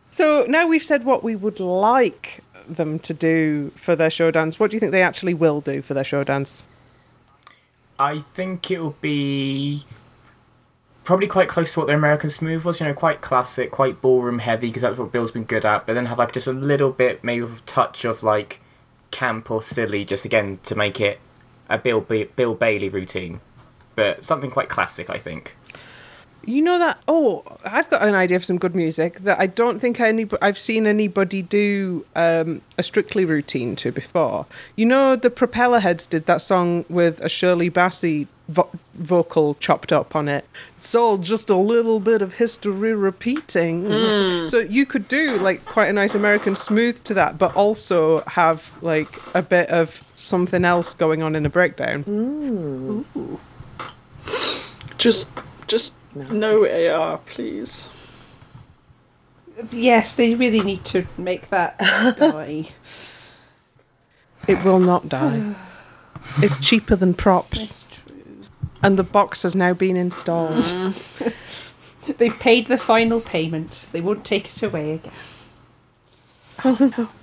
so 0.10 0.46
now 0.48 0.68
we've 0.68 0.84
said 0.84 1.04
what 1.04 1.24
we 1.24 1.36
would 1.36 1.60
like 1.60 2.42
them 2.68 3.00
to 3.00 3.14
do 3.14 3.72
for 3.76 3.96
their 3.96 4.10
show 4.10 4.32
dance. 4.32 4.60
What 4.60 4.72
do 4.72 4.76
you 4.76 4.80
think 4.80 4.92
they 4.92 5.04
actually 5.04 5.34
will 5.34 5.62
do 5.62 5.82
for 5.82 5.94
their 5.94 6.04
show 6.04 6.24
dance? 6.24 6.64
I 7.98 8.20
think 8.20 8.72
it'll 8.72 8.96
be 9.02 9.84
probably 11.10 11.26
quite 11.26 11.50
close 11.50 11.74
to 11.74 11.80
what 11.80 11.88
the 11.88 11.96
American 11.96 12.30
Smooth 12.30 12.64
was. 12.64 12.80
You 12.80 12.86
know, 12.86 12.94
quite 12.94 13.20
classic, 13.20 13.72
quite 13.72 14.00
ballroom 14.00 14.38
heavy 14.38 14.68
because 14.68 14.84
that's 14.84 15.00
what 15.00 15.12
Bill's 15.12 15.32
been 15.32 15.44
good 15.44 15.66
at. 15.66 15.88
But 15.88 15.94
then 15.94 16.06
have 16.06 16.20
like 16.20 16.34
just 16.34 16.46
a 16.46 16.54
little 16.54 16.92
bit, 16.92 17.24
maybe 17.24 17.42
of 17.42 17.58
a 17.58 17.62
touch 17.62 18.06
of 18.06 18.22
like 18.22 18.62
camp 19.10 19.50
or 19.50 19.64
silly, 19.64 20.06
just 20.06 20.24
again 20.24 20.60
to 20.62 20.76
make 20.76 21.02
it 21.02 21.20
a 21.68 21.80
Bill 21.80 22.02
Bill 22.02 22.54
Bailey 22.54 22.90
routine. 22.90 23.42
But 23.96 24.24
something 24.24 24.52
quite 24.52 24.70
classic, 24.70 25.10
I 25.10 25.18
think. 25.18 25.56
You 26.46 26.62
know 26.62 26.80
that? 26.80 27.00
Oh, 27.08 27.44
I've 27.64 27.90
got 27.90 28.02
an 28.02 28.16
idea 28.16 28.40
for 28.40 28.46
some 28.46 28.58
good 28.58 28.74
music 28.74 29.20
that 29.20 29.40
I 29.40 29.46
don't 29.48 29.80
think 29.80 30.00
any 30.00 30.28
I've 30.42 30.58
seen 30.58 30.88
anybody 30.88 31.42
do 31.42 32.06
um, 32.16 32.62
a 32.78 32.84
strictly 32.84 33.26
routine 33.26 33.76
to 33.78 33.92
before. 33.92 34.46
You 34.76 34.86
know, 34.86 35.16
the 35.16 35.30
Propellerheads 35.30 36.10
did 36.10 36.26
that 36.26 36.42
song 36.42 36.86
with 36.90 37.20
a 37.20 37.30
Shirley 37.30 37.70
Bassey 37.70 38.28
vo- 38.48 38.70
vocal 38.96 39.56
chopped 39.56 39.92
up 39.92 40.16
on 40.16 40.28
it. 40.28 40.46
It's 40.78 40.96
all 40.96 41.18
just 41.18 41.50
a 41.50 41.56
little 41.56 42.00
bit 42.00 42.22
of 42.22 42.36
history 42.36 42.94
repeating. 42.96 43.86
So 44.50 44.60
you 44.60 44.86
could 44.86 45.08
do 45.08 45.38
like 45.38 45.66
quite 45.66 45.90
a 45.90 45.94
nice 45.94 46.16
American 46.16 46.56
smooth 46.56 47.04
to 47.04 47.14
that, 47.16 47.38
but 47.38 47.56
also 47.56 48.22
have 48.22 48.72
like 48.82 49.20
a 49.36 49.42
bit 49.42 49.70
of 49.70 50.02
something 50.16 50.66
else 50.66 50.94
going 50.94 51.22
on 51.22 51.36
in 51.36 51.46
a 51.46 51.50
breakdown. 51.50 52.04
Just, 54.98 55.30
just 55.68 55.96
no 56.16 56.66
AR, 56.66 57.18
please. 57.20 57.90
Yes, 59.72 60.16
they 60.16 60.36
really 60.36 60.62
need 60.62 60.86
to 60.86 61.06
make 61.18 61.50
that 61.50 61.78
die. 62.20 62.68
It 64.48 64.64
will 64.64 64.80
not 64.80 65.10
die. 65.10 65.56
It's 66.40 66.58
cheaper 66.60 66.98
than 66.98 67.14
props. 67.14 67.60
That's 67.60 68.04
true. 68.08 68.44
And 68.84 69.00
the 69.00 69.04
box 69.04 69.44
has 69.44 69.56
now 69.56 69.74
been 69.74 69.96
installed. 69.96 70.66
Mm. 70.66 71.34
They've 72.18 72.38
paid 72.38 72.68
the 72.68 72.78
final 72.78 73.22
payment. 73.22 73.88
They 73.94 74.02
won't 74.02 74.26
take 74.26 74.48
it 74.50 74.62
away 74.62 74.94
again. 74.94 75.14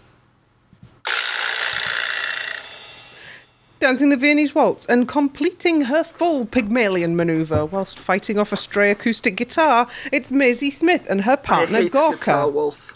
Dancing 3.78 4.08
the 4.08 4.16
Viennese 4.16 4.54
waltz 4.54 4.86
and 4.86 5.06
completing 5.06 5.82
her 5.82 6.02
full 6.02 6.46
Pygmalion 6.46 7.14
maneuver 7.14 7.66
whilst 7.66 7.98
fighting 7.98 8.38
off 8.38 8.50
a 8.52 8.56
stray 8.56 8.90
acoustic 8.90 9.36
guitar, 9.36 9.86
it's 10.10 10.32
Maisie 10.32 10.70
Smith 10.70 11.06
and 11.10 11.22
her 11.22 11.36
partner 11.36 11.78
I 11.78 11.82
hate 11.82 11.92
guitar 11.92 12.12
Gorka. 12.12 12.48
waltz. 12.48 12.94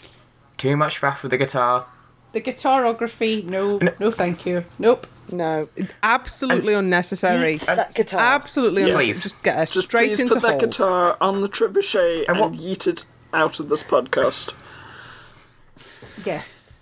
Too 0.57 0.75
much 0.75 0.99
faff 0.99 1.21
with 1.21 1.29
the 1.31 1.37
guitar. 1.37 1.85
The 2.33 2.41
guitarography, 2.41 3.43
no, 3.43 3.77
no, 3.99 4.09
thank 4.09 4.45
you. 4.45 4.65
Nope. 4.79 5.05
No. 5.31 5.67
Absolutely 6.01 6.73
unnecessary. 6.73 7.55
Yeet 7.55 7.65
that 7.75 7.93
guitar. 7.93 8.21
Absolutely 8.21 8.83
unnecessary. 8.83 9.05
Please. 9.13 9.23
Just 9.23 9.43
get 9.43 9.55
her 9.57 9.65
Just 9.65 9.81
straight 9.87 10.09
please 10.11 10.19
into 10.21 10.33
put 10.35 10.41
that 10.43 10.49
hold. 10.51 10.61
guitar 10.61 11.17
on 11.21 11.41
the 11.41 11.49
trebuchet 11.49 12.25
and, 12.27 12.39
what- 12.39 12.53
yeet 12.53 12.87
it 12.87 13.05
out 13.33 13.59
of 13.59 13.69
this 13.69 13.83
podcast. 13.83 14.53
Yes. 16.25 16.73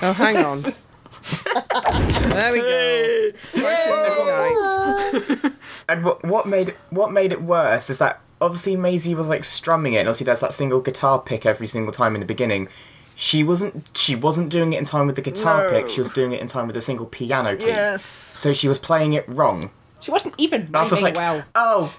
Oh, 0.00 0.12
hang 0.12 0.38
on. 0.38 0.64
there 2.30 2.52
we 2.52 2.60
go. 2.60 3.30
Right. 3.56 5.52
And 5.88 6.04
what 6.04 6.24
what 6.24 6.46
made 6.46 6.70
it, 6.70 6.76
what 6.90 7.12
made 7.12 7.32
it 7.32 7.42
worse 7.42 7.90
is 7.90 7.98
that 7.98 8.20
obviously 8.40 8.76
Maisie 8.76 9.14
was 9.14 9.26
like 9.26 9.42
strumming 9.44 9.94
it, 9.94 9.98
and 9.98 10.08
obviously 10.08 10.24
there's 10.26 10.40
that 10.40 10.54
single 10.54 10.80
guitar 10.80 11.18
pick 11.18 11.44
every 11.44 11.66
single 11.66 11.92
time 11.92 12.14
in 12.14 12.20
the 12.20 12.26
beginning. 12.26 12.68
She 13.16 13.42
wasn't 13.42 13.90
she 13.94 14.14
wasn't 14.14 14.48
doing 14.48 14.72
it 14.72 14.78
in 14.78 14.84
time 14.84 15.06
with 15.06 15.16
the 15.16 15.22
guitar 15.22 15.64
No. 15.64 15.70
pick. 15.70 15.90
She 15.90 16.00
was 16.00 16.08
doing 16.10 16.32
it 16.32 16.40
in 16.40 16.46
time 16.46 16.66
with 16.66 16.76
a 16.76 16.80
single 16.80 17.06
piano 17.06 17.56
key. 17.56 17.66
Yes. 17.66 18.02
So 18.04 18.52
she 18.52 18.68
was 18.68 18.78
playing 18.78 19.12
it 19.12 19.28
wrong. 19.28 19.70
She 20.00 20.10
wasn't 20.10 20.34
even 20.38 20.68
That's 20.70 20.90
just 20.90 21.02
like 21.02 21.16
well. 21.16 21.44
oh. 21.54 21.94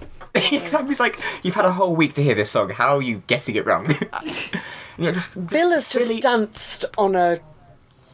exactly. 0.34 0.90
It's 0.90 1.00
like 1.00 1.18
you've 1.42 1.54
had 1.54 1.64
a 1.64 1.72
whole 1.72 1.94
week 1.96 2.12
to 2.14 2.22
hear 2.22 2.34
this 2.34 2.50
song. 2.50 2.70
How 2.70 2.96
are 2.96 3.02
you 3.02 3.22
getting 3.26 3.54
it 3.54 3.64
wrong? 3.64 3.88
you 4.98 5.04
know, 5.04 5.12
just 5.12 5.46
Bill 5.48 5.70
has 5.70 5.86
silly- 5.86 6.20
just 6.20 6.22
danced 6.22 6.84
on 6.98 7.14
a 7.16 7.38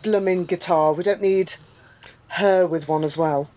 blooming 0.06 0.44
guitar. 0.44 0.92
We 0.92 1.02
don't 1.02 1.20
need 1.20 1.54
her 2.28 2.66
with 2.66 2.88
one 2.88 3.02
as 3.04 3.18
well. 3.18 3.50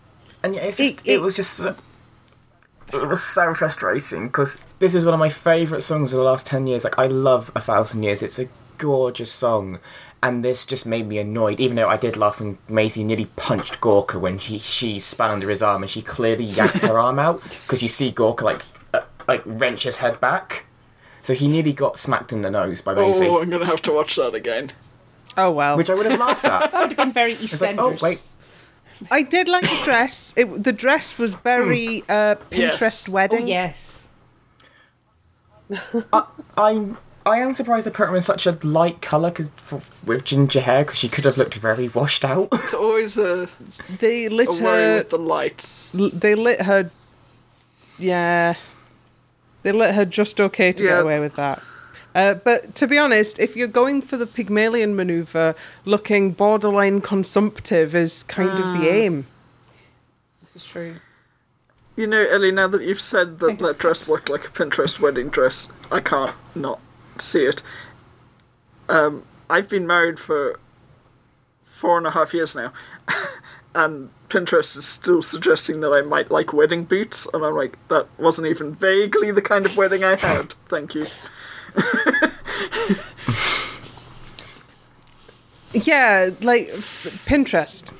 And 0.44 0.56
yeah, 0.56 0.62
it's 0.62 0.78
just, 0.78 1.00
It- 1.02 1.08
it, 1.08 1.14
it- 1.16 1.22
was 1.22 1.36
just 1.36 1.60
it 1.62 3.08
was 3.08 3.22
so 3.24 3.54
frustrating 3.54 4.28
because 4.28 4.66
this 4.80 4.96
is 4.96 5.06
one 5.06 5.14
of 5.14 5.20
my 5.20 5.30
favourite 5.30 5.82
songs 5.84 6.12
of 6.12 6.18
the 6.18 6.24
last 6.24 6.48
10 6.48 6.66
years. 6.66 6.84
Like, 6.84 6.98
I 6.98 7.06
love 7.06 7.52
A 7.56 7.62
Thousand 7.62 8.02
Years. 8.02 8.24
It's 8.24 8.40
a 8.40 8.48
gorgeous 8.80 9.32
song. 9.32 9.80
And 10.24 10.44
this 10.44 10.66
just 10.66 10.88
made 10.88 11.08
me 11.08 11.20
annoyed, 11.20 11.60
even 11.60 11.76
though 11.76 11.88
I 11.88 11.98
did 11.98 12.18
laugh 12.18 12.40
when 12.40 12.58
Maisie 12.68 13.04
nearly 13.04 13.26
punched 13.36 13.80
Gorka 13.80 14.18
when 14.18 14.40
he, 14.40 14.58
she 14.58 15.00
span 15.00 15.30
under 15.30 15.50
his 15.50 15.62
arm 15.62 15.84
and 15.84 15.90
she 15.90 16.02
clearly 16.02 16.44
yanked 16.46 16.78
her 16.82 16.98
arm 16.98 17.20
out 17.20 17.44
because 17.44 17.84
you 17.84 17.88
see 17.88 18.10
Gorka, 18.10 18.44
like, 18.44 18.64
uh, 18.94 19.02
like 19.28 19.44
wrench 19.46 19.84
his 19.84 19.98
head 19.98 20.20
back. 20.20 20.66
So 21.22 21.34
he 21.36 21.48
nearly 21.48 21.74
got 21.74 22.00
smacked 22.00 22.34
in 22.34 22.42
the 22.42 22.50
nose 22.50 22.82
by 22.82 22.96
Maisie, 22.96 23.28
Oh, 23.28 23.40
I'm 23.42 23.50
gonna 23.52 23.66
have 23.68 23.82
to 23.84 23.92
watch 23.94 24.16
that 24.16 24.34
again. 24.34 24.72
Oh 25.38 25.52
well. 25.52 25.78
which 25.78 25.90
I 25.90 25.94
would 25.96 26.06
have 26.06 26.20
laughed 26.20 26.46
at. 26.46 26.72
That 26.72 26.80
would 26.82 26.90
have 26.92 26.98
been 26.98 27.14
very 27.14 27.34
It's 27.34 27.62
like, 27.62 27.76
oh, 27.80 27.96
wait, 28.02 28.22
I 29.12 29.22
did 29.22 29.48
like 29.48 29.64
the 29.64 29.80
dress. 29.84 30.34
It, 30.36 30.64
the 30.64 30.74
dress 30.74 31.18
was 31.18 31.36
very 31.36 32.04
uh, 32.10 32.36
Pinterest 32.52 32.82
Yes. 32.82 33.10
Oh, 33.10 33.12
wedding. 33.12 33.48
yes. 33.48 34.08
I'm 36.58 36.98
I 37.26 37.40
am 37.40 37.54
surprised 37.54 37.86
they 37.86 37.92
put 37.92 38.08
her 38.10 38.16
in 38.16 38.22
such 38.22 38.48
a 38.48 38.58
light 38.64 39.02
colour 39.02 39.30
cause, 39.30 39.52
with 40.04 40.24
ginger 40.24 40.62
hair 40.62 40.84
because 40.84 40.98
she 40.98 41.10
could 41.10 41.26
have 41.26 41.38
looked 41.38 41.54
very 41.56 41.88
washed 41.90 42.26
out. 42.26 42.48
It's 42.54 42.74
always 42.74 43.18
a, 43.18 43.48
They 44.00 44.30
lit 44.30 44.48
a 44.48 44.52
worry 44.64 44.84
her. 44.84 44.96
with 44.98 45.10
the 45.12 45.20
lights. 45.20 45.94
l- 45.94 46.10
They 46.12 46.34
lit 46.34 46.62
her. 46.62 46.90
Yeah. 48.00 48.56
They 49.62 49.72
lit 49.74 49.94
her 49.94 50.06
just 50.06 50.42
okay 50.42 50.72
to 50.72 50.84
Yeah. 50.84 50.90
get 50.92 51.02
away 51.02 51.20
with 51.20 51.36
that. 51.36 51.62
Uh, 52.20 52.34
but 52.34 52.76
to 52.76 52.86
be 52.86 52.98
honest, 52.98 53.40
if 53.40 53.56
you're 53.56 53.66
going 53.66 54.02
for 54.02 54.18
the 54.18 54.26
Pygmalion 54.26 54.94
maneuver, 54.94 55.56
looking 55.86 56.32
borderline 56.32 57.00
consumptive 57.00 57.96
is 57.96 58.24
kind 58.24 58.50
of 58.50 58.82
the 58.82 58.90
aim. 58.90 59.26
This 60.42 60.58
is 60.58 60.66
true. 60.66 60.96
You 61.96 62.08
know, 62.08 62.28
Ellie, 62.30 62.52
now 62.52 62.68
that 62.68 62.82
you've 62.82 63.00
said 63.00 63.40
that 63.40 63.60
that 63.60 63.78
dress 63.78 64.10
looked 64.10 64.30
like 64.30 64.44
a 64.46 64.50
Pinterest 64.50 65.00
wedding 65.00 65.30
dress, 65.30 65.70
I 65.94 66.02
can't 66.02 66.36
not 66.56 66.82
see 67.20 67.46
it. 67.46 67.64
Um, 68.90 69.24
I've 69.50 69.70
been 69.70 69.88
married 69.88 70.20
for 70.20 70.60
four 71.64 71.98
and 71.98 72.06
a 72.06 72.12
half 72.12 72.34
years 72.34 72.54
now, 72.54 72.74
and 73.76 74.10
Pinterest 74.28 74.76
is 74.76 74.84
still 74.84 75.22
suggesting 75.22 75.80
that 75.80 75.94
I 75.94 76.02
might 76.02 76.32
like 76.32 76.52
wedding 76.52 76.84
boots, 76.84 77.30
and 77.34 77.46
I'm 77.46 77.56
like, 77.56 77.78
that 77.88 78.08
wasn't 78.18 78.50
even 78.50 78.76
vaguely 78.76 79.32
the 79.32 79.42
kind 79.42 79.66
of 79.66 79.78
wedding 79.78 80.04
I 80.04 80.18
had. 80.18 80.52
Thank 80.68 80.96
you. 80.96 81.06
Yeah, 85.74 86.30
like 86.42 86.68
Pinterest. 87.26 87.92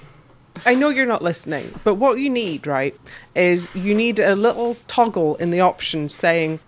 I 0.66 0.76
know 0.76 0.90
you're 0.90 1.06
not 1.06 1.22
listening, 1.22 1.80
but 1.84 1.96
what 1.96 2.20
you 2.20 2.30
need, 2.30 2.68
right, 2.68 2.96
is 3.36 3.74
you 3.76 3.94
need 3.96 4.20
a 4.20 4.36
little 4.36 4.76
toggle 4.88 5.36
in 5.36 5.52
the 5.52 5.62
options 5.62 6.14
saying, 6.14 6.60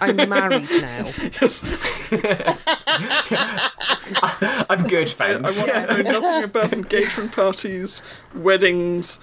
I'm 0.00 0.16
married 0.16 0.68
now. 0.80 1.10
I'm 4.68 4.86
good, 4.86 5.08
fans. 5.08 5.60
I 5.60 5.66
thanks. 5.66 5.66
want 5.66 5.88
to 5.88 6.02
know 6.04 6.10
nothing 6.20 6.44
about 6.44 6.72
engagement 6.72 7.32
parties, 7.32 8.02
weddings, 8.34 9.18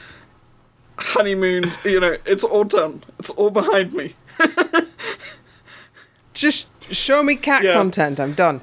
honeymoons. 0.98 1.78
You 1.86 2.00
know, 2.00 2.18
it's 2.26 2.44
all 2.44 2.64
done. 2.64 3.04
It's 3.20 3.30
all 3.32 3.52
behind 3.52 3.94
me. 3.94 4.14
Just 6.34 6.68
show 6.92 7.24
me 7.24 7.36
cat 7.36 7.64
Yeah. 7.64 7.74
content, 7.74 8.20
I'm 8.20 8.34
done. 8.34 8.62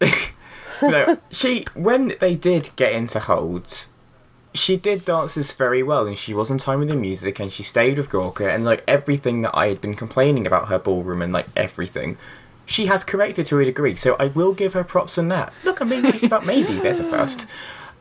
no, 0.82 1.06
she 1.30 1.64
when 1.74 2.14
they 2.20 2.34
did 2.34 2.70
get 2.76 2.92
into 2.92 3.18
holds, 3.20 3.88
she 4.54 4.76
did 4.76 5.04
dances 5.04 5.54
very 5.54 5.82
well, 5.82 6.06
and 6.06 6.16
she 6.16 6.34
was 6.34 6.50
on 6.50 6.58
time 6.58 6.80
with 6.80 6.90
the 6.90 6.96
music, 6.96 7.40
and 7.40 7.52
she 7.52 7.62
stayed 7.62 7.96
with 7.96 8.10
Gorka, 8.10 8.50
and 8.50 8.64
like 8.64 8.84
everything 8.86 9.42
that 9.42 9.56
I 9.56 9.68
had 9.68 9.80
been 9.80 9.94
complaining 9.94 10.46
about 10.46 10.68
her 10.68 10.78
ballroom 10.78 11.22
and 11.22 11.32
like 11.32 11.46
everything, 11.56 12.16
she 12.66 12.86
has 12.86 13.02
corrected 13.04 13.46
to 13.46 13.58
a 13.58 13.64
degree. 13.64 13.94
So 13.96 14.14
I 14.18 14.26
will 14.26 14.52
give 14.52 14.74
her 14.74 14.84
props 14.84 15.18
on 15.18 15.28
that. 15.28 15.52
Look, 15.64 15.80
I'm 15.80 15.88
being 15.88 16.02
nice 16.02 16.22
about 16.24 16.46
Maisie. 16.46 16.78
There's 16.78 17.00
a 17.00 17.04
first. 17.04 17.46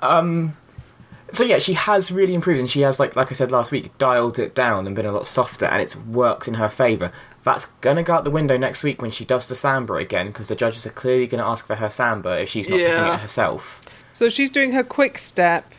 Um, 0.02 0.56
so 1.32 1.44
yeah, 1.44 1.58
she 1.58 1.74
has 1.74 2.12
really 2.12 2.34
improved, 2.36 2.60
and 2.60 2.70
she 2.70 2.82
has 2.82 3.00
like 3.00 3.16
like 3.16 3.32
I 3.32 3.34
said 3.36 3.52
last 3.52 3.72
week, 3.72 3.98
dialed 3.98 4.38
it 4.38 4.54
down 4.54 4.86
and 4.86 4.96
been 4.96 5.06
a 5.06 5.12
lot 5.12 5.26
softer, 5.26 5.66
and 5.66 5.82
it's 5.82 5.96
worked 5.96 6.48
in 6.48 6.56
her 6.56 6.70
favour. 6.70 7.12
That's 7.48 7.68
gonna 7.80 8.04
go 8.04 8.12
out 8.14 8.26
the 8.26 8.30
window 8.30 8.58
next 8.58 8.84
week 8.84 9.02
when 9.02 9.10
she 9.10 9.24
does 9.24 9.48
the 9.48 9.56
samba 9.56 9.94
again, 9.94 10.28
because 10.28 10.50
the 10.50 10.56
judges 10.56 10.86
are 10.86 10.90
clearly 10.90 11.28
gonna 11.28 11.48
ask 11.48 11.66
for 11.66 11.76
her 11.76 11.90
samba 11.90 12.42
if 12.42 12.50
she's 12.50 12.68
not 12.68 12.76
picking 12.78 13.14
it 13.14 13.20
herself. 13.22 13.82
So 14.12 14.28
she's 14.28 14.50
doing 14.50 14.74
her 14.74 14.84
quick 14.84 15.18
step. 15.18 15.72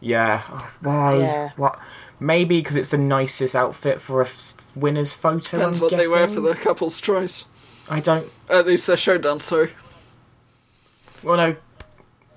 Yeah, 0.00 0.42
oh, 0.50 0.74
why? 0.80 1.16
Yeah. 1.18 1.50
What? 1.56 1.78
Maybe 2.18 2.58
because 2.58 2.74
it's 2.74 2.90
the 2.90 2.98
nicest 2.98 3.54
outfit 3.54 4.00
for 4.00 4.20
a 4.20 4.24
f- 4.24 4.54
winner's 4.74 5.14
photo. 5.14 5.58
Depends 5.58 5.78
I'm 5.78 5.82
what 5.84 5.96
they 5.96 6.08
wear 6.08 6.26
for 6.26 6.40
the 6.40 6.54
couple's 6.56 7.00
choice. 7.00 7.44
I 7.88 8.00
don't. 8.00 8.26
At 8.50 8.66
least 8.66 8.88
their 8.88 8.96
showdown, 8.96 9.38
sorry. 9.38 9.74
Well, 11.22 11.36
no. 11.36 11.56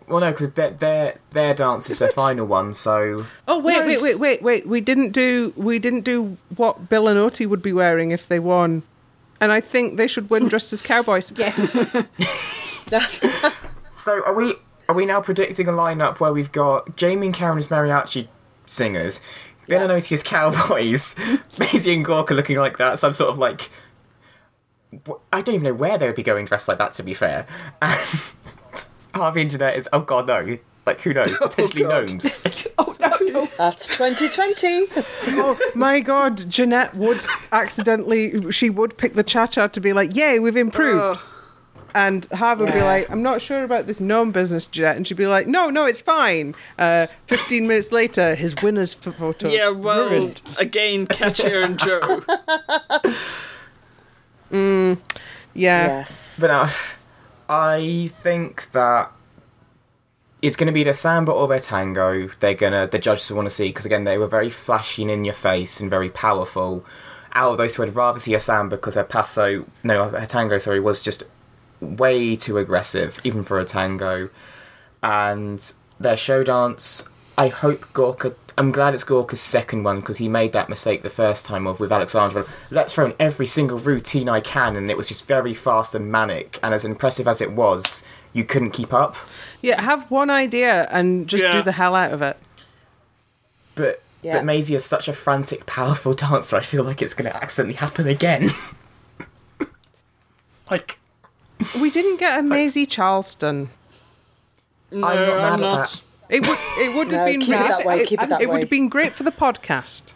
Well, 0.09 0.19
no, 0.21 0.31
because 0.31 0.51
their 0.53 0.69
their 0.71 1.15
their 1.31 1.53
dance 1.53 1.89
is 1.89 1.99
their 1.99 2.09
final 2.09 2.45
one. 2.45 2.73
So 2.73 3.25
Oh 3.47 3.59
wait, 3.59 3.77
Nice. 3.85 4.01
wait, 4.01 4.01
wait, 4.01 4.19
wait, 4.19 4.41
wait. 4.41 4.67
We 4.67 4.81
didn't 4.81 5.11
do 5.11 5.53
we 5.55 5.77
didn't 5.79 6.01
do 6.01 6.37
what 6.55 6.89
Bill 6.89 7.07
and 7.07 7.17
Oti 7.19 7.45
would 7.45 7.61
be 7.61 7.73
wearing 7.73 8.11
if 8.11 8.27
they 8.27 8.39
won. 8.39 8.83
And 9.41 9.51
I 9.51 9.61
think 9.61 9.97
they 9.97 10.07
should 10.07 10.29
win 10.29 10.47
dressed 10.49 10.73
as 10.73 10.81
cowboys. 10.81 11.31
Yes. 12.91 13.19
So 13.93 14.23
are 14.25 14.33
we 14.33 14.55
are 14.87 14.95
we 14.95 15.05
now 15.05 15.21
predicting 15.21 15.67
a 15.67 15.71
lineup 15.71 16.19
where 16.19 16.33
we've 16.33 16.51
got 16.51 16.95
Jamie 16.95 17.27
and 17.27 17.35
Karen 17.35 17.57
as 17.57 17.67
mariachi 17.67 18.27
singers, 18.65 19.21
Ben 19.67 19.83
and 19.83 19.91
Oti 19.91 20.15
as 20.15 20.23
cowboys, 20.23 21.15
Maisie 21.59 21.93
and 21.93 22.03
Gorka 22.03 22.33
looking 22.33 22.57
like 22.57 22.77
that, 22.77 22.97
some 22.97 23.13
sort 23.13 23.29
of 23.29 23.37
like 23.37 23.69
I 25.31 25.41
don't 25.41 25.53
even 25.55 25.63
know 25.65 25.73
where 25.73 25.97
they 25.99 26.07
would 26.07 26.15
be 26.15 26.23
going 26.23 26.45
dressed 26.45 26.67
like 26.67 26.79
that 26.79 26.93
to 26.93 27.03
be 27.03 27.13
fair. 27.13 27.45
And 29.13 29.21
HRVY 29.23 29.41
and 29.41 29.51
Janette 29.51 29.75
is 29.77 29.89
oh 29.93 30.01
god 30.01 30.27
no. 30.27 30.57
Like 30.85 31.01
who 31.01 31.13
knows? 31.13 31.37
Potentially 31.41 31.83
God. 31.83 32.07
gnomes. 32.09 32.39
oh 32.79 32.95
no, 32.99 33.11
no. 33.21 33.49
That's 33.57 33.85
2020. 33.87 34.87
oh 35.39 35.59
my 35.75 35.99
god, 35.99 36.49
Janette 36.49 36.95
would 36.95 37.19
accidentally 37.51 38.51
she 38.51 38.69
would 38.69 38.97
pick 38.97 39.13
the 39.13 39.23
cha 39.23 39.45
cha 39.47 39.67
to 39.67 39.79
be 39.79 39.93
like, 39.93 40.15
Yay, 40.15 40.39
we've 40.39 40.57
improved. 40.57 41.17
Ugh. 41.17 41.19
And 41.95 42.29
HRVY 42.29 42.59
would 42.59 42.73
be 42.73 42.81
like, 42.81 43.09
I'm 43.09 43.23
not 43.23 43.41
sure 43.41 43.63
about 43.63 43.87
this 43.87 43.99
gnome 43.99 44.31
business, 44.31 44.67
Janette. 44.67 44.95
And 44.95 45.07
she'd 45.07 45.17
be 45.17 45.25
like, 45.25 45.47
No, 45.47 45.69
no, 45.71 45.85
it's 45.85 46.01
fine. 46.01 46.53
Uh, 46.77 47.07
15 47.25 47.67
minutes 47.67 47.91
later, 47.91 48.35
his 48.35 48.55
winner's 48.61 48.95
f- 49.03 49.15
photo. 49.15 49.49
yeah, 49.49 49.69
well, 49.69 50.07
ruined. 50.09 50.39
again, 50.59 51.07
Katya 51.07 51.61
and 51.61 51.79
Joe. 51.79 52.23
Yeah. 54.51 54.95
yes. 55.87 56.37
But 56.39 56.49
uh, 56.51 56.67
I 57.49 58.11
think 58.13 58.71
that 58.71 59.11
it's 60.41 60.55
going 60.55 60.67
to 60.67 60.73
be 60.73 60.83
the 60.83 60.93
samba 60.93 61.31
or 61.31 61.47
their 61.47 61.59
tango. 61.59 62.29
They're 62.39 62.53
gonna 62.53 62.87
the 62.87 62.99
judges 62.99 63.31
want 63.31 63.47
to 63.47 63.53
see 63.53 63.69
because 63.69 63.85
again 63.85 64.03
they 64.03 64.17
were 64.17 64.27
very 64.27 64.49
flashy 64.49 65.01
and 65.01 65.11
in 65.11 65.25
your 65.25 65.33
face 65.33 65.79
and 65.79 65.89
very 65.89 66.09
powerful. 66.09 66.85
Out 67.33 67.53
of 67.53 67.57
those 67.57 67.75
two, 67.75 67.83
I'd 67.83 67.95
rather 67.95 68.19
see 68.19 68.33
a 68.33 68.39
samba 68.39 68.75
because 68.75 68.95
her 68.95 69.03
passo, 69.03 69.65
no, 69.83 70.09
her 70.09 70.25
tango, 70.25 70.57
sorry, 70.57 70.79
was 70.79 71.03
just 71.03 71.23
way 71.79 72.35
too 72.35 72.57
aggressive, 72.57 73.19
even 73.23 73.43
for 73.43 73.59
a 73.59 73.65
tango. 73.65 74.29
And 75.03 75.73
their 75.99 76.17
show 76.17 76.43
dance, 76.43 77.07
I 77.37 77.49
hope 77.49 77.91
Gorka. 77.93 78.35
I'm 78.59 78.71
glad 78.71 78.93
it's 78.93 79.05
Gorka's 79.05 79.39
second 79.39 79.83
one 79.83 80.01
because 80.01 80.17
he 80.17 80.27
made 80.27 80.51
that 80.51 80.67
mistake 80.67 81.01
the 81.01 81.09
first 81.09 81.45
time 81.45 81.65
of 81.65 81.79
with 81.79 81.91
Alexandra. 81.93 82.45
Let's 82.69 82.93
throw 82.93 83.05
in 83.05 83.13
every 83.17 83.45
single 83.45 83.79
routine 83.79 84.27
I 84.27 84.41
can, 84.41 84.75
and 84.75 84.89
it 84.89 84.97
was 84.97 85.07
just 85.07 85.25
very 85.27 85.53
fast 85.53 85.95
and 85.95 86.11
manic. 86.11 86.59
And 86.61 86.73
as 86.73 86.83
impressive 86.83 87.25
as 87.25 87.39
it 87.39 87.53
was, 87.53 88.03
you 88.33 88.43
couldn't 88.43 88.71
keep 88.71 88.93
up. 88.93 89.15
Yeah, 89.61 89.81
have 89.81 90.11
one 90.11 90.29
idea 90.29 90.89
and 90.91 91.25
just 91.25 91.43
do 91.51 91.61
the 91.63 91.71
hell 91.71 91.95
out 91.95 92.11
of 92.11 92.21
it. 92.21 92.35
But 93.75 94.01
Yeah. 94.21 94.33
but 94.39 94.45
Maisie 94.45 94.75
is 94.75 94.83
such 94.83 95.07
a 95.07 95.13
frantic, 95.13 95.65
powerful 95.65 96.13
dancer. 96.13 96.57
I 96.57 96.61
feel 96.61 96.83
like 96.83 97.01
it's 97.01 97.13
going 97.13 97.31
to 97.31 97.35
accidentally 97.37 97.75
happen 97.77 98.07
again. 98.07 98.49
like 100.69 100.99
We 101.81 101.89
didn't 101.89 102.19
get 102.19 102.39
a 102.39 102.43
Maisie 102.43 102.85
Charleston. 102.85 103.69
No, 104.91 105.07
I'm 105.07 105.15
not 105.27 105.37
mad 105.37 105.45
I'm 105.45 105.53
at 105.53 105.59
not. 105.61 105.87
that. 105.91 106.01
It 106.29 106.47
would 106.47 106.57
it 106.77 106.95
would 106.95 107.11
have 107.11 107.21
No, 107.21 107.25
been 107.25 107.39
keep 107.41 107.49
it 107.53 107.57
great- 107.57 107.67
that 107.69 107.85
way, 107.85 108.05
keep 108.05 108.21
it 108.21 108.29
that 108.29 108.41
it 108.41 108.49
would 108.49 108.59
have 108.59 108.69
been 108.69 108.87
great 108.89 109.13
for 109.13 109.23
the 109.23 109.31
podcast. 109.31 110.13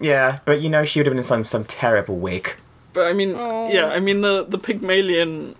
Yeah, 0.00 0.38
but 0.46 0.62
you 0.62 0.70
know 0.70 0.84
she 0.84 0.98
would 0.98 1.06
have 1.06 1.12
been 1.12 1.18
in 1.18 1.24
some 1.24 1.44
some 1.44 1.64
terrible 1.64 2.16
wig. 2.16 2.56
But 2.94 3.06
I 3.06 3.12
mean, 3.12 3.30
yeah, 3.70 3.86
I 3.94 4.00
mean 4.00 4.22
the 4.22 4.44
the 4.48 4.58
Pygmalion 4.58 5.54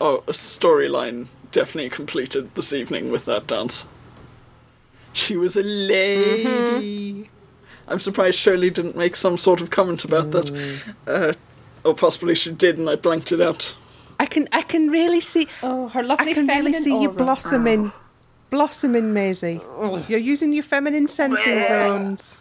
oh, 0.00 0.22
storyline 0.28 1.28
definitely 1.50 1.88
completed 1.90 2.54
this 2.54 2.72
evening 2.72 3.10
with 3.10 3.24
that 3.24 3.46
dance. 3.46 3.86
She 5.14 5.36
was 5.36 5.56
a 5.56 5.62
lady. 5.62 7.30
I'm 7.88 8.00
surprised 8.00 8.38
Shirley 8.38 8.68
didn't 8.68 8.96
make 8.96 9.16
some 9.16 9.38
sort 9.38 9.60
of 9.62 9.70
comment 9.70 10.04
about 10.04 10.32
that, 10.32 10.50
uh, 11.06 11.32
or 11.88 11.94
possibly 11.94 12.34
she 12.34 12.52
did 12.52 12.76
and 12.78 12.90
I 12.90 12.96
blanked 12.96 13.32
it 13.32 13.40
out. 13.40 13.76
I 14.20 14.26
can 14.26 14.48
I 14.52 14.62
can 14.62 14.90
really 14.90 15.20
see 15.20 15.48
Oh, 15.62 15.88
her 15.88 16.02
lovely. 16.02 16.30
I 16.32 16.34
can 16.34 16.46
really 16.46 16.72
see 16.74 16.90
you 17.00 17.08
aura. 17.08 17.16
blossoming. 17.16 17.92
Blossoming, 18.50 19.12
Maisie. 19.12 19.60
You're 20.08 20.18
using 20.18 20.52
your 20.52 20.62
feminine 20.62 21.08
sensing 21.08 21.62
zones. 21.62 22.38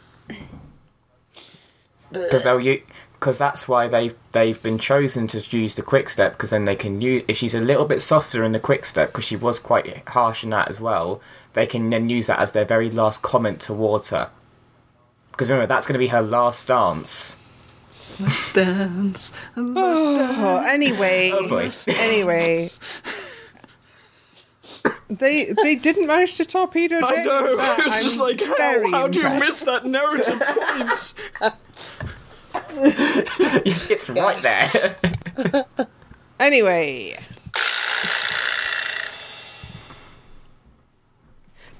because 2.11 2.43
they'll 2.43 2.55
oh, 2.55 2.57
you 2.59 2.81
because 3.13 3.37
that's 3.37 3.67
why 3.67 3.87
they've 3.87 4.15
they've 4.33 4.61
been 4.61 4.77
chosen 4.77 5.25
to 5.27 5.39
use 5.57 5.75
the 5.75 5.81
quick 5.81 6.09
step 6.09 6.33
because 6.33 6.51
then 6.51 6.65
they 6.65 6.75
can 6.75 7.01
use 7.01 7.23
if 7.27 7.37
she's 7.37 7.55
a 7.55 7.59
little 7.59 7.85
bit 7.85 8.01
softer 8.01 8.43
in 8.43 8.51
the 8.51 8.59
quick 8.59 8.85
step 8.85 9.09
because 9.09 9.25
she 9.25 9.35
was 9.35 9.57
quite 9.59 10.07
harsh 10.09 10.43
in 10.43 10.51
that 10.51 10.69
as 10.69 10.79
well 10.79 11.19
they 11.53 11.65
can 11.65 11.89
then 11.89 12.07
use 12.07 12.27
that 12.27 12.39
as 12.39 12.51
their 12.51 12.65
very 12.65 12.89
last 12.89 13.21
comment 13.21 13.59
towards 13.59 14.11
her 14.11 14.29
because 15.31 15.49
remember 15.49 15.67
that's 15.67 15.87
going 15.87 15.93
to 15.93 15.99
be 15.99 16.07
her 16.07 16.21
last 16.21 16.67
dance 16.67 17.39
Let's 18.19 18.53
dance. 18.53 19.33
and 19.55 19.73
let's 19.73 19.99
Oh, 20.39 20.63
anyway. 20.65 21.31
Oh, 21.33 21.49
boy. 21.49 21.69
Anyway. 21.87 22.69
They 25.09 25.53
they 25.61 25.75
didn't 25.75 26.07
manage 26.07 26.35
to 26.35 26.45
torpedo 26.45 26.97
I 26.97 27.15
Jane 27.15 27.25
know. 27.25 27.43
with 27.43 27.57
that. 27.59 27.79
It's 27.79 28.03
just 28.03 28.19
I'm 28.19 28.27
like, 28.27 28.41
how, 28.41 28.91
how 28.91 29.07
do 29.07 29.21
you 29.21 29.29
miss 29.29 29.63
that 29.63 29.85
narrative 29.85 30.41
point? 30.41 31.13
it's 33.91 34.09
right 34.09 34.41
there 34.41 35.65
Anyway. 36.39 37.17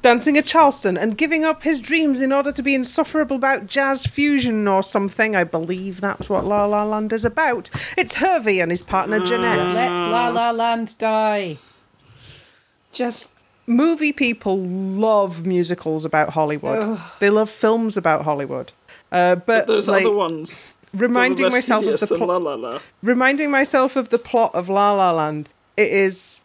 Dancing 0.02 0.38
at 0.38 0.46
Charleston 0.46 0.98
and 0.98 1.18
giving 1.18 1.44
up 1.44 1.64
his 1.64 1.80
dreams 1.80 2.22
in 2.22 2.32
order 2.32 2.52
to 2.52 2.62
be 2.62 2.76
insufferable 2.76 3.38
about 3.38 3.66
jazz 3.66 4.06
fusion 4.06 4.68
or 4.68 4.84
something. 4.84 5.36
I 5.36 5.44
believe 5.44 6.00
that's 6.00 6.30
what 6.30 6.46
La 6.46 6.66
La 6.66 6.84
Land 6.84 7.12
is 7.12 7.26
about. 7.26 7.72
It's 7.98 8.16
HRVY 8.16 8.62
and 8.62 8.70
his 8.70 8.84
partner 8.84 9.20
mm. 9.20 9.26
Janette. 9.26 9.72
Let 9.72 9.90
La 9.90 10.28
La 10.28 10.52
Land 10.52 10.96
die. 11.00 11.58
Just 12.96 13.34
Movie 13.68 14.12
people 14.14 14.60
love 14.60 15.46
musicals 15.46 16.06
about 16.06 16.30
Hollywood. 16.30 17.00
They 17.20 17.30
love 17.30 17.50
films 17.50 17.98
about 17.98 18.24
Hollywood. 18.24 18.72
Uh, 19.12 19.36
but 19.36 19.68
There's 19.68 19.88
like, 19.88 20.06
other 20.06 20.14
ones. 20.16 20.74
reminding 20.94 21.44
that 21.50 21.52
are 21.52 21.56
less 21.56 21.70
myself 21.70 21.84
of 21.84 22.00
the 22.00 22.06
than 22.08 22.18
plot. 22.20 22.42
La 22.42 22.56
La 22.56 22.56
La. 22.56 22.80
reminding 23.04 23.50
myself 23.52 23.96
of 23.96 24.10
the 24.10 24.20
plot 24.20 24.54
of 24.56 24.70
La 24.70 24.92
La 24.94 25.12
Land. 25.12 25.50
It 25.78 25.92
is 25.92 26.42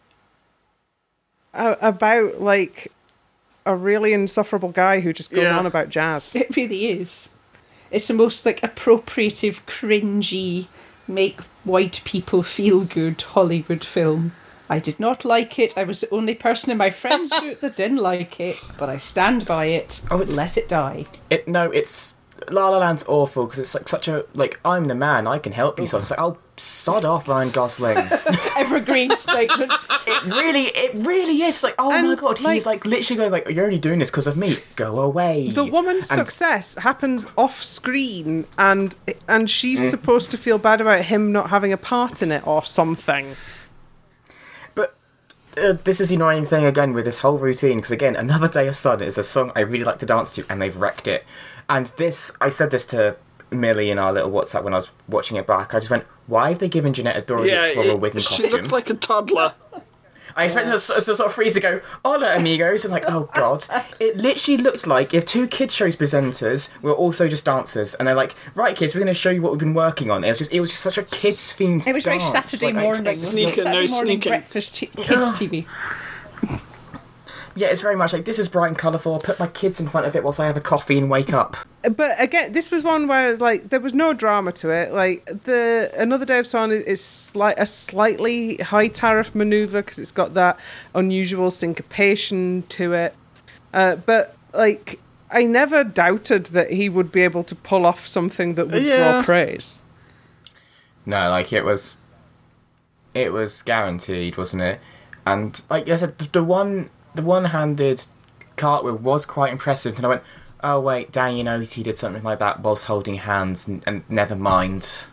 a- 1.53 1.77
about 1.81 2.41
like 2.41 2.91
a 3.65 3.75
really 3.75 4.13
insufferable 4.13 4.69
guy 4.71 4.99
who 5.01 5.13
just 5.13 5.31
goes 5.31 5.43
Yeah. 5.43 5.57
on 5.57 5.65
about 5.65 5.89
jazz. 5.89 6.33
it 6.35 6.55
really 6.55 6.87
is. 6.87 7.29
It's 7.91 8.07
the 8.07 8.13
most 8.13 8.45
like 8.45 8.61
appropriative, 8.61 9.61
cringy, 9.67 10.67
make 11.07 11.41
white 11.63 12.01
people 12.05 12.41
feel 12.41 12.81
good 12.81 13.21
Hollywood 13.21 13.83
film. 13.83 14.33
I 14.75 14.79
did 14.79 14.99
not 14.99 15.25
like 15.25 15.59
it. 15.59 15.77
I 15.77 15.83
was 15.83 16.01
the 16.01 16.09
only 16.11 16.33
person 16.33 16.71
in 16.71 16.77
my 16.77 16.89
friends 16.89 17.29
group 17.39 17.59
that 17.63 17.75
didn't 17.75 17.97
like 17.97 18.39
it, 18.39 18.55
but 18.79 18.87
I 18.89 18.97
stand 18.97 19.45
by 19.45 19.65
it. 19.65 20.01
Oh, 20.09 20.21
it's- 20.21 20.37
Let 20.37 20.57
it 20.57 20.67
die. 20.69 21.05
it 21.29 21.47
no 21.47 21.63
it's 21.71 22.15
La 22.49 22.69
La 22.69 22.79
Land's 22.79 23.05
awful 23.07 23.45
because 23.45 23.59
it's 23.59 23.75
like 23.75 23.87
such 23.87 24.07
a 24.07 24.25
like 24.33 24.59
I'm 24.65 24.85
the 24.87 24.95
man 24.95 25.27
I 25.27 25.37
can 25.37 25.51
help 25.53 25.79
you 25.79 25.85
so 25.85 25.99
it's 25.99 26.09
like 26.09 26.19
oh 26.19 26.37
sod 26.57 27.05
off 27.05 27.27
Ryan 27.27 27.51
Gosling 27.51 27.97
Evergreen 28.57 29.11
statement. 29.17 29.71
it 30.07 30.23
really 30.41 30.65
it 30.83 30.91
really 31.05 31.43
is 31.43 31.61
like 31.63 31.75
oh 31.77 31.91
my 32.01 32.15
god 32.15 32.41
like- 32.41 32.55
he's 32.55 32.65
like 32.65 32.83
literally 32.85 33.17
going 33.17 33.31
like 33.31 33.47
you're 33.49 33.65
only 33.65 33.77
doing 33.77 33.99
this 33.99 34.09
because 34.09 34.25
of 34.25 34.37
me 34.37 34.57
go 34.75 34.99
away 35.01 35.49
The 35.51 35.65
woman's 35.65 36.09
And- 36.09 36.19
success 36.21 36.75
happens 36.75 37.27
off 37.37 37.61
screen, 37.63 38.45
and 38.57 38.95
and 39.27 39.47
she's 39.47 39.81
Mm. 39.81 39.89
supposed 39.91 40.31
to 40.31 40.37
feel 40.37 40.57
bad 40.57 40.81
about 40.81 41.01
him 41.11 41.31
not 41.31 41.49
having 41.51 41.71
a 41.73 41.77
part 41.77 42.23
in 42.23 42.31
it 42.31 42.45
or 42.47 42.63
something. 42.63 43.35
Uh, 45.57 45.73
this 45.83 45.99
is 45.99 46.09
the 46.09 46.15
annoying 46.15 46.45
thing 46.45 46.65
again 46.65 46.93
with 46.93 47.05
this 47.05 47.17
whole 47.19 47.37
routine 47.37 47.77
because 47.77 47.91
again, 47.91 48.15
another 48.15 48.47
day 48.47 48.67
of 48.67 48.75
sun 48.75 49.01
is 49.01 49.17
a 49.17 49.23
song 49.23 49.51
I 49.55 49.61
really 49.61 49.83
like 49.83 49.99
to 49.99 50.05
dance 50.05 50.33
to, 50.35 50.45
and 50.49 50.61
they've 50.61 50.75
wrecked 50.75 51.07
it. 51.07 51.25
And 51.69 51.87
this, 51.97 52.31
I 52.39 52.49
said 52.49 52.71
this 52.71 52.85
to 52.87 53.17
Millie 53.49 53.91
in 53.91 53.99
our 53.99 54.13
little 54.13 54.31
WhatsApp 54.31 54.63
when 54.63 54.73
I 54.73 54.77
was 54.77 54.91
watching 55.09 55.35
it 55.37 55.45
back. 55.45 55.73
I 55.73 55.79
just 55.79 55.89
went, 55.89 56.05
"Why 56.27 56.49
have 56.49 56.59
they 56.59 56.69
given 56.69 56.93
Janette 56.93 57.17
a 57.17 57.21
Dora 57.21 57.41
the 57.41 57.47
Yeah, 57.49 57.59
Explorer 57.65 57.87
it- 57.89 57.99
wig 57.99 58.13
and 58.15 58.23
she 58.23 58.43
costume?" 58.43 58.51
looked 58.61 58.71
like 58.71 58.89
a 58.89 58.93
toddler. 58.93 59.53
I 60.35 60.45
expect 60.45 60.67
us 60.67 60.87
to 60.87 61.01
sort 61.01 61.19
of 61.19 61.33
freeze 61.33 61.53
to 61.55 61.59
go, 61.59 61.81
"Hola, 62.03 62.35
amigos!" 62.35 62.83
and 62.85 62.91
like, 62.91 63.05
"Oh 63.07 63.29
God!" 63.33 63.65
It 63.99 64.17
literally 64.17 64.57
looked 64.57 64.87
like 64.87 65.13
if 65.13 65.25
two 65.25 65.47
kid 65.47 65.71
shows 65.71 65.95
presenters 65.95 66.69
were 66.81 66.93
also 66.93 67.27
just 67.27 67.45
dancers, 67.45 67.95
and 67.95 68.07
they're 68.07 68.15
like, 68.15 68.35
"Right, 68.55 68.75
kids, 68.75 68.95
we're 68.95 69.01
going 69.01 69.13
to 69.13 69.19
show 69.19 69.29
you 69.29 69.41
what 69.41 69.51
we've 69.51 69.59
been 69.59 69.73
working 69.73 70.11
on." 70.11 70.23
It 70.23 70.29
was 70.29 70.39
just, 70.39 70.51
it 70.53 70.59
was 70.59 70.69
just 70.71 70.81
such 70.83 70.97
a 70.97 71.03
kids 71.03 71.53
themed. 71.57 71.85
It 71.87 71.93
was 71.93 72.03
very 72.03 72.19
Saturday 72.19 72.71
morning. 72.71 73.05
wasn't 73.05 73.41
no 73.43 73.51
Saturday 73.51 73.87
morning 73.87 73.87
sneaking. 73.89 74.29
breakfast 74.29 74.75
t- 74.75 74.87
kids 74.87 75.25
TV. 75.31 75.65
Yeah, 77.55 77.67
it's 77.67 77.81
very 77.81 77.95
much 77.95 78.13
like 78.13 78.25
this 78.25 78.39
is 78.39 78.47
bright 78.47 78.69
and 78.69 78.77
colourful. 78.77 79.13
I'll 79.13 79.19
put 79.19 79.39
my 79.39 79.47
kids 79.47 79.79
in 79.81 79.87
front 79.87 80.07
of 80.07 80.15
it 80.15 80.23
whilst 80.23 80.39
I 80.39 80.45
have 80.45 80.55
a 80.57 80.61
coffee 80.61 80.97
and 80.97 81.09
wake 81.09 81.33
up. 81.33 81.57
But 81.95 82.19
again, 82.21 82.53
this 82.53 82.71
was 82.71 82.83
one 82.83 83.07
where 83.07 83.29
it's 83.29 83.41
like 83.41 83.69
there 83.69 83.79
was 83.79 83.93
no 83.93 84.13
drama 84.13 84.51
to 84.53 84.69
it. 84.69 84.93
Like 84.93 85.25
the 85.25 85.91
another 85.97 86.25
day 86.25 86.39
of 86.39 86.47
sun 86.47 86.71
is, 86.71 86.83
is 86.83 87.03
slight 87.03 87.59
a 87.59 87.65
slightly 87.65 88.57
high 88.57 88.87
tariff 88.87 89.35
maneuver 89.35 89.81
because 89.81 89.99
it's 89.99 90.11
got 90.11 90.33
that 90.35 90.59
unusual 90.95 91.51
syncopation 91.51 92.63
to 92.69 92.93
it. 92.93 93.15
Uh, 93.73 93.95
but 93.97 94.35
like 94.53 94.99
I 95.29 95.45
never 95.45 95.83
doubted 95.83 96.47
that 96.47 96.71
he 96.71 96.89
would 96.89 97.11
be 97.11 97.21
able 97.21 97.43
to 97.45 97.55
pull 97.55 97.85
off 97.85 98.05
something 98.07 98.55
that 98.55 98.67
would 98.69 98.83
Yeah. 98.83 98.97
draw 99.13 99.23
praise. 99.23 99.79
No, 101.05 101.29
like 101.29 101.51
it 101.51 101.63
was, 101.65 101.97
it 103.13 103.31
was 103.33 103.61
guaranteed, 103.61 104.37
wasn't 104.37 104.61
it? 104.63 104.79
And 105.25 105.61
like 105.69 105.89
I 105.89 105.95
said, 105.95 106.17
the, 106.17 106.27
the 106.29 106.43
one, 106.43 106.89
the 107.15 107.21
one-handed 107.21 108.05
cartwheel 108.55 108.97
was 108.97 109.25
quite 109.25 109.51
impressive. 109.51 109.97
And 109.97 110.05
I 110.05 110.09
went, 110.09 110.23
oh 110.63 110.79
wait, 110.79 111.11
Danny 111.11 111.39
and 111.39 111.49
Oti 111.49 111.83
did 111.83 111.97
something 111.97 112.23
like 112.23 112.39
that 112.39 112.61
whilst 112.61 112.85
holding 112.85 113.15
hands, 113.15 113.67
and, 113.67 113.83
and 113.85 114.03
never 114.09 114.35
mind. 114.35 115.07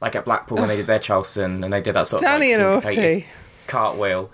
Like 0.00 0.16
at 0.16 0.24
Blackpool 0.24 0.56
when 0.58 0.68
they 0.68 0.76
did 0.76 0.86
their 0.86 0.98
Charleston, 0.98 1.62
and 1.62 1.72
they 1.72 1.82
did 1.82 1.94
that 1.94 2.08
sort 2.08 2.22
Danny 2.22 2.52
of 2.52 2.60
and 2.60 2.74
like, 2.76 2.82
syncopated 2.84 3.16
Oti. 3.16 3.26
cartwheel. 3.66 4.30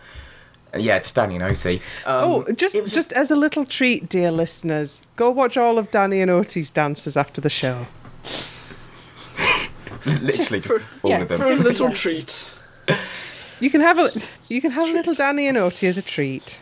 Uh, 0.73 0.79
Yeah, 0.79 0.99
just 1.01 1.17
Danny 1.17 1.35
and 1.35 1.43
Oti. 1.43 1.83
Um, 2.05 2.25
Oh, 2.25 2.53
just, 2.53 2.77
it 2.77 2.83
was 2.83 2.93
just 2.93 3.13
as 3.15 3.33
a 3.33 3.37
little 3.37 3.65
treat, 3.65 4.09
dear 4.09 4.31
listeners, 4.31 5.03
go 5.17 5.29
watch 5.29 5.57
all 5.57 5.77
of 5.79 5.91
Danny 5.91 6.21
and 6.21 6.31
Oti's 6.31 6.71
dances 6.71 7.17
after 7.17 7.41
the 7.41 7.51
show. 7.51 7.87
literally 10.07 10.61
just 10.61 10.75
all 11.03 11.11
yeah, 11.11 11.23
of 11.23 11.29
them. 11.29 11.41
For 11.41 11.53
a 11.53 11.57
little 11.57 11.93
treat. 11.93 12.49
You 13.61 13.71
can 13.71 13.81
have 13.81 13.99
a 13.99 14.11
you 14.49 14.61
can 14.61 14.71
have 14.73 14.89
a 14.89 14.93
little 14.93 15.15
Danny 15.15 15.47
and 15.47 15.57
Oti 15.57 15.87
as 15.87 15.99
a 15.99 16.03
treat. 16.03 16.61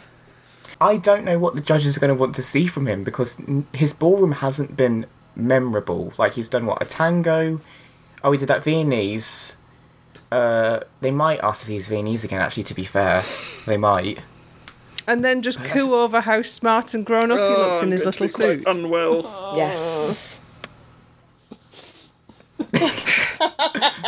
I 0.80 0.96
don't 0.96 1.24
know 1.24 1.38
what 1.38 1.54
the 1.54 1.60
judges 1.60 1.96
are 1.96 2.00
going 2.00 2.08
to 2.14 2.20
want 2.20 2.34
to 2.34 2.42
see 2.42 2.66
from 2.66 2.86
him 2.86 3.04
because 3.04 3.40
his 3.72 3.92
ballroom 3.92 4.32
hasn't 4.32 4.76
been 4.76 5.06
memorable. 5.36 6.12
Like 6.18 6.32
he's 6.32 6.48
done 6.48 6.66
what 6.66 6.82
a 6.82 6.84
tango. 6.84 7.60
Oh, 8.22 8.32
he 8.32 8.38
did 8.38 8.48
that 8.48 8.64
Viennese. 8.64 9.56
Uh, 10.32 10.80
they 11.00 11.10
might 11.12 11.38
ask 11.40 11.60
to 11.60 11.66
see 11.66 11.74
his 11.74 11.88
Viennese 11.88 12.24
again. 12.24 12.40
Actually, 12.40 12.64
to 12.64 12.74
be 12.74 12.84
fair, 12.84 13.22
they 13.66 13.76
might. 13.76 14.18
And 15.06 15.24
then 15.24 15.42
just 15.42 15.62
coo 15.64 15.94
over 15.94 16.20
how 16.22 16.42
smart 16.42 16.94
and 16.94 17.04
grown 17.04 17.30
up 17.30 17.38
he 17.38 17.62
looks 17.62 17.78
Oh, 17.78 17.82
in 17.82 17.86
I'm 17.86 17.90
his 17.92 18.02
going 18.02 18.12
to 18.14 18.24
little 18.24 18.26
be 18.26 18.62
quite 18.64 18.74
suit. 18.74 18.76
Unwell. 18.76 19.54
Yes. 19.56 20.42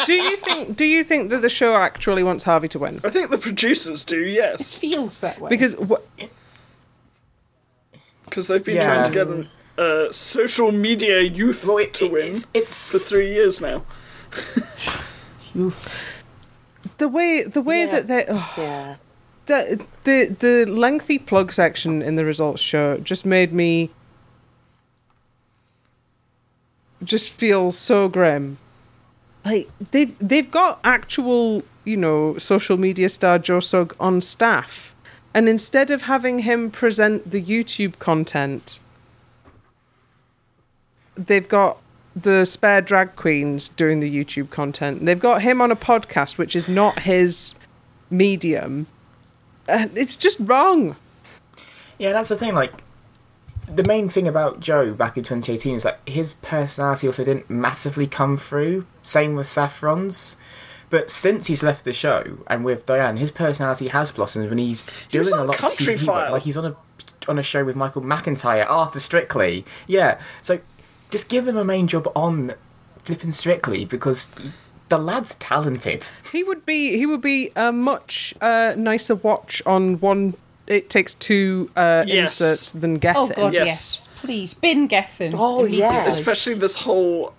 do 0.07 0.15
you 0.15 0.37
think? 0.37 0.77
Do 0.77 0.85
you 0.85 1.03
think 1.05 1.31
that 1.31 1.43
the 1.43 1.49
show 1.51 1.75
actually 1.77 2.23
wants 2.23 2.45
HRVY 2.45 2.71
to 2.71 2.79
win? 2.79 3.01
I 3.05 3.11
think 3.11 3.31
the 3.31 3.39
producers 3.39 4.05
do, 4.05 4.21
Yes, 4.21 4.77
It 4.77 4.81
feels 4.81 5.21
that 5.21 5.41
way. 5.41 5.49
Because 5.51 5.75
wh- 5.75 6.25
because 8.25 8.49
they've 8.49 8.65
been 8.65 8.77
Yeah. 8.77 8.87
trying 8.87 9.07
to 9.07 9.13
get 9.13 9.27
an 9.29 9.49
uh, 9.79 10.11
social 10.13 10.73
media 10.73 11.21
youth 11.21 11.65
Well, 11.67 11.79
it, 11.79 11.95
to 11.95 12.07
it- 12.07 12.13
win 12.13 12.27
it's, 12.33 12.47
it's 12.55 12.93
for 12.93 12.99
three 12.99 13.33
years 13.33 13.61
now. 13.61 13.85
Oof. 15.57 16.23
the 16.99 17.09
way 17.09 17.43
the 17.45 17.61
way 17.63 17.81
Yeah. 17.85 17.93
that 17.93 18.07
they 18.09 18.25
oh, 18.29 18.55
Yeah. 18.59 18.97
the, 19.47 19.85
the 20.03 20.37
the 20.39 20.65
lengthy 20.71 21.19
plug 21.19 21.53
section 21.53 22.03
in 22.03 22.17
the 22.17 22.25
results 22.25 22.61
show 22.61 22.99
just 22.99 23.25
made 23.25 23.53
me 23.53 23.91
just 27.05 27.33
feel 27.35 27.71
so 27.73 28.09
grim. 28.09 28.59
Like 29.47 29.69
they've 29.93 30.13
they've 30.19 30.51
got 30.51 30.81
actual 30.83 31.63
you 31.85 31.97
know 31.97 32.37
social 32.37 32.77
media 32.77 33.09
star 33.09 33.39
Joe 33.39 33.61
Sugg 33.61 33.95
on 34.01 34.21
staff, 34.21 34.93
and 35.33 35.49
instead 35.49 35.93
of 35.93 36.03
having 36.03 36.41
him 36.41 36.69
present 36.69 37.31
the 37.31 37.41
YouTube 37.41 38.01
content, 38.01 38.81
they've 41.15 41.49
got 41.49 41.79
the 42.17 42.45
spare 42.45 42.81
drag 42.81 43.15
queens 43.15 43.69
doing 43.69 44.01
the 44.01 44.13
YouTube 44.13 44.51
content. 44.51 45.07
They've 45.07 45.21
got 45.21 45.43
him 45.43 45.63
on 45.63 45.71
a 45.71 45.77
podcast, 45.77 46.39
which 46.39 46.57
is 46.57 46.67
not 46.67 47.01
his 47.01 47.55
medium. 48.11 48.89
And 49.69 49.97
it's 49.97 50.17
just 50.17 50.39
wrong. 50.41 50.97
Yeah, 51.99 52.13
that's 52.13 52.31
the 52.31 52.37
thing. 52.37 52.55
Like, 52.55 52.73
the 53.69 53.85
main 53.85 54.09
thing 54.09 54.29
about 54.29 54.61
Joe 54.61 54.95
back 54.95 55.17
in 55.17 55.23
2018 55.23 55.77
is 55.77 55.83
that 55.83 56.01
his 56.07 56.35
personality 56.35 57.07
also 57.07 57.25
didn't 57.25 57.51
massively 57.51 58.07
come 58.07 58.37
through. 58.37 58.87
Same 59.03 59.35
with 59.35 59.47
Saffron's. 59.47 60.37
But 60.89 61.11
since 61.11 61.49
he's 61.49 61.63
left 61.63 61.85
the 61.85 61.93
show 61.93 62.39
and 62.47 62.65
with 62.65 62.87
Dianne, 62.87 63.19
his 63.19 63.33
personality 63.33 63.89
has 63.89 64.13
blossomed 64.13 64.51
and 64.51 64.61
he's 64.61 64.87
doing 65.09 65.25
was 65.25 65.33
a 65.33 65.45
lot 65.45 65.61
of 65.61 65.73
TV. 65.73 65.99
File. 65.99 66.33
Like 66.33 66.43
he's 66.43 66.57
on 66.57 66.65
a 66.65 66.77
on 67.29 67.39
a 67.39 67.43
show 67.43 67.65
with 67.65 67.75
Michael 67.75 68.03
McIntyre 68.03 68.67
after 68.69 69.01
Strictly. 69.01 69.65
Yeah, 69.89 70.21
so 70.43 70.61
just 71.11 71.29
give 71.29 71.49
him 71.49 71.57
a 71.57 71.65
main 71.65 71.89
job 71.89 72.11
on 72.15 72.55
flipping 72.99 73.33
Strictly 73.33 73.85
because 73.85 74.31
the 74.89 74.99
lad's 74.99 75.35
talented. 75.37 76.11
He 76.33 76.45
would 76.45 76.65
be 76.65 76.97
he 76.97 77.07
would 77.07 77.21
be 77.21 77.51
a 77.57 77.73
much 77.73 78.35
uh, 78.41 78.75
nicer 78.77 79.15
watch 79.15 79.63
on 79.67 79.99
one. 80.01 80.35
It 80.67 80.91
takes 80.91 81.15
two 81.15 81.71
uh, 81.77 82.05
Yes. 82.07 82.41
inserts 82.41 82.73
than 82.73 82.99
Gethin. 82.99 83.23
Oh 83.23 83.29
God, 83.29 83.53
Yes. 83.55 83.67
yes. 83.67 84.09
Please, 84.17 84.55
bin 84.55 84.87
Gethin. 84.89 85.33
Oh, 85.37 85.61
immediately. 85.61 85.79
yes. 85.79 86.19
Especially 86.19 86.55
this 86.55 86.77
whole 86.77 87.35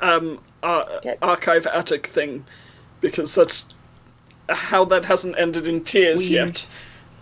um, 0.00 0.40
ar- 0.62 0.88
Yeah. 1.04 1.14
archive 1.22 1.66
attic 1.66 2.06
thing, 2.08 2.44
because 3.00 3.34
that's 3.34 3.66
how 4.48 4.84
that 4.86 5.04
hasn't 5.04 5.38
ended 5.38 5.66
in 5.66 5.84
tears 5.84 6.28
Weird. 6.28 6.48
yet. 6.48 6.66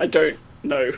I 0.01 0.07
don't 0.07 0.39
know. 0.62 0.93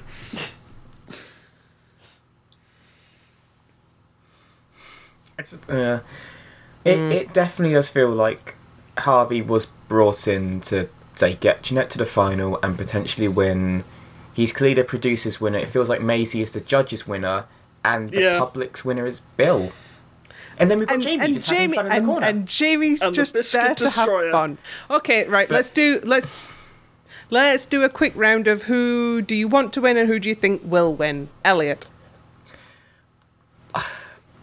It's, 5.39 5.55
uh, 5.69 6.01
it 6.85 6.99
it 6.99 7.33
definitely 7.33 7.75
does 7.75 7.89
feel 7.89 8.11
like 8.11 8.57
HRVY 8.99 9.47
was 9.47 9.67
brought 9.89 10.29
in 10.29 10.61
to 10.63 10.89
say 11.15 11.35
get 11.35 11.63
Janette 11.63 11.91
to 11.91 11.99
the 11.99 12.07
final 12.07 12.59
and 12.63 12.77
potentially 12.77 13.29
win. 13.29 13.85
He's 14.41 14.55
clearly 14.55 14.73
the 14.75 14.85
producer's 14.85 15.39
winner. 15.39 15.59
It 15.59 15.69
feels 15.69 15.91
like 15.91 16.01
Maisie 16.01 16.41
is 16.41 16.53
the 16.53 16.61
judge's 16.63 17.07
winner, 17.07 17.45
and 17.85 18.09
the 18.09 18.23
Yeah. 18.23 18.39
public's 18.39 18.85
winner 18.87 19.05
is 19.05 19.21
Bill. 19.37 19.71
And 20.59 20.71
then 20.71 20.79
we've 20.79 20.89
got 20.89 20.95
and, 20.95 21.03
Jamie 21.03 21.25
and 21.27 21.35
just 21.35 21.51
having 21.51 21.73
fun 21.75 21.87
in 21.93 22.03
the 22.03 22.07
corner. 22.07 22.27
and 22.27 22.47
Jamie's 22.49 23.03
And 23.03 23.15
just 23.15 23.35
Biscuit 23.35 23.61
there 23.61 23.75
to 23.75 23.85
Destroyer. 23.85 24.25
have 24.27 24.33
fun. 24.33 24.59
Okay, 24.91 25.25
right. 25.27 25.47
But- 25.49 25.57
let's 25.57 25.69
do 25.71 26.01
let's 26.05 26.33
let's 27.31 27.67
do 27.67 27.83
a 27.83 27.89
quick 27.91 28.13
round 28.17 28.49
of 28.49 28.63
who 28.63 29.21
do 29.23 29.35
you 29.35 29.47
want 29.47 29.73
to 29.75 29.81
win 29.83 29.97
and 29.99 30.09
who 30.09 30.19
do 30.19 30.29
you 30.31 30.35
think 30.35 30.63
will 30.65 30.93
win. 30.95 31.29
Elliot. 31.45 31.87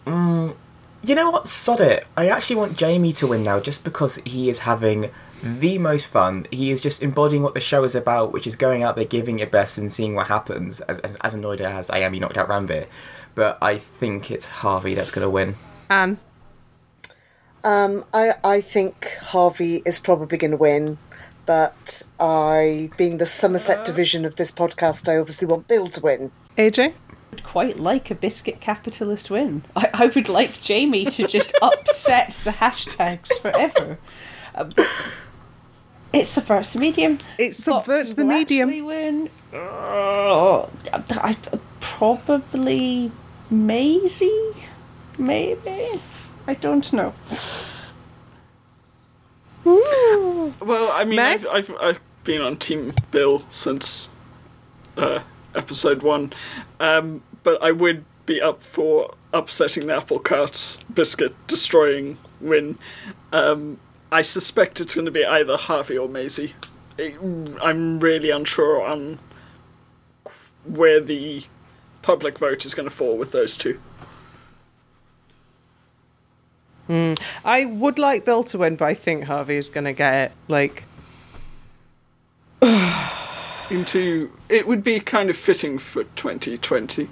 Mm, 0.06 0.54
you 1.02 1.14
know 1.14 1.30
what? 1.30 1.46
Sod 1.48 1.80
it. 1.80 2.06
I 2.16 2.28
actually 2.28 2.56
want 2.56 2.76
Jamie 2.76 3.12
to 3.14 3.26
win 3.26 3.42
now 3.42 3.60
just 3.60 3.84
because 3.84 4.16
he 4.24 4.48
is 4.48 4.60
having 4.60 5.10
the 5.42 5.78
most 5.78 6.06
fun. 6.06 6.46
He 6.50 6.70
is 6.70 6.82
just 6.82 7.02
embodying 7.02 7.42
what 7.42 7.54
the 7.54 7.60
show 7.60 7.84
is 7.84 7.94
about, 7.94 8.32
which 8.32 8.46
is 8.46 8.56
going 8.56 8.82
out 8.82 8.96
there, 8.96 9.04
giving 9.04 9.38
it 9.38 9.50
best, 9.50 9.78
and 9.78 9.92
seeing 9.92 10.14
what 10.14 10.28
happens. 10.28 10.80
As, 10.82 10.98
as, 11.00 11.16
as 11.16 11.34
annoyed 11.34 11.60
as 11.60 11.90
I 11.90 11.98
am, 11.98 12.12
he 12.12 12.20
knocked 12.20 12.36
out 12.36 12.48
Ranvir, 12.48 12.86
But 13.34 13.58
I 13.62 13.78
think 13.78 14.30
it's 14.30 14.48
HRVY 14.48 14.94
that's 14.96 15.10
going 15.10 15.24
to 15.24 15.30
win. 15.30 15.56
Ann. 15.90 16.18
Um, 17.64 18.04
I 18.14 18.32
I 18.44 18.60
think 18.60 19.16
HRVY 19.20 19.86
is 19.86 19.98
probably 19.98 20.38
going 20.38 20.52
to 20.52 20.56
win, 20.56 20.98
but 21.44 22.02
I, 22.20 22.90
being 22.96 23.18
the 23.18 23.26
Somerset 23.26 23.84
division 23.84 24.24
of 24.24 24.36
this 24.36 24.52
podcast, 24.52 25.08
I 25.08 25.16
obviously 25.16 25.48
want 25.48 25.66
Bill 25.66 25.86
to 25.86 26.00
win. 26.00 26.30
AJ. 26.56 26.92
would 27.30 27.42
quite 27.42 27.78
like 27.78 28.10
a 28.10 28.14
biscuit 28.14 28.60
capitalist 28.60 29.30
win. 29.30 29.64
I, 29.74 29.90
I 29.92 30.06
would 30.06 30.28
like 30.28 30.60
Jamie 30.60 31.06
to 31.06 31.26
just 31.26 31.52
upset 31.62 32.40
the 32.44 32.50
hashtags 32.50 33.32
forever. 33.40 33.98
Uh, 34.54 34.64
but 34.76 34.86
it 36.12 36.24
subverts 36.26 36.72
the 36.72 36.78
medium. 36.80 37.18
It 37.38 37.54
subverts 37.54 38.14
But 38.14 38.22
the 38.22 38.24
medium. 38.24 38.68
actually 38.68 38.82
win? 38.82 39.30
Uh, 39.52 40.62
I, 40.62 40.68
I- 41.20 41.36
probably 41.80 43.10
Maisie. 43.50 44.52
Maybe. 45.18 46.00
I 46.46 46.54
don't 46.54 46.90
know. 46.92 47.12
Well, 49.64 50.90
I 50.92 51.04
mean, 51.04 51.16
Meg? 51.16 51.44
I've, 51.46 51.70
I've 51.70 51.76
I've 51.80 52.00
been 52.24 52.40
on 52.40 52.56
Team 52.56 52.92
Bill 53.10 53.42
since 53.50 54.08
uh, 54.96 55.20
episode 55.54 56.02
one, 56.02 56.32
um, 56.80 57.22
but 57.42 57.62
I 57.62 57.72
would 57.72 58.04
be 58.26 58.40
up 58.40 58.62
for 58.62 59.14
upsetting 59.32 59.86
the 59.86 59.96
apple 59.96 60.18
cart 60.18 60.78
biscuit 60.94 61.34
destroying 61.46 62.16
win. 62.40 62.78
Um, 63.32 63.78
I 64.10 64.22
suspect 64.22 64.80
it's 64.80 64.94
going 64.94 65.04
to 65.04 65.10
be 65.10 65.24
either 65.24 65.56
HRVY 65.56 66.02
or 66.02 66.08
Maisie. 66.08 66.54
I'm 67.62 68.00
really 68.00 68.30
unsure 68.30 68.82
on 68.82 69.18
where 70.64 71.00
the 71.00 71.44
public 72.02 72.38
vote 72.38 72.64
is 72.64 72.74
going 72.74 72.88
to 72.88 72.94
fall 72.94 73.16
with 73.16 73.32
those 73.32 73.56
two. 73.56 73.78
Hmm. 76.86 77.14
I 77.44 77.66
would 77.66 77.98
like 77.98 78.24
Bill 78.24 78.42
to 78.44 78.58
win, 78.58 78.76
but 78.76 78.86
I 78.86 78.94
think 78.94 79.26
HRVY 79.26 79.50
is 79.50 79.68
going 79.68 79.84
to 79.84 79.92
get 79.92 80.14
it. 80.14 80.32
Like, 80.48 80.84
Into 83.70 84.32
it 84.48 84.66
would 84.66 84.82
be 84.82 84.98
kind 84.98 85.28
of 85.28 85.36
fitting 85.36 85.78
for 85.78 86.04
2020. 86.04 87.08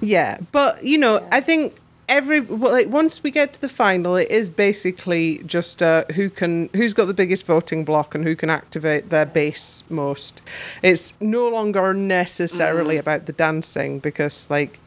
yeah, 0.00 0.38
but 0.50 0.82
you 0.82 0.98
know, 0.98 1.26
I 1.30 1.40
think 1.40 1.76
every 2.08 2.40
well, 2.40 2.72
like 2.72 2.88
once 2.88 3.22
we 3.22 3.30
get 3.30 3.52
to 3.54 3.60
the 3.60 3.68
final, 3.68 4.16
it 4.16 4.30
is 4.30 4.48
basically 4.48 5.38
just 5.44 5.82
uh, 5.82 6.04
who 6.14 6.30
can 6.30 6.68
who's 6.74 6.94
got 6.94 7.06
the 7.06 7.14
biggest 7.14 7.46
voting 7.46 7.84
block 7.84 8.14
and 8.14 8.24
who 8.24 8.34
can 8.34 8.50
activate 8.50 9.10
their 9.10 9.26
base 9.26 9.84
most. 9.88 10.40
It's 10.82 11.14
no 11.20 11.48
longer 11.48 11.94
necessarily 11.94 12.96
about 12.96 13.26
the 13.26 13.32
dancing 13.32 13.98
because 13.98 14.48
like 14.50 14.78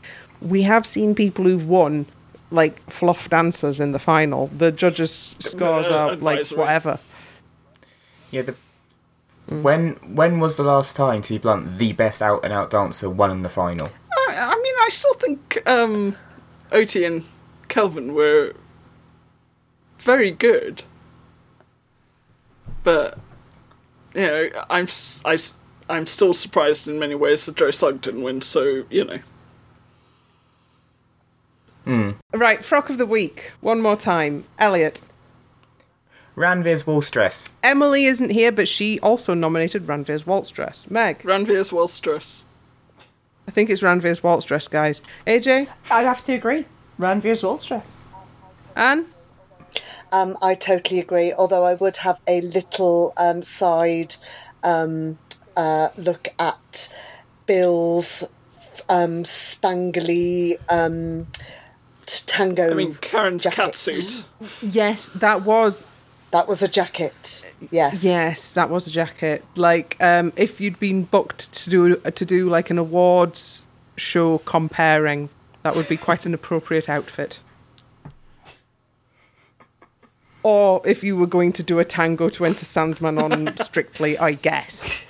we 0.41 0.63
have 0.63 0.85
seen 0.85 1.15
people 1.15 1.45
who've 1.45 1.67
won 1.67 2.05
like 2.49 2.79
fluff 2.89 3.29
dancers 3.29 3.79
in 3.79 3.91
the 3.91 3.99
final. 3.99 4.47
The 4.47 4.71
judges' 4.71 5.35
scores 5.39 5.87
are 5.87 6.15
like 6.15 6.39
advisory. 6.39 6.57
whatever. 6.57 6.99
Yeah, 8.31 8.41
the 8.43 8.55
when 9.47 9.93
when 10.15 10.39
was 10.39 10.57
the 10.57 10.63
last 10.63 10.95
time, 10.95 11.21
to 11.23 11.33
be 11.33 11.37
blunt, 11.37 11.77
the 11.77 11.93
best 11.93 12.21
out 12.21 12.43
and 12.43 12.53
out 12.53 12.69
dancer 12.69 13.09
won 13.09 13.31
in 13.31 13.43
the 13.43 13.49
final? 13.49 13.89
I, 14.29 14.35
I 14.37 14.55
mean, 14.55 14.75
I 14.79 14.89
still 14.91 15.13
think 15.15 15.61
um, 15.65 16.15
Oti 16.71 17.03
and 17.03 17.25
Kelvin 17.67 18.13
were 18.13 18.53
very 19.99 20.31
good, 20.31 20.83
but 22.83 23.17
you 24.13 24.21
know, 24.21 24.49
I'm 24.69 24.85
s- 24.85 25.21
I, 25.25 25.37
am 25.95 26.07
still 26.07 26.33
surprised 26.33 26.87
in 26.87 26.99
many 26.99 27.15
ways 27.15 27.45
that 27.45 27.55
Joe 27.55 27.71
Sugg 27.71 28.01
didn't 28.01 28.23
win. 28.23 28.41
So 28.41 28.83
you 28.89 29.05
know, 29.05 29.19
hmm. 31.85 32.11
Right, 32.33 32.63
frock 32.63 32.89
of 32.89 32.97
the 32.97 33.05
week. 33.05 33.51
One 33.61 33.81
more 33.81 33.97
time, 33.97 34.45
Elliot. 34.57 35.01
Ranvir's 36.35 36.87
Wall 36.87 37.01
dress. 37.01 37.49
Emily 37.61 38.05
isn't 38.05 38.29
here, 38.29 38.51
but 38.51 38.67
she 38.67 38.99
also 39.01 39.33
nominated 39.33 39.85
Ranvir's 39.87 40.25
Waltz 40.25 40.49
Dress. 40.49 40.89
Meg, 40.89 41.19
Ranvir's 41.19 41.73
well 41.73 41.87
stress. 41.87 42.43
I 43.47 43.51
think 43.51 43.69
it's 43.69 43.81
Ranvir's 43.81 44.23
Waltz 44.23 44.45
Dress, 44.45 44.67
guys. 44.67 45.01
AJ, 45.27 45.67
I'd 45.89 46.05
have 46.05 46.23
to 46.23 46.33
agree. 46.33 46.65
Ranvir's 46.99 47.43
waltz 47.43 47.65
dress. 47.65 48.01
Ann, 48.75 49.05
Um, 50.11 50.37
I 50.41 50.53
totally 50.55 50.99
agree. 50.99 51.33
Although 51.33 51.65
I 51.65 51.73
would 51.75 51.97
have 51.97 52.19
a 52.27 52.41
little 52.41 53.13
um, 53.17 53.41
side 53.41 54.15
um, 54.63 55.17
uh, 55.57 55.89
look 55.97 56.29
at 56.37 56.93
Bill's 57.47 58.23
um, 58.87 59.23
spangly 59.23 60.53
um, 60.69 61.27
tango. 62.05 62.71
I 62.71 62.73
mean, 62.75 62.95
Karen's 62.95 63.43
jacket. 63.43 63.61
catsuit. 63.73 64.23
yes, 64.61 65.07
that 65.07 65.41
was 65.43 65.85
That 66.31 66.47
was 66.47 66.63
a 66.63 66.67
jacket. 66.67 67.45
Yes. 67.71 68.03
yes, 68.03 68.53
that 68.53 68.69
was 68.69 68.87
a 68.87 68.91
jacket. 68.91 69.43
Like, 69.55 69.97
um, 69.99 70.31
if 70.37 70.61
you'd 70.61 70.79
been 70.79 71.03
booked 71.03 71.51
to 71.51 71.69
do 71.69 71.95
to 71.97 72.25
do 72.25 72.49
like 72.49 72.69
an 72.69 72.77
awards 72.77 73.65
show 73.97 74.37
comparing, 74.39 75.29
that 75.63 75.75
would 75.75 75.89
be 75.89 75.97
quite 75.97 76.25
an 76.25 76.33
appropriate 76.33 76.89
outfit. 76.89 77.39
Or 80.43 80.81
if 80.85 81.03
you 81.03 81.17
were 81.17 81.27
going 81.27 81.51
to 81.53 81.63
do 81.63 81.79
a 81.79 81.85
tango 81.85 82.29
to 82.29 82.45
enter 82.45 82.65
Sandman 82.65 83.17
on 83.19 83.57
Strictly, 83.61 84.17
I 84.17 84.33
guess. 84.33 85.03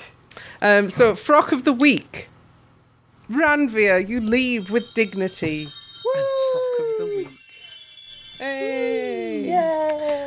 Um, 0.62 0.90
so, 0.90 1.16
frock 1.16 1.52
of 1.52 1.64
the 1.64 1.74
week. 1.74 2.28
Ranvir, 3.30 4.06
you 4.08 4.20
leave 4.20 4.70
with 4.72 4.92
dignity. 4.94 5.62
And 5.62 6.26
frock 6.52 6.80
of 6.80 6.98
the 6.98 7.14
week. 7.18 7.28
Hey. 8.40 8.91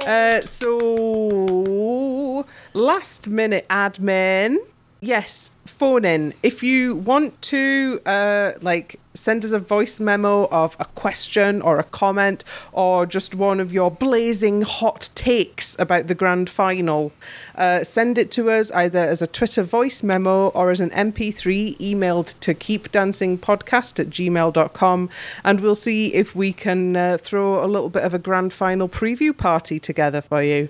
Uh, 0.06 0.42
so, 0.42 2.44
last 2.74 3.30
minute 3.30 3.66
admin. 3.70 4.58
Yes, 5.04 5.50
phone 5.66 6.04
in 6.04 6.34
if 6.42 6.62
you 6.62 6.96
want 6.96 7.40
to 7.40 8.00
uh, 8.06 8.52
like 8.60 9.00
send 9.14 9.44
us 9.44 9.52
a 9.52 9.58
voice 9.58 9.98
memo 9.98 10.46
of 10.48 10.76
a 10.78 10.84
question 10.84 11.62
or 11.62 11.78
a 11.78 11.82
comment 11.84 12.44
or 12.72 13.06
just 13.06 13.34
one 13.34 13.60
of 13.60 13.72
your 13.72 13.90
blazing 13.90 14.62
hot 14.62 15.08
takes 15.14 15.74
about 15.78 16.06
the 16.06 16.14
grand 16.14 16.50
final 16.50 17.12
uh, 17.54 17.82
send 17.82 18.18
it 18.18 18.30
to 18.30 18.50
us 18.50 18.70
either 18.72 18.98
as 18.98 19.22
a 19.22 19.26
twitter 19.26 19.62
voice 19.62 20.02
memo 20.02 20.48
or 20.48 20.70
as 20.70 20.80
an 20.80 20.90
mp3 20.90 21.76
emailed 21.78 22.38
to 22.40 22.54
keepdancingpodcast 22.54 23.98
at 23.98 24.10
gmail.com 24.10 25.08
and 25.44 25.60
we'll 25.60 25.74
see 25.74 26.12
if 26.12 26.36
we 26.36 26.52
can 26.52 26.96
uh, 26.96 27.16
throw 27.18 27.64
a 27.64 27.66
little 27.66 27.90
bit 27.90 28.02
of 28.02 28.12
a 28.12 28.18
grand 28.18 28.52
final 28.52 28.88
preview 28.88 29.36
party 29.36 29.78
together 29.80 30.20
for 30.20 30.42
you 30.42 30.68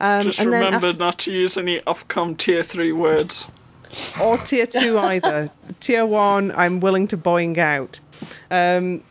um, 0.00 0.22
Just 0.22 0.38
and 0.38 0.52
then 0.52 0.64
remember 0.66 0.88
after- 0.88 0.98
not 0.98 1.18
to 1.20 1.32
use 1.32 1.56
any 1.56 1.80
Ofcom 1.80 2.36
tier 2.38 2.62
3 2.62 2.92
words. 2.92 3.48
Or 4.20 4.38
tier 4.38 4.66
two 4.66 4.98
either. 5.12 5.50
tier 5.80 6.06
one, 6.06 6.52
I'm 6.52 6.80
willing 6.80 7.08
to 7.08 7.16
boing 7.16 7.58
out. 7.58 8.00
Um, 8.50 9.02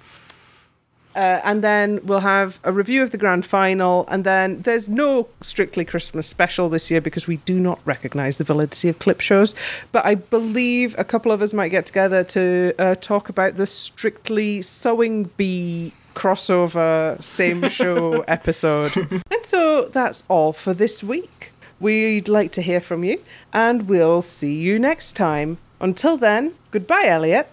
uh, 1.16 1.40
and 1.46 1.64
then 1.64 2.02
we'll 2.04 2.20
have 2.20 2.60
a 2.66 2.74
review 2.74 3.02
of 3.02 3.12
the 3.12 3.18
grand 3.18 3.46
final, 3.46 4.06
and 4.10 4.26
then 4.26 4.62
there's 4.64 4.90
no 4.90 5.28
strictly 5.40 5.86
Christmas 5.86 6.28
special 6.28 6.68
this 6.68 6.92
year 6.92 7.00
because 7.00 7.26
we 7.26 7.38
do 7.38 7.58
not 7.58 7.80
recognise 7.86 8.38
the 8.38 8.44
validity 8.44 8.90
of 8.90 9.00
clip 9.00 9.22
shows. 9.22 9.56
But 9.94 10.06
I 10.06 10.16
believe 10.16 10.94
a 10.98 11.06
couple 11.06 11.32
of 11.32 11.42
us 11.42 11.54
might 11.54 11.70
get 11.70 11.86
together 11.86 12.24
to 12.26 12.74
uh, 12.78 12.96
talk 12.96 13.30
about 13.30 13.56
the 13.56 13.66
strictly 13.66 14.62
sewing 14.62 15.30
bee 15.38 15.94
crossover 16.16 17.22
same 17.24 17.68
show 17.70 18.22
episode. 18.28 18.96
And 19.32 19.42
so 19.42 19.86
that's 19.86 20.24
all 20.28 20.52
for 20.54 20.74
this 20.74 21.02
week. 21.04 21.52
We'd 21.80 22.28
like 22.28 22.52
to 22.54 22.62
hear 22.62 22.80
from 22.80 23.04
you, 23.04 23.22
and 23.54 23.88
we'll 23.90 24.22
see 24.22 24.54
you 24.56 24.80
next 24.80 25.14
time. 25.14 25.58
Until 25.80 26.18
then, 26.18 26.54
goodbye, 26.72 27.06
Elliot. 27.06 27.50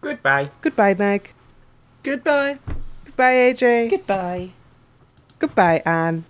Goodbye. 0.00 0.50
Goodbye, 0.60 0.94
Meg. 0.94 1.32
Goodbye. 2.02 2.58
Goodbye, 3.04 3.32
AJ. 3.32 3.90
Goodbye. 3.90 4.50
goodbye, 5.38 5.82
Ann. 5.86 6.24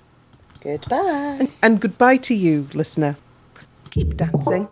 Goodbye. 0.62 1.48
And 1.62 1.80
goodbye 1.80 2.16
to 2.18 2.34
you, 2.34 2.68
listener. 2.72 3.16
Keep 3.90 4.16
dancing. 4.16 4.68